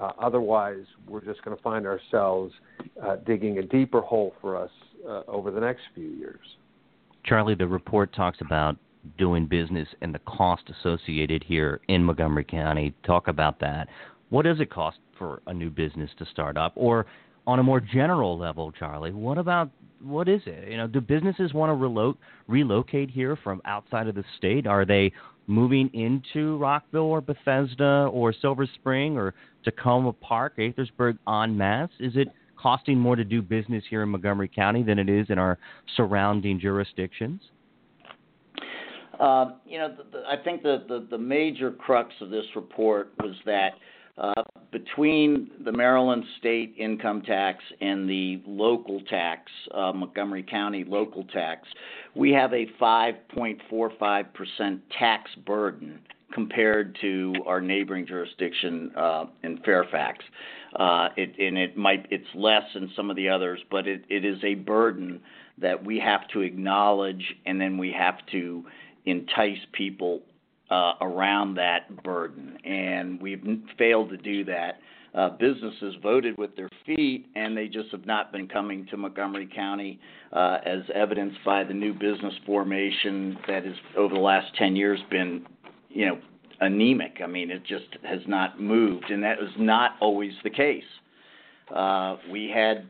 Uh, 0.00 0.12
otherwise, 0.18 0.84
we're 1.08 1.24
just 1.24 1.42
going 1.44 1.56
to 1.56 1.62
find 1.62 1.86
ourselves 1.86 2.52
uh, 3.02 3.16
digging 3.26 3.58
a 3.58 3.62
deeper 3.62 4.00
hole 4.00 4.34
for 4.40 4.56
us 4.56 4.70
uh, 5.06 5.22
over 5.28 5.50
the 5.50 5.60
next 5.60 5.82
few 5.94 6.08
years. 6.08 6.40
Charlie, 7.24 7.54
the 7.54 7.66
report 7.66 8.14
talks 8.14 8.38
about 8.40 8.76
doing 9.18 9.46
business 9.46 9.88
and 10.00 10.14
the 10.14 10.18
cost 10.20 10.62
associated 10.80 11.44
here 11.44 11.80
in 11.88 12.04
Montgomery 12.04 12.44
County. 12.44 12.94
Talk 13.04 13.28
about 13.28 13.60
that. 13.60 13.88
What 14.30 14.44
does 14.44 14.60
it 14.60 14.70
cost 14.70 14.98
for 15.18 15.42
a 15.46 15.54
new 15.54 15.70
business 15.70 16.10
to 16.18 16.26
start 16.26 16.56
up? 16.56 16.72
Or 16.76 17.06
on 17.46 17.58
a 17.58 17.62
more 17.62 17.80
general 17.80 18.38
level, 18.38 18.72
Charlie, 18.72 19.12
what 19.12 19.38
about 19.38 19.70
what 20.02 20.28
is 20.28 20.40
it? 20.46 20.68
You 20.68 20.78
know, 20.78 20.86
do 20.86 21.00
businesses 21.00 21.52
want 21.52 21.70
to 21.70 21.74
relo- 21.74 22.16
relocate 22.46 23.10
here 23.10 23.36
from 23.36 23.60
outside 23.64 24.06
of 24.06 24.14
the 24.14 24.24
state? 24.38 24.66
Are 24.66 24.84
they 24.84 25.12
moving 25.46 25.90
into 25.94 26.56
Rockville 26.58 27.02
or 27.02 27.20
Bethesda 27.20 28.08
or 28.12 28.32
Silver 28.32 28.66
Spring 28.74 29.16
or 29.16 29.34
Takoma 29.66 30.14
Park, 30.20 30.56
Gaithersburg 30.56 31.18
en 31.28 31.56
masse? 31.56 31.90
Is 31.98 32.12
it 32.16 32.28
costing 32.56 32.98
more 32.98 33.16
to 33.16 33.24
do 33.24 33.42
business 33.42 33.82
here 33.88 34.02
in 34.02 34.08
Montgomery 34.10 34.48
County 34.48 34.82
than 34.82 34.98
it 34.98 35.08
is 35.08 35.26
in 35.30 35.38
our 35.38 35.58
surrounding 35.96 36.60
jurisdictions? 36.60 37.40
Uh, 39.18 39.52
you 39.66 39.78
know, 39.78 39.94
the, 39.94 40.18
the, 40.18 40.24
I 40.26 40.42
think 40.42 40.62
the, 40.62 40.84
the, 40.88 41.06
the 41.10 41.18
major 41.18 41.70
crux 41.70 42.12
of 42.20 42.30
this 42.30 42.46
report 42.56 43.12
was 43.18 43.34
that 43.44 43.72
between 44.70 45.50
the 45.64 45.72
Maryland 45.72 46.24
state 46.38 46.74
income 46.78 47.22
tax 47.22 47.64
and 47.80 48.08
the 48.08 48.42
local 48.46 49.00
tax, 49.02 49.50
uh, 49.74 49.92
Montgomery 49.92 50.42
County 50.42 50.84
local 50.86 51.24
tax, 51.24 51.68
we 52.14 52.30
have 52.32 52.52
a 52.52 52.66
5.45% 52.80 54.80
tax 54.98 55.30
burden 55.46 56.00
compared 56.32 56.96
to 57.00 57.34
our 57.46 57.60
neighboring 57.60 58.06
jurisdiction 58.06 58.92
uh, 58.96 59.26
in 59.42 59.58
Fairfax. 59.64 60.24
uh, 60.76 61.08
it's 61.16 62.28
less 62.34 62.62
than 62.74 62.90
some 62.94 63.10
of 63.10 63.16
the 63.16 63.28
others, 63.28 63.60
but 63.70 63.88
it 63.88 64.04
is 64.08 64.38
a 64.44 64.54
burden 64.54 65.20
that 65.58 65.84
we 65.84 65.98
have 65.98 66.28
to 66.28 66.40
acknowledge, 66.40 67.34
and 67.46 67.60
then 67.60 67.76
we 67.76 67.92
have 67.92 68.24
to 68.30 68.64
entice 69.06 69.58
people 69.72 70.22
uh, 70.70 70.92
around 71.00 71.54
that 71.54 72.02
burden, 72.02 72.56
and 72.64 73.20
we've 73.20 73.42
failed 73.78 74.10
to 74.10 74.16
do 74.16 74.44
that. 74.44 74.80
Uh, 75.12 75.30
businesses 75.30 75.96
voted 76.02 76.38
with 76.38 76.54
their 76.54 76.68
feet, 76.86 77.26
and 77.34 77.56
they 77.56 77.66
just 77.66 77.90
have 77.90 78.06
not 78.06 78.30
been 78.30 78.46
coming 78.46 78.86
to 78.86 78.96
Montgomery 78.96 79.48
County, 79.52 79.98
uh, 80.32 80.58
as 80.64 80.82
evidenced 80.94 81.38
by 81.44 81.64
the 81.64 81.74
new 81.74 81.92
business 81.92 82.34
formation 82.46 83.36
that 83.48 83.64
has 83.64 83.74
over 83.96 84.14
the 84.14 84.20
last 84.20 84.54
10 84.56 84.76
years 84.76 85.00
been, 85.10 85.44
you 85.88 86.06
know, 86.06 86.18
anemic. 86.60 87.20
I 87.24 87.26
mean, 87.26 87.50
it 87.50 87.64
just 87.66 87.88
has 88.04 88.20
not 88.28 88.60
moved, 88.60 89.10
and 89.10 89.22
that 89.24 89.40
was 89.40 89.50
not 89.58 89.92
always 90.00 90.32
the 90.44 90.50
case. 90.50 90.84
Uh, 91.74 92.16
we 92.30 92.48
had 92.48 92.86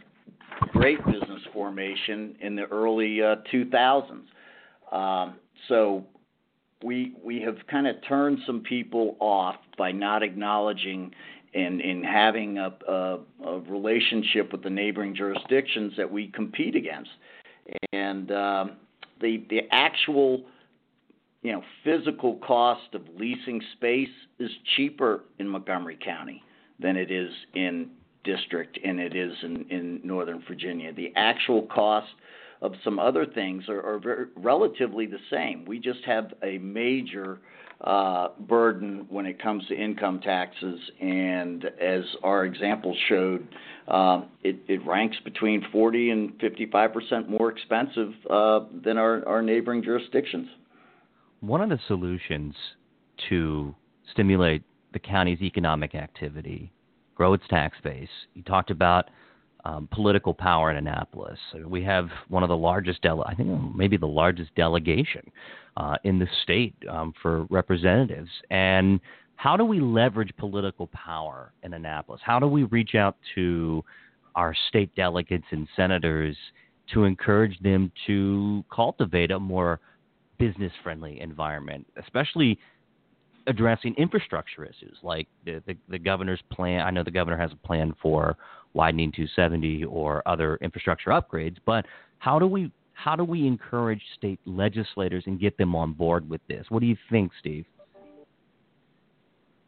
great 0.72 1.02
business 1.06 1.40
formation 1.54 2.36
in 2.40 2.54
the 2.54 2.64
early 2.64 3.22
uh, 3.22 3.36
2000s. 3.50 4.24
Um, 4.92 5.36
so 5.68 6.04
we 6.82 7.12
we 7.22 7.40
have 7.42 7.56
kind 7.70 7.86
of 7.86 7.96
turned 8.06 8.38
some 8.46 8.60
people 8.60 9.16
off 9.20 9.56
by 9.76 9.92
not 9.92 10.22
acknowledging 10.22 11.12
and 11.52 11.80
in 11.80 12.04
having 12.04 12.58
a, 12.58 12.72
a, 12.88 13.18
a, 13.44 13.58
relationship 13.60 14.52
with 14.52 14.62
the 14.62 14.70
neighboring 14.70 15.16
jurisdictions 15.16 15.92
that 15.96 16.10
we 16.10 16.28
compete 16.28 16.76
against, 16.76 17.10
and 17.92 18.30
um, 18.30 18.72
the 19.20 19.44
the 19.50 19.62
actual 19.72 20.44
you 21.42 21.52
know 21.52 21.62
physical 21.84 22.36
cost 22.36 22.94
of 22.94 23.02
leasing 23.16 23.60
space 23.72 24.08
is 24.38 24.50
cheaper 24.76 25.24
in 25.38 25.48
Montgomery 25.48 25.98
County 26.02 26.42
than 26.78 26.96
it 26.96 27.10
is 27.10 27.30
in 27.54 27.90
district 28.24 28.78
and 28.84 29.00
it 29.00 29.16
is 29.16 29.32
in, 29.42 29.64
in 29.70 30.00
Northern 30.04 30.42
Virginia. 30.46 30.92
The 30.92 31.12
actual 31.16 31.62
cost 31.62 32.08
of 32.62 32.72
some 32.84 32.98
other 32.98 33.26
things 33.26 33.68
are, 33.68 33.80
are 33.82 33.98
very, 33.98 34.26
relatively 34.36 35.06
the 35.06 35.18
same. 35.30 35.64
We 35.64 35.78
just 35.78 36.04
have 36.04 36.32
a 36.42 36.58
major 36.58 37.40
uh, 37.80 38.28
burden 38.40 39.06
when 39.08 39.24
it 39.24 39.42
comes 39.42 39.66
to 39.68 39.74
income 39.74 40.20
taxes, 40.20 40.78
and 41.00 41.64
as 41.80 42.02
our 42.22 42.44
example 42.44 42.94
showed, 43.08 43.48
uh, 43.88 44.22
it, 44.44 44.56
it, 44.68 44.86
ranks 44.86 45.16
between 45.24 45.64
40 45.72 46.10
and 46.10 46.32
55 46.40 46.92
percent 46.92 47.30
more 47.30 47.50
expensive 47.50 48.12
uh, 48.28 48.60
than 48.84 48.98
our, 48.98 49.26
our 49.26 49.40
neighboring 49.40 49.82
jurisdictions. 49.82 50.48
One 51.40 51.62
of 51.62 51.70
the 51.70 51.78
solutions 51.88 52.54
to 53.30 53.74
stimulate 54.12 54.62
the 54.92 54.98
county's 54.98 55.40
economic 55.40 55.94
activity, 55.94 56.70
grow 57.14 57.32
its 57.32 57.44
tax 57.48 57.78
base, 57.82 58.08
you 58.34 58.42
talked 58.42 58.70
about 58.70 59.06
um, 59.64 59.88
political 59.90 60.34
power 60.34 60.70
in 60.70 60.76
Annapolis. 60.76 61.38
We 61.66 61.82
have 61.84 62.08
one 62.28 62.42
of 62.42 62.48
the 62.48 62.56
largest, 62.56 63.02
dele- 63.02 63.24
I 63.26 63.34
think 63.34 63.48
maybe 63.74 63.96
the 63.96 64.06
largest 64.06 64.54
delegation 64.54 65.30
uh, 65.76 65.96
in 66.04 66.18
the 66.18 66.26
state 66.42 66.74
um, 66.90 67.12
for 67.22 67.44
representatives. 67.50 68.30
And 68.50 69.00
how 69.36 69.56
do 69.56 69.64
we 69.64 69.80
leverage 69.80 70.32
political 70.36 70.86
power 70.88 71.52
in 71.62 71.72
Annapolis? 71.74 72.20
How 72.24 72.38
do 72.38 72.46
we 72.46 72.64
reach 72.64 72.94
out 72.94 73.16
to 73.34 73.84
our 74.34 74.54
state 74.68 74.94
delegates 74.94 75.46
and 75.50 75.66
senators 75.76 76.36
to 76.92 77.04
encourage 77.04 77.58
them 77.60 77.90
to 78.06 78.64
cultivate 78.74 79.30
a 79.30 79.38
more 79.38 79.80
business 80.38 80.72
friendly 80.82 81.20
environment, 81.20 81.86
especially 81.96 82.58
addressing 83.50 83.94
infrastructure 83.96 84.64
issues 84.64 84.96
like 85.02 85.26
the, 85.44 85.62
the, 85.66 85.76
the 85.88 85.98
governor's 85.98 86.40
plan. 86.50 86.80
I 86.86 86.90
know 86.90 87.02
the 87.02 87.10
governor 87.10 87.36
has 87.36 87.50
a 87.52 87.66
plan 87.66 87.94
for 88.00 88.36
widening 88.72 89.10
270 89.10 89.84
or 89.84 90.22
other 90.26 90.56
infrastructure 90.62 91.10
upgrades. 91.10 91.56
But 91.66 91.84
how 92.18 92.38
do 92.38 92.46
we 92.46 92.72
how 92.94 93.16
do 93.16 93.24
we 93.24 93.46
encourage 93.46 94.02
state 94.16 94.38
legislators 94.44 95.24
and 95.26 95.40
get 95.40 95.56
them 95.56 95.74
on 95.74 95.92
board 95.94 96.28
with 96.28 96.40
this? 96.48 96.66
What 96.68 96.80
do 96.80 96.86
you 96.86 96.96
think, 97.10 97.32
Steve? 97.40 97.64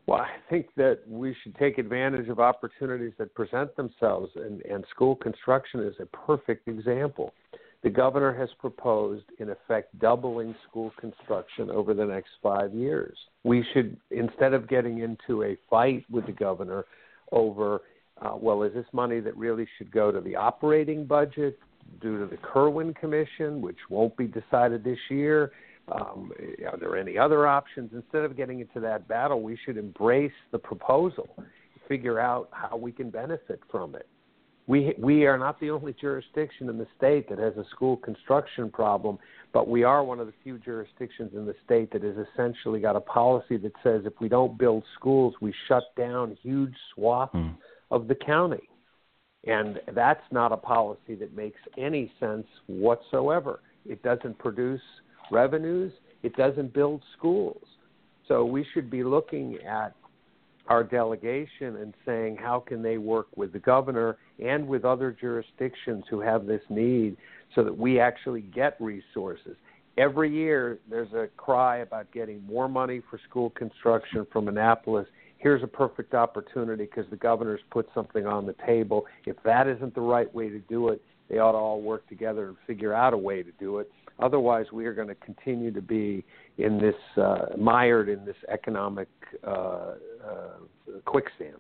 Well, 0.07 0.19
I 0.19 0.29
think 0.51 0.67
that 0.77 0.99
we 1.09 1.35
should 1.43 1.55
take 1.57 1.79
advantage 1.79 2.29
of 2.29 2.41
opportunities 2.41 3.13
that 3.19 3.35
present 3.35 3.75
themselves, 3.77 4.31
and, 4.37 4.61
and 4.63 4.85
school 4.91 5.17
construction 5.17 5.81
is 5.81 5.95
a 6.01 6.07
perfect 6.07 6.69
example. 6.69 7.33
The 7.83 7.91
governor 7.91 8.33
has 8.35 8.49
proposed, 8.61 9.25
in 9.39 9.51
effect, 9.51 9.99
doubling 9.99 10.55
school 10.69 10.93
construction 11.01 11.69
over 11.71 11.95
the 11.95 12.05
next 12.05 12.31
five 12.43 12.73
years. 12.73 13.17
We 13.43 13.65
should, 13.73 13.97
instead 14.11 14.55
of 14.55 14.69
getting 14.69 15.01
into 15.01 15.43
a 15.43 15.57
fight 15.69 16.05
with 16.09 16.27
the 16.27 16.33
governor 16.33 16.85
over 17.33 17.83
uh, 18.21 18.37
well, 18.37 18.63
is 18.63 18.73
this 18.75 18.87
money 18.93 19.21
that 19.21 19.37
really 19.37 19.67
should 19.79 19.91
go 19.91 20.13
to 20.13 20.21
the 20.21 20.37
operating 20.37 21.05
budget 21.05 21.59
due 22.01 22.19
to 22.19 22.27
the 22.27 22.37
Kirwan 22.37 22.95
Commission, 22.95 23.61
which 23.61 23.79
won't 23.89 24.17
be 24.17 24.27
decided 24.27 24.85
this 24.85 24.99
year? 25.11 25.53
Um, 25.91 26.31
are 26.71 26.77
there 26.79 26.97
any 26.97 27.19
other 27.19 27.47
options? 27.47 27.91
Instead 27.93 28.23
of 28.23 28.37
getting 28.37 28.61
into 28.61 28.79
that 28.81 29.09
battle, 29.09 29.43
we 29.43 29.59
should 29.65 29.77
embrace 29.77 30.33
the 30.53 30.59
proposal, 30.59 31.29
figure 31.89 32.21
out 32.21 32.49
how 32.53 32.77
we 32.77 32.93
can 32.93 33.11
benefit 33.11 33.61
from 33.71 33.97
it. 33.97 34.07
We 34.67 34.95
we 34.99 35.27
are 35.27 35.39
not 35.39 35.59
the 35.61 35.71
only 35.71 35.95
jurisdiction 36.01 36.69
in 36.69 36.79
the 36.79 36.87
state 36.97 37.29
that 37.29 37.39
has 37.39 37.57
a 37.57 37.65
school 37.71 37.97
construction 37.97 38.71
problem, 38.71 39.19
but 39.53 39.69
we 39.69 39.83
are 39.83 40.05
one 40.05 40.21
of 40.21 40.27
the 40.27 40.33
few 40.45 40.59
jurisdictions 40.59 41.33
in 41.35 41.47
the 41.47 41.55
state 41.65 41.93
that 41.93 42.03
has 42.03 42.15
essentially 42.33 42.81
got 42.81 42.95
a 42.95 43.01
policy 43.01 43.57
that 43.59 43.73
says 43.83 44.03
if 44.05 44.13
we 44.21 44.29
don't 44.29 44.57
build 44.57 44.85
schools, 44.99 45.35
we 45.41 45.53
shut 45.69 45.85
down 45.97 46.37
huge 46.43 46.75
swaths 46.95 47.35
mm 47.35 47.55
of 47.93 48.09
the 48.09 48.15
county. 48.15 48.71
And 49.47 49.79
that's 49.95 50.23
not 50.31 50.51
a 50.51 50.57
policy 50.57 51.15
that 51.17 51.37
makes 51.37 51.61
any 51.77 52.11
sense 52.19 52.47
whatsoever. 52.67 53.61
It 53.87 54.03
doesn't 54.03 54.39
produce 54.39 54.81
revenues, 55.31 55.93
it 56.23 56.35
doesn't 56.37 56.73
build 56.73 57.03
schools. 57.19 57.63
So 58.29 58.45
we 58.45 58.65
should 58.73 58.91
be 58.91 59.05
looking 59.05 59.59
at 59.59 59.95
our 60.73 60.83
delegation 60.83 61.77
and 61.77 61.93
saying 62.07 62.35
how 62.35 62.59
can 62.59 62.83
they 62.83 62.97
work 62.97 63.27
with 63.37 63.53
the 63.53 63.59
governor 63.59 64.17
and 64.43 64.67
with 64.67 64.87
other 64.87 65.15
jurisdictions 65.21 66.03
who 66.09 66.19
have 66.19 66.47
this 66.47 66.63
need 66.71 67.15
so 67.55 67.63
that 67.63 67.77
we 67.77 68.01
actually 68.01 68.41
get 68.41 68.75
resources. 68.81 69.55
Every 69.99 70.31
year 70.33 70.79
there's 70.89 71.13
a 71.13 71.29
cry 71.37 71.79
about 71.79 72.11
getting 72.11 72.43
more 72.47 72.71
money 72.71 73.03
for 73.11 73.21
school 73.29 73.51
construction 73.51 74.27
from 74.33 74.49
Annapolis 74.49 75.07
here's 75.37 75.63
a 75.65 75.67
perfect 75.67 76.15
opportunity 76.15 76.85
because 76.85 77.05
the 77.11 77.17
governor's 77.17 77.61
put 77.73 77.89
something 77.93 78.27
on 78.27 78.47
the 78.47 78.55
table. 78.65 79.07
If 79.27 79.37
that 79.45 79.67
isn't 79.67 79.93
the 79.93 80.01
right 80.01 80.33
way 80.33 80.49
to 80.49 80.61
do 80.61 80.91
it, 80.91 81.03
they 81.29 81.39
ought 81.39 81.53
to 81.53 81.59
all 81.59 81.83
work 81.83 82.09
together 82.09 82.47
and 82.47 82.57
figure 82.65 82.95
out 82.95 83.13
a 83.13 83.19
way 83.19 83.43
to 83.43 83.51
do 83.59 83.79
it. 83.79 83.91
Otherwise, 84.19 84.67
we 84.73 84.87
are 84.87 84.95
going 84.95 85.09
to 85.09 85.15
continue 85.17 85.71
to 85.73 85.83
be 85.83 86.25
in 86.59 86.79
this 86.79 86.95
uh, 87.17 87.47
mired 87.59 88.09
in 88.09 88.25
this 88.25 88.37
economic 88.49 89.09
uh, 89.47 89.51
uh, 89.51 89.95
quicksand. 91.05 91.57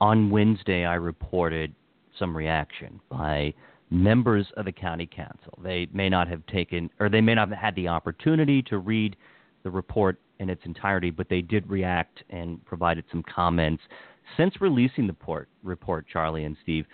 On 0.00 0.30
Wednesday, 0.30 0.84
I 0.84 0.94
reported 0.94 1.74
some 2.18 2.36
reaction 2.36 3.00
by 3.08 3.54
members 3.90 4.46
of 4.56 4.64
the 4.64 4.72
county 4.72 5.06
council. 5.06 5.58
They 5.62 5.88
may 5.92 6.08
not 6.08 6.28
have 6.28 6.44
taken, 6.46 6.90
or 6.98 7.08
they 7.08 7.20
may 7.20 7.34
not 7.34 7.48
have 7.48 7.58
had 7.58 7.74
the 7.76 7.88
opportunity 7.88 8.62
to 8.62 8.78
read 8.78 9.16
the 9.62 9.70
report 9.70 10.18
in 10.40 10.50
its 10.50 10.62
entirety, 10.64 11.10
but 11.10 11.28
they 11.28 11.40
did 11.40 11.68
react 11.68 12.22
and 12.30 12.64
provided 12.64 13.04
some 13.10 13.22
comments. 13.22 13.82
Since 14.36 14.60
releasing 14.60 15.06
the 15.06 15.12
port, 15.12 15.48
report, 15.62 16.06
Charlie 16.10 16.44
and 16.44 16.56
Steve, 16.62 16.86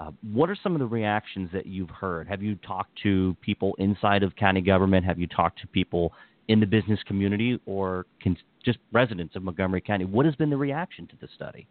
uh, 0.00 0.10
what 0.32 0.48
are 0.48 0.56
some 0.62 0.74
of 0.74 0.78
the 0.78 0.86
reactions 0.86 1.50
that 1.52 1.66
you've 1.66 1.90
heard? 1.90 2.26
Have 2.26 2.42
you 2.42 2.56
talked 2.56 2.98
to 3.02 3.36
people 3.42 3.74
inside 3.78 4.22
of 4.22 4.34
county 4.34 4.62
government? 4.62 5.04
Have 5.04 5.18
you 5.18 5.26
talked 5.26 5.60
to 5.60 5.66
people 5.66 6.14
in 6.48 6.58
the 6.58 6.66
business 6.66 6.98
community 7.06 7.60
or 7.66 8.06
can, 8.20 8.36
just 8.64 8.78
residents 8.92 9.36
of 9.36 9.42
Montgomery 9.42 9.82
County? 9.82 10.06
What 10.06 10.24
has 10.24 10.34
been 10.36 10.48
the 10.48 10.56
reaction 10.56 11.06
to 11.08 11.16
the 11.20 11.28
study? 11.34 11.66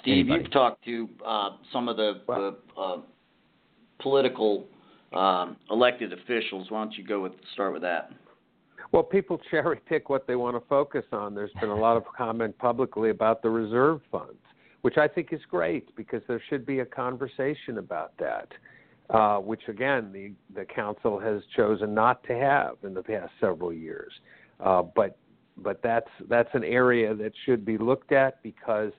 Steve, 0.00 0.26
Anybody? 0.26 0.42
you've 0.42 0.52
talked 0.52 0.84
to 0.84 1.08
uh, 1.26 1.50
some 1.72 1.88
of 1.88 1.96
the, 1.96 2.20
the 2.26 2.56
uh, 2.78 2.96
political 4.00 4.66
um, 5.14 5.56
elected 5.70 6.12
officials. 6.12 6.70
Why 6.70 6.84
don't 6.84 6.96
you 6.96 7.04
go 7.04 7.20
with 7.20 7.32
start 7.54 7.72
with 7.72 7.82
that? 7.82 8.10
Well, 8.92 9.02
people 9.02 9.40
cherry 9.50 9.80
pick 9.88 10.10
what 10.10 10.26
they 10.26 10.36
want 10.36 10.54
to 10.54 10.68
focus 10.68 11.04
on. 11.12 11.34
There's 11.34 11.52
been 11.60 11.70
a 11.70 11.76
lot 11.76 11.96
of 11.96 12.04
comment 12.14 12.58
publicly 12.58 13.08
about 13.08 13.40
the 13.42 13.48
reserve 13.48 14.00
funds, 14.12 14.38
which 14.82 14.96
I 14.96 15.08
think 15.08 15.32
is 15.32 15.40
great 15.50 15.94
because 15.96 16.22
there 16.28 16.42
should 16.48 16.64
be 16.64 16.80
a 16.80 16.86
conversation 16.86 17.78
about 17.78 18.16
that. 18.18 18.48
Uh, 19.10 19.38
which 19.38 19.62
again, 19.66 20.12
the 20.12 20.32
the 20.54 20.64
council 20.64 21.18
has 21.18 21.42
chosen 21.56 21.92
not 21.92 22.22
to 22.22 22.32
have 22.32 22.76
in 22.84 22.94
the 22.94 23.02
past 23.02 23.32
several 23.40 23.72
years. 23.72 24.12
Uh, 24.60 24.82
but 24.82 25.18
but 25.56 25.82
that's 25.82 26.10
that's 26.28 26.48
an 26.54 26.62
area 26.62 27.12
that 27.12 27.32
should 27.44 27.64
be 27.64 27.76
looked 27.76 28.12
at 28.12 28.40
because 28.44 28.92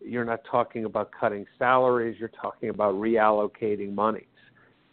you're 0.00 0.24
not 0.24 0.40
talking 0.48 0.84
about 0.84 1.10
cutting 1.18 1.44
salaries. 1.58 2.16
You're 2.20 2.30
talking 2.40 2.68
about 2.68 2.94
reallocating 2.94 3.92
money 3.92 4.28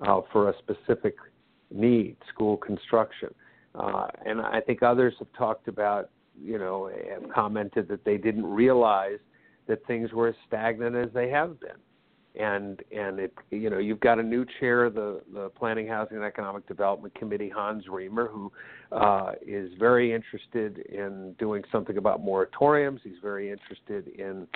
uh, 0.01 0.21
for 0.31 0.49
a 0.49 0.53
specific 0.57 1.17
need, 1.69 2.17
school 2.33 2.57
construction. 2.57 3.29
Uh, 3.75 4.07
and 4.25 4.41
I 4.41 4.59
think 4.59 4.81
others 4.81 5.13
have 5.19 5.31
talked 5.37 5.67
about 5.67 6.09
you 6.41 6.57
know, 6.57 6.91
have 7.11 7.29
commented 7.31 7.87
that 7.89 8.03
they 8.05 8.17
didn't 8.17 8.45
realize 8.45 9.19
that 9.67 9.85
things 9.85 10.11
were 10.11 10.27
as 10.27 10.35
stagnant 10.47 10.95
as 10.95 11.09
they 11.13 11.29
have 11.29 11.59
been 11.59 11.77
and 12.35 12.81
and 12.91 13.19
it 13.19 13.33
you 13.51 13.69
know 13.69 13.77
you've 13.77 13.99
got 13.99 14.19
a 14.19 14.23
new 14.23 14.45
chair 14.59 14.85
of 14.85 14.95
the 14.95 15.21
the 15.33 15.49
Planning, 15.49 15.87
Housing, 15.87 16.17
and 16.17 16.25
Economic 16.25 16.67
Development 16.67 17.13
Committee, 17.15 17.49
Hans 17.49 17.85
Riemer, 17.87 18.29
who 18.29 18.51
uh, 18.91 19.33
is 19.45 19.71
very 19.79 20.13
interested 20.13 20.79
in 20.79 21.35
doing 21.37 21.63
something 21.71 21.97
about 21.97 22.25
moratoriums. 22.25 22.99
He's 23.03 23.19
very 23.21 23.51
interested 23.51 24.07
in 24.07 24.47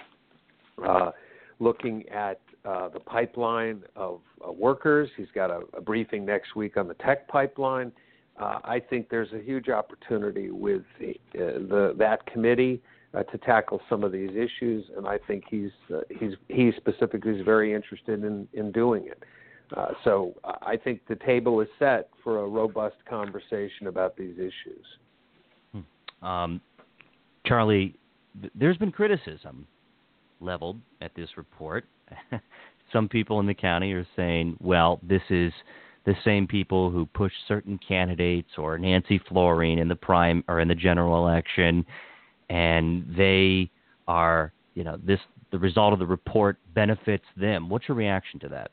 uh, 0.83 1.11
looking 1.59 2.07
at 2.09 2.39
uh, 2.65 2.89
the 2.89 2.99
pipeline 2.99 3.83
of 3.95 4.21
uh, 4.47 4.51
workers. 4.51 5.09
He's 5.15 5.31
got 5.35 5.51
a, 5.51 5.61
a 5.73 5.81
briefing 5.81 6.25
next 6.25 6.55
week 6.55 6.77
on 6.77 6.87
the 6.87 6.95
tech 6.95 7.27
pipeline. 7.27 7.91
Uh, 8.39 8.59
I 8.63 8.79
think 8.79 9.09
there's 9.09 9.33
a 9.33 9.41
huge 9.41 9.69
opportunity 9.69 10.51
with 10.51 10.83
the, 10.99 11.11
uh, 11.35 11.59
the 11.59 11.95
that 11.97 12.25
committee 12.25 12.81
uh, 13.17 13.23
to 13.23 13.37
tackle 13.39 13.81
some 13.89 14.03
of 14.03 14.11
these 14.11 14.31
issues, 14.31 14.85
and 14.95 15.07
I 15.07 15.17
think 15.27 15.45
he's 15.49 15.71
uh, 15.93 16.01
he's 16.19 16.33
he 16.49 16.71
specifically 16.77 17.31
is 17.31 17.45
very 17.45 17.73
interested 17.73 18.23
in 18.23 18.47
in 18.53 18.71
doing 18.71 19.07
it. 19.07 19.23
Uh, 19.75 19.87
so 20.03 20.33
I 20.43 20.77
think 20.77 21.01
the 21.09 21.15
table 21.15 21.59
is 21.59 21.67
set 21.77 22.09
for 22.23 22.43
a 22.43 22.47
robust 22.47 22.95
conversation 23.09 23.87
about 23.87 24.15
these 24.15 24.35
issues. 24.37 24.85
Hmm. 25.73 26.25
Um, 26.25 26.61
Charlie, 27.45 27.95
th- 28.39 28.53
there's 28.55 28.77
been 28.77 28.91
criticism 28.91 29.67
leveled 30.39 30.79
at 31.01 31.13
this 31.15 31.29
report. 31.35 31.85
Some 32.93 33.09
people 33.09 33.41
in 33.41 33.45
the 33.45 33.53
county 33.53 33.91
are 33.91 34.07
saying, 34.15 34.55
well, 34.61 35.01
this 35.03 35.21
is 35.29 35.51
the 36.05 36.15
same 36.23 36.47
people 36.47 36.89
who 36.89 37.05
pushed 37.05 37.35
certain 37.49 37.77
candidates 37.85 38.51
or 38.57 38.77
Nancy 38.77 39.19
Floreen 39.29 39.77
in 39.81 39.89
the 39.89 39.95
prime 39.95 40.45
or 40.47 40.61
in 40.61 40.69
the 40.69 40.75
general 40.75 41.27
election 41.27 41.85
and 42.49 43.05
they 43.17 43.69
are, 44.07 44.53
you 44.73 44.83
know, 44.83 44.97
this 45.03 45.19
the 45.51 45.59
result 45.59 45.93
of 45.93 45.99
the 45.99 46.05
report 46.05 46.57
benefits 46.73 47.23
them. 47.37 47.69
What's 47.69 47.87
your 47.87 47.95
reaction 47.95 48.39
to 48.41 48.49
that? 48.49 48.71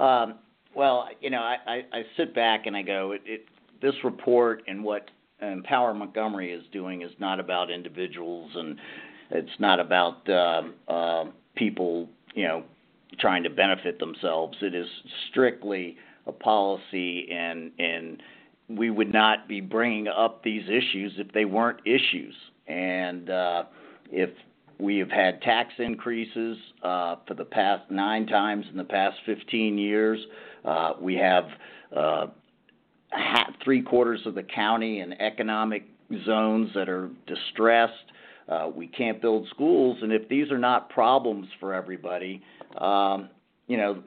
Um, 0.00 0.36
well, 0.74 1.08
you 1.20 1.30
know, 1.30 1.40
I, 1.40 1.56
I, 1.66 1.74
I 1.92 2.02
sit 2.16 2.34
back 2.34 2.66
and 2.66 2.76
I 2.76 2.82
go, 2.82 3.12
it, 3.12 3.22
it, 3.24 3.46
this 3.82 3.94
report 4.02 4.62
and 4.66 4.82
what 4.82 5.10
Empower 5.40 5.92
Montgomery 5.94 6.52
is 6.52 6.64
doing 6.72 7.02
is 7.02 7.10
not 7.18 7.38
about 7.38 7.70
individuals 7.70 8.50
and 8.54 8.78
it's 9.30 9.60
not 9.60 9.80
about 9.80 10.28
um, 10.30 10.74
uh, 10.88 11.24
people, 11.56 12.08
you 12.34 12.48
know, 12.48 12.64
trying 13.18 13.42
to 13.42 13.50
benefit 13.50 13.98
themselves. 13.98 14.56
It 14.60 14.74
is 14.74 14.86
strictly 15.30 15.96
a 16.26 16.32
policy 16.32 17.28
and 17.30 17.70
and 17.78 18.22
we 18.68 18.90
would 18.90 19.12
not 19.12 19.48
be 19.48 19.60
bringing 19.60 20.08
up 20.08 20.42
these 20.42 20.64
issues 20.68 21.12
if 21.18 21.30
they 21.32 21.44
weren't 21.44 21.80
issues. 21.84 22.34
And 22.66 23.28
uh, 23.28 23.64
if 24.10 24.30
we 24.78 24.98
have 24.98 25.10
had 25.10 25.40
tax 25.42 25.72
increases 25.78 26.56
uh, 26.82 27.16
for 27.26 27.34
the 27.34 27.44
past 27.44 27.90
nine 27.90 28.26
times 28.26 28.64
in 28.70 28.76
the 28.76 28.84
past 28.84 29.16
15 29.26 29.78
years, 29.78 30.18
uh, 30.64 30.92
we 31.00 31.14
have 31.14 31.44
uh, 31.94 32.26
three 33.62 33.82
quarters 33.82 34.20
of 34.26 34.34
the 34.34 34.42
county 34.42 35.00
in 35.00 35.12
economic 35.14 35.84
zones 36.24 36.70
that 36.74 36.88
are 36.88 37.10
distressed. 37.26 37.92
Uh, 38.48 38.68
we 38.74 38.86
can't 38.86 39.22
build 39.22 39.46
schools, 39.48 39.98
and 40.02 40.12
if 40.12 40.28
these 40.28 40.50
are 40.50 40.58
not 40.58 40.90
problems 40.90 41.46
for 41.60 41.72
everybody, 41.72 42.42
um, 42.78 43.30
you 43.66 43.76
know, 43.76 44.02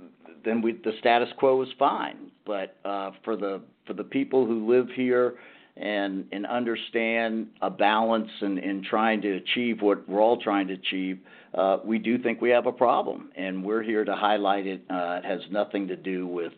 then 0.45 0.61
we, 0.61 0.73
the 0.73 0.93
status 0.99 1.29
quo 1.37 1.61
is 1.61 1.69
fine. 1.77 2.31
But 2.45 2.77
uh, 2.85 3.11
for 3.23 3.35
the 3.35 3.61
for 3.85 3.93
the 3.93 4.03
people 4.03 4.45
who 4.45 4.71
live 4.71 4.87
here 4.95 5.35
and 5.75 6.25
and 6.31 6.45
understand 6.45 7.47
a 7.61 7.69
balance 7.69 8.29
and 8.41 8.57
in, 8.57 8.77
in 8.77 8.83
trying 8.83 9.21
to 9.21 9.35
achieve 9.35 9.81
what 9.81 10.07
we're 10.07 10.21
all 10.21 10.37
trying 10.37 10.67
to 10.67 10.73
achieve, 10.73 11.19
uh, 11.53 11.77
we 11.83 11.99
do 11.99 12.17
think 12.17 12.41
we 12.41 12.49
have 12.49 12.65
a 12.65 12.71
problem, 12.71 13.31
and 13.35 13.63
we're 13.63 13.83
here 13.83 14.05
to 14.05 14.15
highlight 14.15 14.65
it. 14.65 14.81
Uh, 14.89 15.19
it 15.23 15.25
has 15.25 15.41
nothing 15.51 15.87
to 15.87 15.95
do 15.95 16.25
with, 16.27 16.53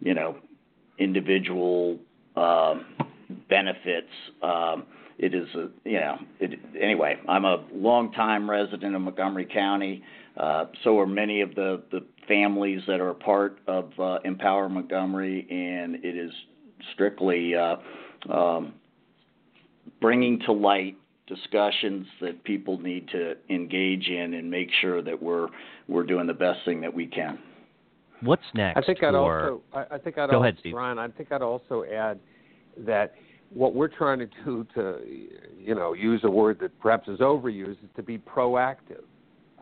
you 0.00 0.14
know, 0.14 0.36
individual 0.98 1.98
uh, 2.36 2.74
benefits. 3.48 4.10
Um, 4.42 4.84
it 5.18 5.34
is 5.34 5.48
a 5.54 5.68
you 5.84 6.00
know 6.00 6.18
it, 6.40 6.58
anyway. 6.80 7.16
I'm 7.28 7.44
a 7.44 7.64
longtime 7.72 8.48
resident 8.48 8.94
of 8.94 9.02
Montgomery 9.02 9.46
County. 9.52 10.02
Uh, 10.38 10.66
so 10.84 10.98
are 10.98 11.06
many 11.06 11.40
of 11.40 11.54
the 11.54 11.82
the 11.90 12.00
families 12.28 12.80
that 12.86 13.00
are 13.00 13.14
part 13.14 13.58
of 13.66 13.90
uh, 13.98 14.18
Empower 14.24 14.68
Montgomery, 14.68 15.46
and 15.50 15.96
it 16.04 16.16
is 16.16 16.30
strictly 16.92 17.54
uh, 17.54 17.76
um, 18.32 18.74
bringing 20.00 20.38
to 20.40 20.52
light 20.52 20.96
discussions 21.26 22.06
that 22.20 22.42
people 22.44 22.78
need 22.78 23.08
to 23.08 23.34
engage 23.50 24.08
in 24.08 24.34
and 24.34 24.50
make 24.50 24.68
sure 24.80 25.02
that 25.02 25.20
we're 25.20 25.48
we're 25.88 26.04
doing 26.04 26.26
the 26.26 26.34
best 26.34 26.60
thing 26.64 26.80
that 26.80 26.92
we 26.92 27.06
can. 27.06 27.38
What's 28.20 28.42
next? 28.54 28.78
I 28.78 28.82
think 28.82 29.02
I'd 29.02 29.12
for... 29.12 29.50
also 29.50 29.62
I, 29.72 29.96
I 29.96 29.98
think 29.98 30.18
I'd 30.18 30.30
Go 30.30 30.36
also, 30.36 30.42
ahead, 30.42 30.56
Steve. 30.60 30.72
Brian. 30.74 30.98
I 30.98 31.08
think 31.08 31.32
I'd 31.32 31.42
also 31.42 31.84
add 31.84 32.20
that 32.78 33.14
what 33.50 33.74
we're 33.74 33.88
trying 33.88 34.20
to 34.20 34.28
do 34.44 34.66
to 34.74 34.98
you 35.58 35.74
know 35.74 35.94
use 35.94 36.20
a 36.22 36.30
word 36.30 36.60
that 36.60 36.78
perhaps 36.80 37.08
is 37.08 37.18
overused 37.18 37.82
is 37.82 37.90
to 37.96 38.02
be 38.02 38.18
proactive. 38.18 39.02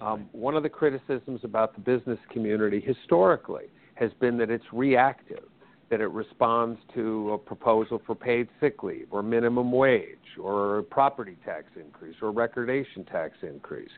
Um, 0.00 0.28
one 0.32 0.54
of 0.54 0.62
the 0.62 0.68
criticisms 0.68 1.40
about 1.42 1.74
the 1.74 1.80
business 1.80 2.18
community 2.30 2.80
historically 2.80 3.64
has 3.94 4.10
been 4.20 4.36
that 4.38 4.50
it's 4.50 4.64
reactive 4.72 5.44
that 5.90 6.00
it 6.00 6.10
responds 6.10 6.80
to 6.94 7.32
a 7.32 7.38
proposal 7.38 8.02
for 8.06 8.14
paid 8.14 8.48
sick 8.60 8.82
leave 8.82 9.06
or 9.10 9.22
minimum 9.22 9.70
wage 9.70 10.18
or 10.40 10.78
a 10.78 10.82
property 10.82 11.36
tax 11.44 11.66
increase 11.76 12.16
or 12.20 12.28
a 12.28 12.32
recordation 12.32 13.04
tax 13.04 13.34
increase. 13.42 13.90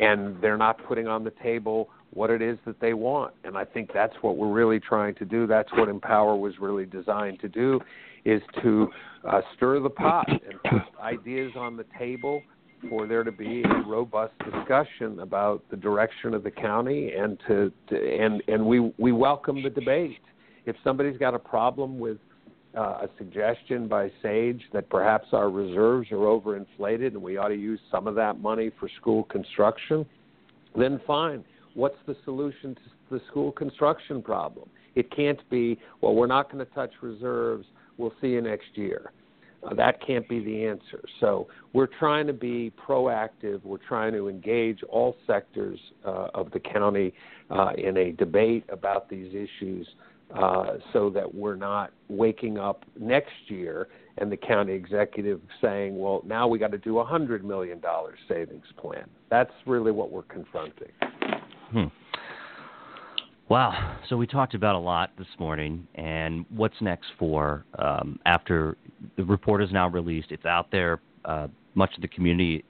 And 0.00 0.40
they're 0.40 0.56
not 0.56 0.78
putting 0.86 1.08
on 1.08 1.24
the 1.24 1.32
table 1.42 1.88
what 2.12 2.30
it 2.30 2.42
is 2.42 2.58
that 2.64 2.80
they 2.80 2.94
want. 2.94 3.34
And 3.44 3.56
I 3.56 3.64
think 3.64 3.90
that's 3.92 4.14
what 4.20 4.36
we're 4.36 4.52
really 4.52 4.78
trying 4.78 5.14
to 5.16 5.24
do. 5.24 5.46
That's 5.46 5.72
what 5.72 5.88
Empower 5.88 6.36
was 6.36 6.54
really 6.60 6.86
designed 6.86 7.40
to 7.40 7.48
do 7.48 7.80
is 8.24 8.40
to 8.62 8.88
uh, 9.28 9.40
stir 9.56 9.80
the 9.80 9.90
pot 9.90 10.28
and 10.28 10.62
put 10.62 11.00
ideas 11.02 11.52
on 11.56 11.76
the 11.76 11.84
table 11.98 12.40
for 12.88 13.06
there 13.06 13.24
to 13.24 13.32
be 13.32 13.62
a 13.62 13.88
robust 13.88 14.32
discussion 14.50 15.20
about 15.20 15.62
the 15.70 15.76
direction 15.76 16.34
of 16.34 16.42
the 16.42 16.50
county 16.50 17.12
and 17.12 17.38
to, 17.46 17.72
to 17.88 17.96
and 17.96 18.42
and 18.48 18.64
we 18.64 18.92
we 18.98 19.12
welcome 19.12 19.62
the 19.62 19.70
debate 19.70 20.18
if 20.66 20.76
somebody's 20.84 21.18
got 21.18 21.34
a 21.34 21.38
problem 21.38 21.98
with 21.98 22.18
uh, 22.76 22.80
a 22.80 23.08
suggestion 23.18 23.88
by 23.88 24.10
Sage 24.22 24.62
that 24.72 24.88
perhaps 24.88 25.28
our 25.32 25.50
reserves 25.50 26.10
are 26.10 26.16
overinflated 26.16 27.08
and 27.08 27.22
we 27.22 27.36
ought 27.36 27.48
to 27.48 27.56
use 27.56 27.80
some 27.90 28.06
of 28.06 28.14
that 28.14 28.40
money 28.40 28.70
for 28.80 28.88
school 29.00 29.24
construction, 29.24 30.06
then 30.76 31.00
fine. 31.06 31.44
What's 31.74 31.98
the 32.06 32.16
solution 32.24 32.74
to 32.74 32.80
the 33.10 33.20
school 33.30 33.52
construction 33.52 34.22
problem? 34.22 34.68
It 34.94 35.14
can't 35.14 35.38
be, 35.50 35.78
well, 36.00 36.14
we're 36.14 36.26
not 36.26 36.50
going 36.50 36.64
to 36.64 36.72
touch 36.72 36.92
reserves. 37.02 37.66
We'll 37.98 38.12
see 38.20 38.28
you 38.28 38.40
next 38.40 38.68
year. 38.74 39.12
Uh, 39.62 39.74
that 39.74 40.04
can't 40.04 40.28
be 40.28 40.42
the 40.44 40.66
answer. 40.66 41.02
So 41.20 41.48
we're 41.72 41.88
trying 41.98 42.26
to 42.26 42.32
be 42.32 42.72
proactive. 42.86 43.62
We're 43.64 43.78
trying 43.78 44.12
to 44.14 44.28
engage 44.28 44.82
all 44.88 45.16
sectors 45.26 45.78
uh, 46.04 46.28
of 46.34 46.50
the 46.50 46.60
county 46.60 47.14
uh, 47.50 47.70
in 47.76 47.96
a 47.96 48.12
debate 48.12 48.64
about 48.68 49.08
these 49.08 49.28
issues 49.28 49.86
uh, 50.34 50.78
so 50.92 51.10
that 51.10 51.32
we're 51.32 51.56
not 51.56 51.92
waking 52.08 52.58
up 52.58 52.84
next 52.98 53.32
year 53.48 53.88
and 54.18 54.30
the 54.30 54.36
county 54.36 54.72
executive 54.72 55.40
saying, 55.60 55.98
well, 55.98 56.22
now 56.26 56.46
we 56.46 56.58
got 56.58 56.72
to 56.72 56.78
do 56.78 56.98
a 56.98 57.04
$100 57.04 57.42
million 57.42 57.80
savings 58.28 58.66
plan. 58.76 59.04
That's 59.30 59.52
really 59.66 59.92
what 59.92 60.10
we're 60.10 60.22
confronting. 60.22 60.90
Hmm. 61.70 61.84
Wow. 63.48 63.98
So 64.08 64.16
we 64.16 64.26
talked 64.26 64.54
about 64.54 64.74
a 64.74 64.78
lot 64.78 65.10
this 65.18 65.26
morning, 65.38 65.86
and 65.94 66.46
what's 66.48 66.80
next 66.80 67.06
for 67.18 67.64
um, 67.78 68.18
after 68.24 68.76
the 69.16 69.24
report 69.24 69.62
is 69.62 69.70
now 69.72 69.88
released? 69.88 70.30
It's 70.30 70.46
out 70.46 70.70
there. 70.70 71.00
Uh, 71.24 71.48
much 71.74 71.94
of 71.96 72.02
the 72.02 72.08
community 72.08 72.64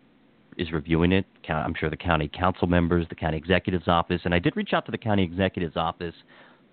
is 0.56 0.72
reviewing 0.72 1.12
it. 1.12 1.26
I'm 1.48 1.74
sure 1.78 1.88
the 1.88 1.96
county 1.96 2.28
council 2.28 2.66
members, 2.66 3.06
the 3.08 3.14
county 3.14 3.36
executive's 3.36 3.88
office, 3.88 4.20
and 4.24 4.34
I 4.34 4.38
did 4.38 4.56
reach 4.56 4.72
out 4.72 4.84
to 4.86 4.92
the 4.92 4.98
county 4.98 5.22
executive's 5.22 5.76
office 5.76 6.14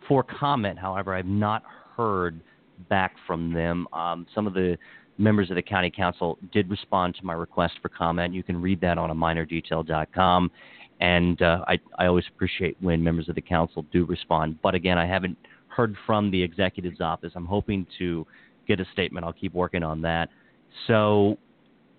for 0.07 0.23
comment. 0.23 0.79
However, 0.79 1.13
I've 1.13 1.25
not 1.25 1.63
heard 1.95 2.41
back 2.89 3.15
from 3.27 3.53
them. 3.53 3.87
Um, 3.93 4.25
some 4.33 4.47
of 4.47 4.53
the 4.53 4.77
members 5.17 5.49
of 5.49 5.55
the 5.55 5.61
county 5.61 5.91
council 5.91 6.39
did 6.51 6.69
respond 6.69 7.15
to 7.15 7.25
my 7.25 7.33
request 7.33 7.73
for 7.81 7.89
comment. 7.89 8.33
You 8.33 8.43
can 8.43 8.61
read 8.61 8.79
that 8.81 8.97
on 8.97 9.11
a 9.11 9.15
minerdetail.com. 9.15 10.51
And 10.99 11.41
uh, 11.41 11.63
I, 11.67 11.79
I 11.97 12.07
always 12.07 12.25
appreciate 12.27 12.75
when 12.81 13.03
members 13.03 13.29
of 13.29 13.35
the 13.35 13.41
council 13.41 13.85
do 13.91 14.05
respond. 14.05 14.59
But 14.61 14.75
again, 14.75 14.97
I 14.97 15.05
haven't 15.05 15.37
heard 15.67 15.95
from 16.05 16.29
the 16.31 16.41
executive's 16.41 16.99
office. 16.99 17.31
I'm 17.35 17.45
hoping 17.45 17.85
to 17.99 18.27
get 18.67 18.79
a 18.79 18.85
statement. 18.91 19.25
I'll 19.25 19.33
keep 19.33 19.53
working 19.53 19.83
on 19.83 20.01
that. 20.01 20.29
So, 20.87 21.37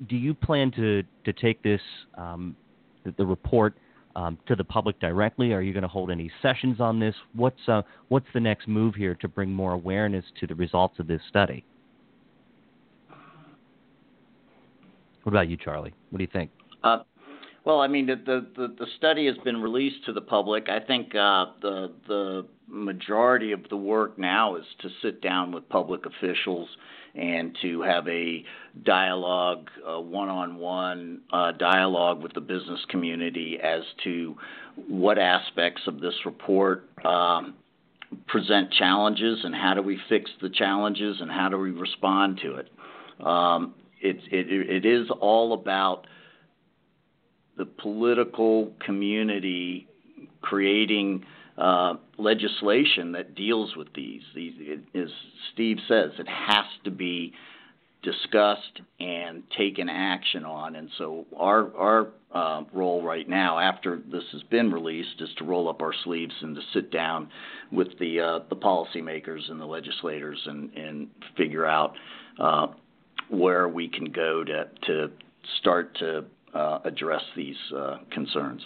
do 0.08 0.16
you 0.16 0.34
plan 0.34 0.70
to, 0.72 1.02
to 1.24 1.32
take 1.32 1.62
this, 1.62 1.80
um, 2.16 2.56
the, 3.04 3.12
the 3.18 3.26
report, 3.26 3.74
um, 4.16 4.38
to 4.46 4.56
the 4.56 4.64
public 4.64 4.98
directly? 5.00 5.52
Are 5.52 5.60
you 5.60 5.72
going 5.72 5.82
to 5.82 5.88
hold 5.88 6.10
any 6.10 6.30
sessions 6.42 6.80
on 6.80 6.98
this? 6.98 7.14
What's 7.34 7.60
uh, 7.68 7.82
what's 8.08 8.26
the 8.34 8.40
next 8.40 8.68
move 8.68 8.94
here 8.94 9.14
to 9.16 9.28
bring 9.28 9.50
more 9.52 9.72
awareness 9.72 10.24
to 10.40 10.46
the 10.46 10.54
results 10.54 10.98
of 10.98 11.06
this 11.06 11.20
study? 11.28 11.64
What 15.22 15.32
about 15.32 15.48
you, 15.48 15.56
Charlie? 15.56 15.92
What 16.10 16.18
do 16.18 16.24
you 16.24 16.30
think? 16.32 16.50
Uh, 16.82 17.00
well, 17.64 17.80
I 17.80 17.88
mean, 17.88 18.06
the, 18.06 18.86
study 18.96 19.26
has 19.26 19.36
been 19.38 19.60
released 19.60 20.04
to 20.06 20.12
the 20.12 20.20
public. 20.20 20.68
I 20.68 20.80
think 20.80 21.14
uh, 21.14 21.46
the 21.60 21.92
the 22.08 22.46
majority 22.68 23.52
of 23.52 23.68
the 23.68 23.76
work 23.76 24.18
now 24.18 24.56
is 24.56 24.64
to 24.80 24.88
sit 25.02 25.20
down 25.20 25.52
with 25.52 25.68
public 25.68 26.06
officials 26.06 26.68
and 27.14 27.56
to 27.60 27.82
have 27.82 28.06
a 28.06 28.44
dialogue, 28.84 29.68
one 29.84 30.28
on 30.28 30.56
one 30.56 31.20
dialogue 31.58 32.22
with 32.22 32.32
the 32.32 32.40
business 32.40 32.80
community 32.88 33.58
as 33.62 33.82
to 34.04 34.36
what 34.88 35.18
aspects 35.18 35.82
of 35.86 36.00
this 36.00 36.14
report 36.24 36.88
um, 37.04 37.54
present 38.26 38.72
challenges 38.72 39.40
and 39.44 39.54
how 39.54 39.74
do 39.74 39.82
we 39.82 39.98
fix 40.08 40.30
the 40.40 40.48
challenges 40.48 41.20
and 41.20 41.30
how 41.30 41.48
do 41.48 41.58
we 41.58 41.72
respond 41.72 42.38
to 42.42 42.54
it. 42.54 42.68
Um, 43.24 43.74
it 44.02 44.86
is 44.86 45.10
all 45.20 45.52
about 45.52 46.06
the 47.60 47.66
political 47.66 48.72
community 48.86 49.86
creating 50.40 51.22
uh, 51.58 51.92
legislation 52.16 53.12
that 53.12 53.34
deals 53.34 53.76
with 53.76 53.88
these. 53.94 54.22
These, 54.34 54.54
it, 54.56 54.98
as 54.98 55.10
Steve 55.52 55.76
says, 55.86 56.12
it 56.18 56.26
has 56.26 56.64
to 56.84 56.90
be 56.90 57.34
discussed 58.02 58.80
and 58.98 59.42
taken 59.58 59.90
action 59.90 60.46
on. 60.46 60.74
And 60.74 60.88
so 60.96 61.26
our 61.36 61.76
our 61.76 62.08
uh, 62.32 62.62
role 62.72 63.02
right 63.02 63.28
now, 63.28 63.58
after 63.58 64.00
this 64.10 64.24
has 64.32 64.42
been 64.44 64.72
released, 64.72 65.20
is 65.20 65.28
to 65.36 65.44
roll 65.44 65.68
up 65.68 65.82
our 65.82 65.92
sleeves 66.04 66.32
and 66.40 66.56
to 66.56 66.62
sit 66.72 66.90
down 66.90 67.28
with 67.70 67.88
the 67.98 68.20
uh, 68.20 68.38
the 68.48 68.56
policymakers 68.56 69.50
and 69.50 69.60
the 69.60 69.66
legislators 69.66 70.40
and 70.46 70.72
and 70.74 71.08
figure 71.36 71.66
out 71.66 71.92
uh, 72.38 72.68
where 73.28 73.68
we 73.68 73.86
can 73.86 74.10
go 74.10 74.44
to 74.44 74.66
to 74.86 75.10
start 75.58 75.94
to 75.98 76.24
address 76.54 77.22
these 77.36 77.56
uh, 77.76 77.98
concerns. 78.10 78.62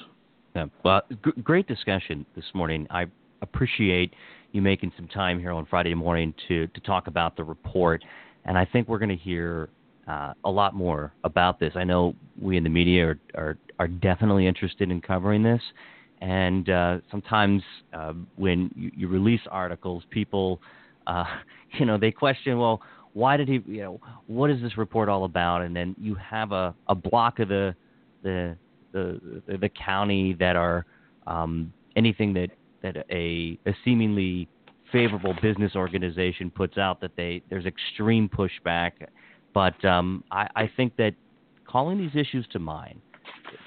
Yeah, 0.55 0.66
well, 0.85 1.03
g- 1.11 1.41
great 1.43 1.66
discussion 1.66 2.24
this 2.37 2.45
morning. 2.55 2.87
I 2.91 3.07
appreciate 3.43 4.14
you 4.53 4.62
making 4.62 4.93
some 4.97 5.09
time 5.09 5.41
here 5.41 5.51
on 5.51 5.66
Friday 5.66 5.95
morning 5.95 6.32
to 6.49 6.66
to 6.68 6.80
talk 6.80 7.07
about 7.09 7.37
the 7.37 7.45
report, 7.45 8.05
and 8.45 8.57
I 8.57 8.64
think 8.64 8.89
we're 8.89 9.01
going 9.01 9.09
to 9.09 9.16
hear 9.16 9.68
uh, 10.07 10.32
a 10.45 10.51
lot 10.51 10.74
more 10.74 11.12
about 11.24 11.59
this. 11.59 11.72
I 11.74 11.85
know 11.85 12.14
we 12.41 12.57
in 12.57 12.62
the 12.62 12.70
media 12.70 13.09
are 13.09 13.18
are, 13.35 13.59
are 13.78 13.89
definitely 13.89 14.47
interested 14.47 14.91
in 14.91 15.01
covering 15.01 15.43
this, 15.43 15.62
and 16.20 16.70
uh, 16.70 16.99
sometimes 17.11 17.62
uh, 17.93 18.12
when 18.37 18.70
you, 18.76 18.91
you, 18.97 19.09
release 19.09 19.41
articles, 19.51 20.05
people, 20.11 20.61
uh, 21.07 21.24
you 21.78 21.85
know, 21.85 21.99
they 21.99 22.11
question, 22.11 22.59
well, 22.59 22.80
why 23.15 23.37
did 23.37 23.49
he, 23.49 23.61
you 23.67 23.81
know, 23.81 24.01
what 24.27 24.51
is 24.51 24.61
this 24.61 24.77
report 24.77 25.09
all 25.09 25.25
about? 25.25 25.62
And 25.62 25.75
then 25.75 25.97
you 25.99 26.15
have 26.17 26.53
a, 26.53 26.75
a 26.89 26.95
block 26.95 27.39
of 27.39 27.49
the 27.49 27.75
the 28.23 28.57
the 28.93 29.43
the 29.47 29.71
county 29.71 30.35
that 30.35 30.57
are 30.57 30.85
um, 31.27 31.73
anything 31.97 32.35
that 32.35 32.51
that 32.83 32.97
a, 33.11 33.59
a 33.67 33.75
seemingly 33.85 34.49
favorable 34.93 35.35
business 35.41 35.75
organization 35.75 36.51
puts 36.51 36.77
out 36.77 37.01
that 37.01 37.12
they 37.17 37.43
there's 37.51 37.67
extreme 37.67 38.29
pushback. 38.29 38.93
But 39.55 39.83
um, 39.85 40.25
I, 40.31 40.49
I 40.57 40.71
think 40.77 40.97
that 40.97 41.15
calling 41.67 41.99
these 41.99 42.15
issues 42.15 42.47
to 42.53 42.59
mind, 42.59 43.01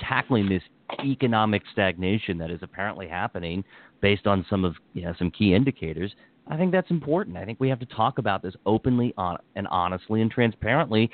tackling 0.02 0.50
this 0.50 0.64
economic 1.04 1.64
stagnation 1.72 2.38
that 2.38 2.52
is 2.52 2.60
apparently 2.62 3.08
happening 3.08 3.64
based 4.02 4.28
on 4.28 4.45
some 4.50 4.66
of 4.66 4.76
you 4.93 5.04
know 5.04 5.14
some 5.18 5.32
key 5.32 5.54
indicators, 5.54 6.14
I 6.50 6.58
think 6.58 6.72
that's 6.72 6.89
important. 6.89 7.38
I 7.38 7.45
think 7.45 7.60
we 7.60 7.70
have 7.70 7.80
to 7.80 7.86
talk 7.86 8.18
about 8.20 8.41
this 8.41 8.56
openly 8.66 9.14
on, 9.18 9.38
and 9.56 9.68
honestly 9.68 10.22
and 10.22 10.32
transparently 10.32 11.10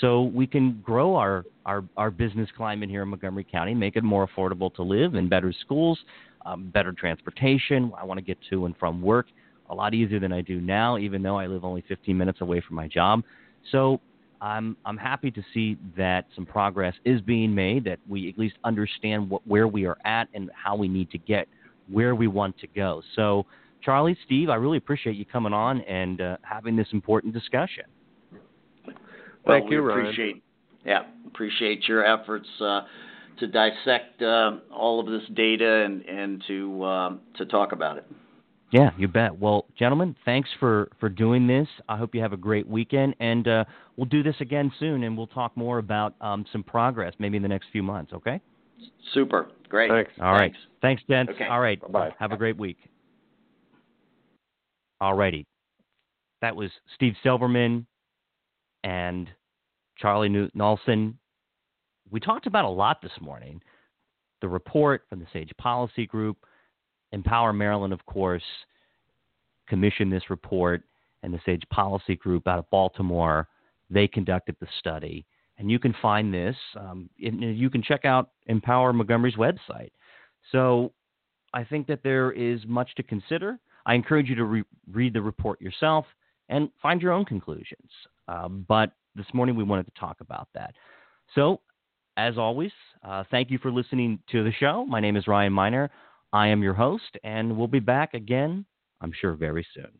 so 0.00 0.24
we 0.24 0.46
can 0.46 0.80
grow 0.82 1.16
our, 1.16 1.44
our, 1.64 1.84
our 1.96 2.10
business 2.10 2.48
climate 2.56 2.90
here 2.90 3.02
in 3.02 3.08
Montgomery 3.08 3.46
County, 3.50 3.74
make 3.74 3.96
it 3.96 4.04
more 4.04 4.28
affordable 4.28 4.72
to 4.74 4.82
live 4.82 5.14
and 5.14 5.30
better 5.30 5.52
schools, 5.52 5.98
um, 6.44 6.70
better 6.70 6.92
transportation. 6.92 7.92
I 7.98 8.04
want 8.04 8.18
to 8.18 8.24
get 8.24 8.38
to 8.50 8.66
and 8.66 8.76
from 8.76 9.00
work 9.00 9.26
a 9.70 9.74
lot 9.74 9.94
easier 9.94 10.20
than 10.20 10.32
I 10.32 10.42
do 10.42 10.60
now, 10.60 10.98
even 10.98 11.22
though 11.22 11.38
I 11.38 11.46
live 11.46 11.64
only 11.64 11.82
15 11.88 12.16
minutes 12.16 12.40
away 12.40 12.62
from 12.66 12.76
my 12.76 12.88
job. 12.88 13.22
So 13.72 14.00
I'm 14.40 14.76
I'm 14.84 14.98
happy 14.98 15.30
to 15.30 15.42
see 15.54 15.78
that 15.96 16.26
some 16.34 16.44
progress 16.44 16.94
is 17.04 17.20
being 17.22 17.54
made, 17.54 17.84
that 17.84 17.98
we 18.06 18.28
at 18.28 18.38
least 18.38 18.56
understand 18.64 19.30
what, 19.30 19.46
where 19.46 19.66
we 19.66 19.86
are 19.86 19.96
at 20.04 20.28
and 20.34 20.50
how 20.54 20.76
we 20.76 20.88
need 20.88 21.10
to 21.12 21.18
get 21.18 21.48
where 21.90 22.14
we 22.14 22.26
want 22.26 22.58
to 22.58 22.66
go. 22.66 23.02
So, 23.14 23.46
Charlie, 23.82 24.16
Steve, 24.24 24.48
I 24.48 24.56
really 24.56 24.78
appreciate 24.78 25.16
you 25.16 25.24
coming 25.24 25.52
on 25.52 25.80
and 25.82 26.20
uh, 26.20 26.36
having 26.42 26.76
this 26.76 26.88
important 26.92 27.32
discussion. 27.32 27.84
Well, 28.84 28.94
Thank 29.46 29.70
you, 29.70 29.82
we 29.82 29.90
appreciate, 29.90 30.24
Ryan. 30.24 30.42
Yeah, 30.84 31.02
appreciate 31.26 31.86
your 31.88 32.04
efforts 32.04 32.48
uh, 32.60 32.82
to 33.38 33.46
dissect 33.46 34.22
uh, 34.22 34.58
all 34.72 35.00
of 35.00 35.06
this 35.06 35.22
data 35.34 35.84
and 35.84 36.02
and 36.04 36.42
to 36.48 36.84
um, 36.84 37.20
to 37.36 37.46
talk 37.46 37.72
about 37.72 37.98
it. 37.98 38.06
Yeah, 38.72 38.90
you 38.98 39.06
bet. 39.06 39.38
Well, 39.38 39.66
gentlemen, 39.78 40.16
thanks 40.24 40.48
for 40.58 40.90
for 40.98 41.08
doing 41.08 41.46
this. 41.46 41.68
I 41.88 41.96
hope 41.96 42.14
you 42.14 42.20
have 42.22 42.32
a 42.32 42.36
great 42.36 42.66
weekend, 42.66 43.14
and 43.20 43.46
uh, 43.46 43.64
we'll 43.96 44.06
do 44.06 44.22
this 44.22 44.36
again 44.40 44.72
soon, 44.80 45.04
and 45.04 45.16
we'll 45.16 45.28
talk 45.28 45.56
more 45.56 45.78
about 45.78 46.14
um, 46.20 46.44
some 46.50 46.64
progress, 46.64 47.14
maybe 47.18 47.36
in 47.36 47.42
the 47.42 47.48
next 47.48 47.68
few 47.70 47.82
months. 47.82 48.12
Okay. 48.12 48.40
Super. 49.14 49.48
Great. 49.68 49.90
Thanks. 49.90 50.12
All 50.20 50.32
right. 50.32 50.52
Thanks, 50.82 51.02
gents. 51.08 51.32
Okay. 51.34 51.46
All 51.46 51.60
right. 51.60 51.80
Bye. 51.92 52.10
Have 52.18 52.32
a 52.32 52.36
great 52.36 52.56
week. 52.56 52.78
Righty. 55.00 55.46
That 56.42 56.54
was 56.54 56.70
Steve 56.94 57.14
Silverman, 57.22 57.86
and 58.84 59.28
Charlie 59.98 60.28
Nulsen 60.28 61.14
We 62.10 62.20
talked 62.20 62.46
about 62.46 62.64
a 62.64 62.68
lot 62.68 63.00
this 63.02 63.18
morning. 63.20 63.60
The 64.42 64.48
report 64.48 65.04
from 65.08 65.20
the 65.20 65.26
Sage 65.32 65.50
Policy 65.58 66.06
Group, 66.06 66.36
Empower 67.12 67.52
Maryland, 67.52 67.92
of 67.92 68.04
course, 68.06 68.42
commissioned 69.68 70.12
this 70.12 70.30
report, 70.30 70.82
and 71.22 71.32
the 71.32 71.40
Sage 71.44 71.64
Policy 71.70 72.16
Group 72.16 72.46
out 72.46 72.58
of 72.58 72.70
Baltimore, 72.70 73.48
they 73.90 74.06
conducted 74.06 74.56
the 74.60 74.68
study. 74.78 75.26
And 75.58 75.70
you 75.70 75.78
can 75.78 75.94
find 76.02 76.32
this, 76.32 76.56
um, 76.78 77.08
you 77.16 77.70
can 77.70 77.82
check 77.82 78.04
out 78.04 78.30
Empower 78.46 78.92
Montgomery's 78.92 79.36
website. 79.36 79.90
So 80.52 80.92
I 81.54 81.64
think 81.64 81.86
that 81.86 82.02
there 82.04 82.30
is 82.30 82.60
much 82.66 82.94
to 82.96 83.02
consider. 83.02 83.58
I 83.86 83.94
encourage 83.94 84.28
you 84.28 84.34
to 84.34 84.44
re- 84.44 84.64
read 84.92 85.14
the 85.14 85.22
report 85.22 85.60
yourself 85.60 86.04
and 86.48 86.68
find 86.82 87.00
your 87.00 87.12
own 87.12 87.24
conclusions. 87.24 87.90
Uh, 88.28 88.48
but 88.48 88.90
this 89.14 89.26
morning 89.32 89.56
we 89.56 89.64
wanted 89.64 89.86
to 89.86 89.92
talk 89.98 90.20
about 90.20 90.48
that. 90.54 90.74
So, 91.34 91.60
as 92.16 92.36
always, 92.36 92.72
uh, 93.06 93.24
thank 93.30 93.50
you 93.50 93.58
for 93.58 93.70
listening 93.70 94.18
to 94.32 94.42
the 94.42 94.52
show. 94.52 94.84
My 94.86 95.00
name 95.00 95.16
is 95.16 95.26
Ryan 95.26 95.52
Miner. 95.52 95.90
I 96.32 96.48
am 96.48 96.62
your 96.62 96.74
host, 96.74 97.16
and 97.24 97.56
we'll 97.56 97.68
be 97.68 97.78
back 97.78 98.14
again, 98.14 98.64
I'm 99.00 99.12
sure, 99.18 99.34
very 99.34 99.66
soon. 99.74 99.90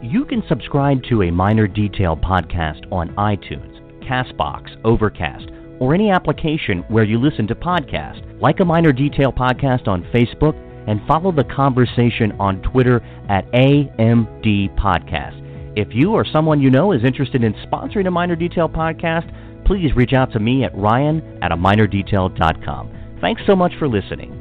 You 0.00 0.24
can 0.24 0.42
subscribe 0.48 1.02
to 1.10 1.22
a 1.24 1.30
Miner 1.30 1.66
Detail 1.66 2.16
podcast 2.16 2.90
on 2.92 3.08
iTunes, 3.16 3.80
Castbox, 4.04 4.76
Overcast, 4.84 5.50
or 5.80 5.94
any 5.94 6.10
application 6.10 6.84
where 6.88 7.04
you 7.04 7.18
listen 7.20 7.46
to 7.48 7.54
podcasts. 7.54 8.40
Like 8.40 8.60
a 8.60 8.64
Miner 8.64 8.92
Detail 8.92 9.32
podcast 9.32 9.88
on 9.88 10.04
Facebook 10.14 10.54
and 10.88 11.00
follow 11.06 11.30
the 11.30 11.44
conversation 11.44 12.32
on 12.40 12.62
Twitter 12.62 13.00
at 13.28 13.44
AMD 13.52 14.74
Podcast. 14.76 15.44
If 15.76 15.88
you 15.92 16.12
or 16.14 16.24
someone 16.24 16.60
you 16.60 16.70
know 16.70 16.92
is 16.92 17.04
interested 17.04 17.44
in 17.44 17.52
sponsoring 17.70 18.08
a 18.08 18.10
Miner 18.10 18.34
Detail 18.34 18.68
podcast, 18.68 19.30
please 19.66 19.94
reach 19.94 20.14
out 20.14 20.32
to 20.32 20.40
me 20.40 20.64
at 20.64 20.74
ryan 20.74 21.38
at 21.42 21.52
a 21.52 21.56
minerdetail.com. 21.56 23.18
Thanks 23.20 23.42
so 23.46 23.54
much 23.54 23.72
for 23.78 23.86
listening. 23.86 24.37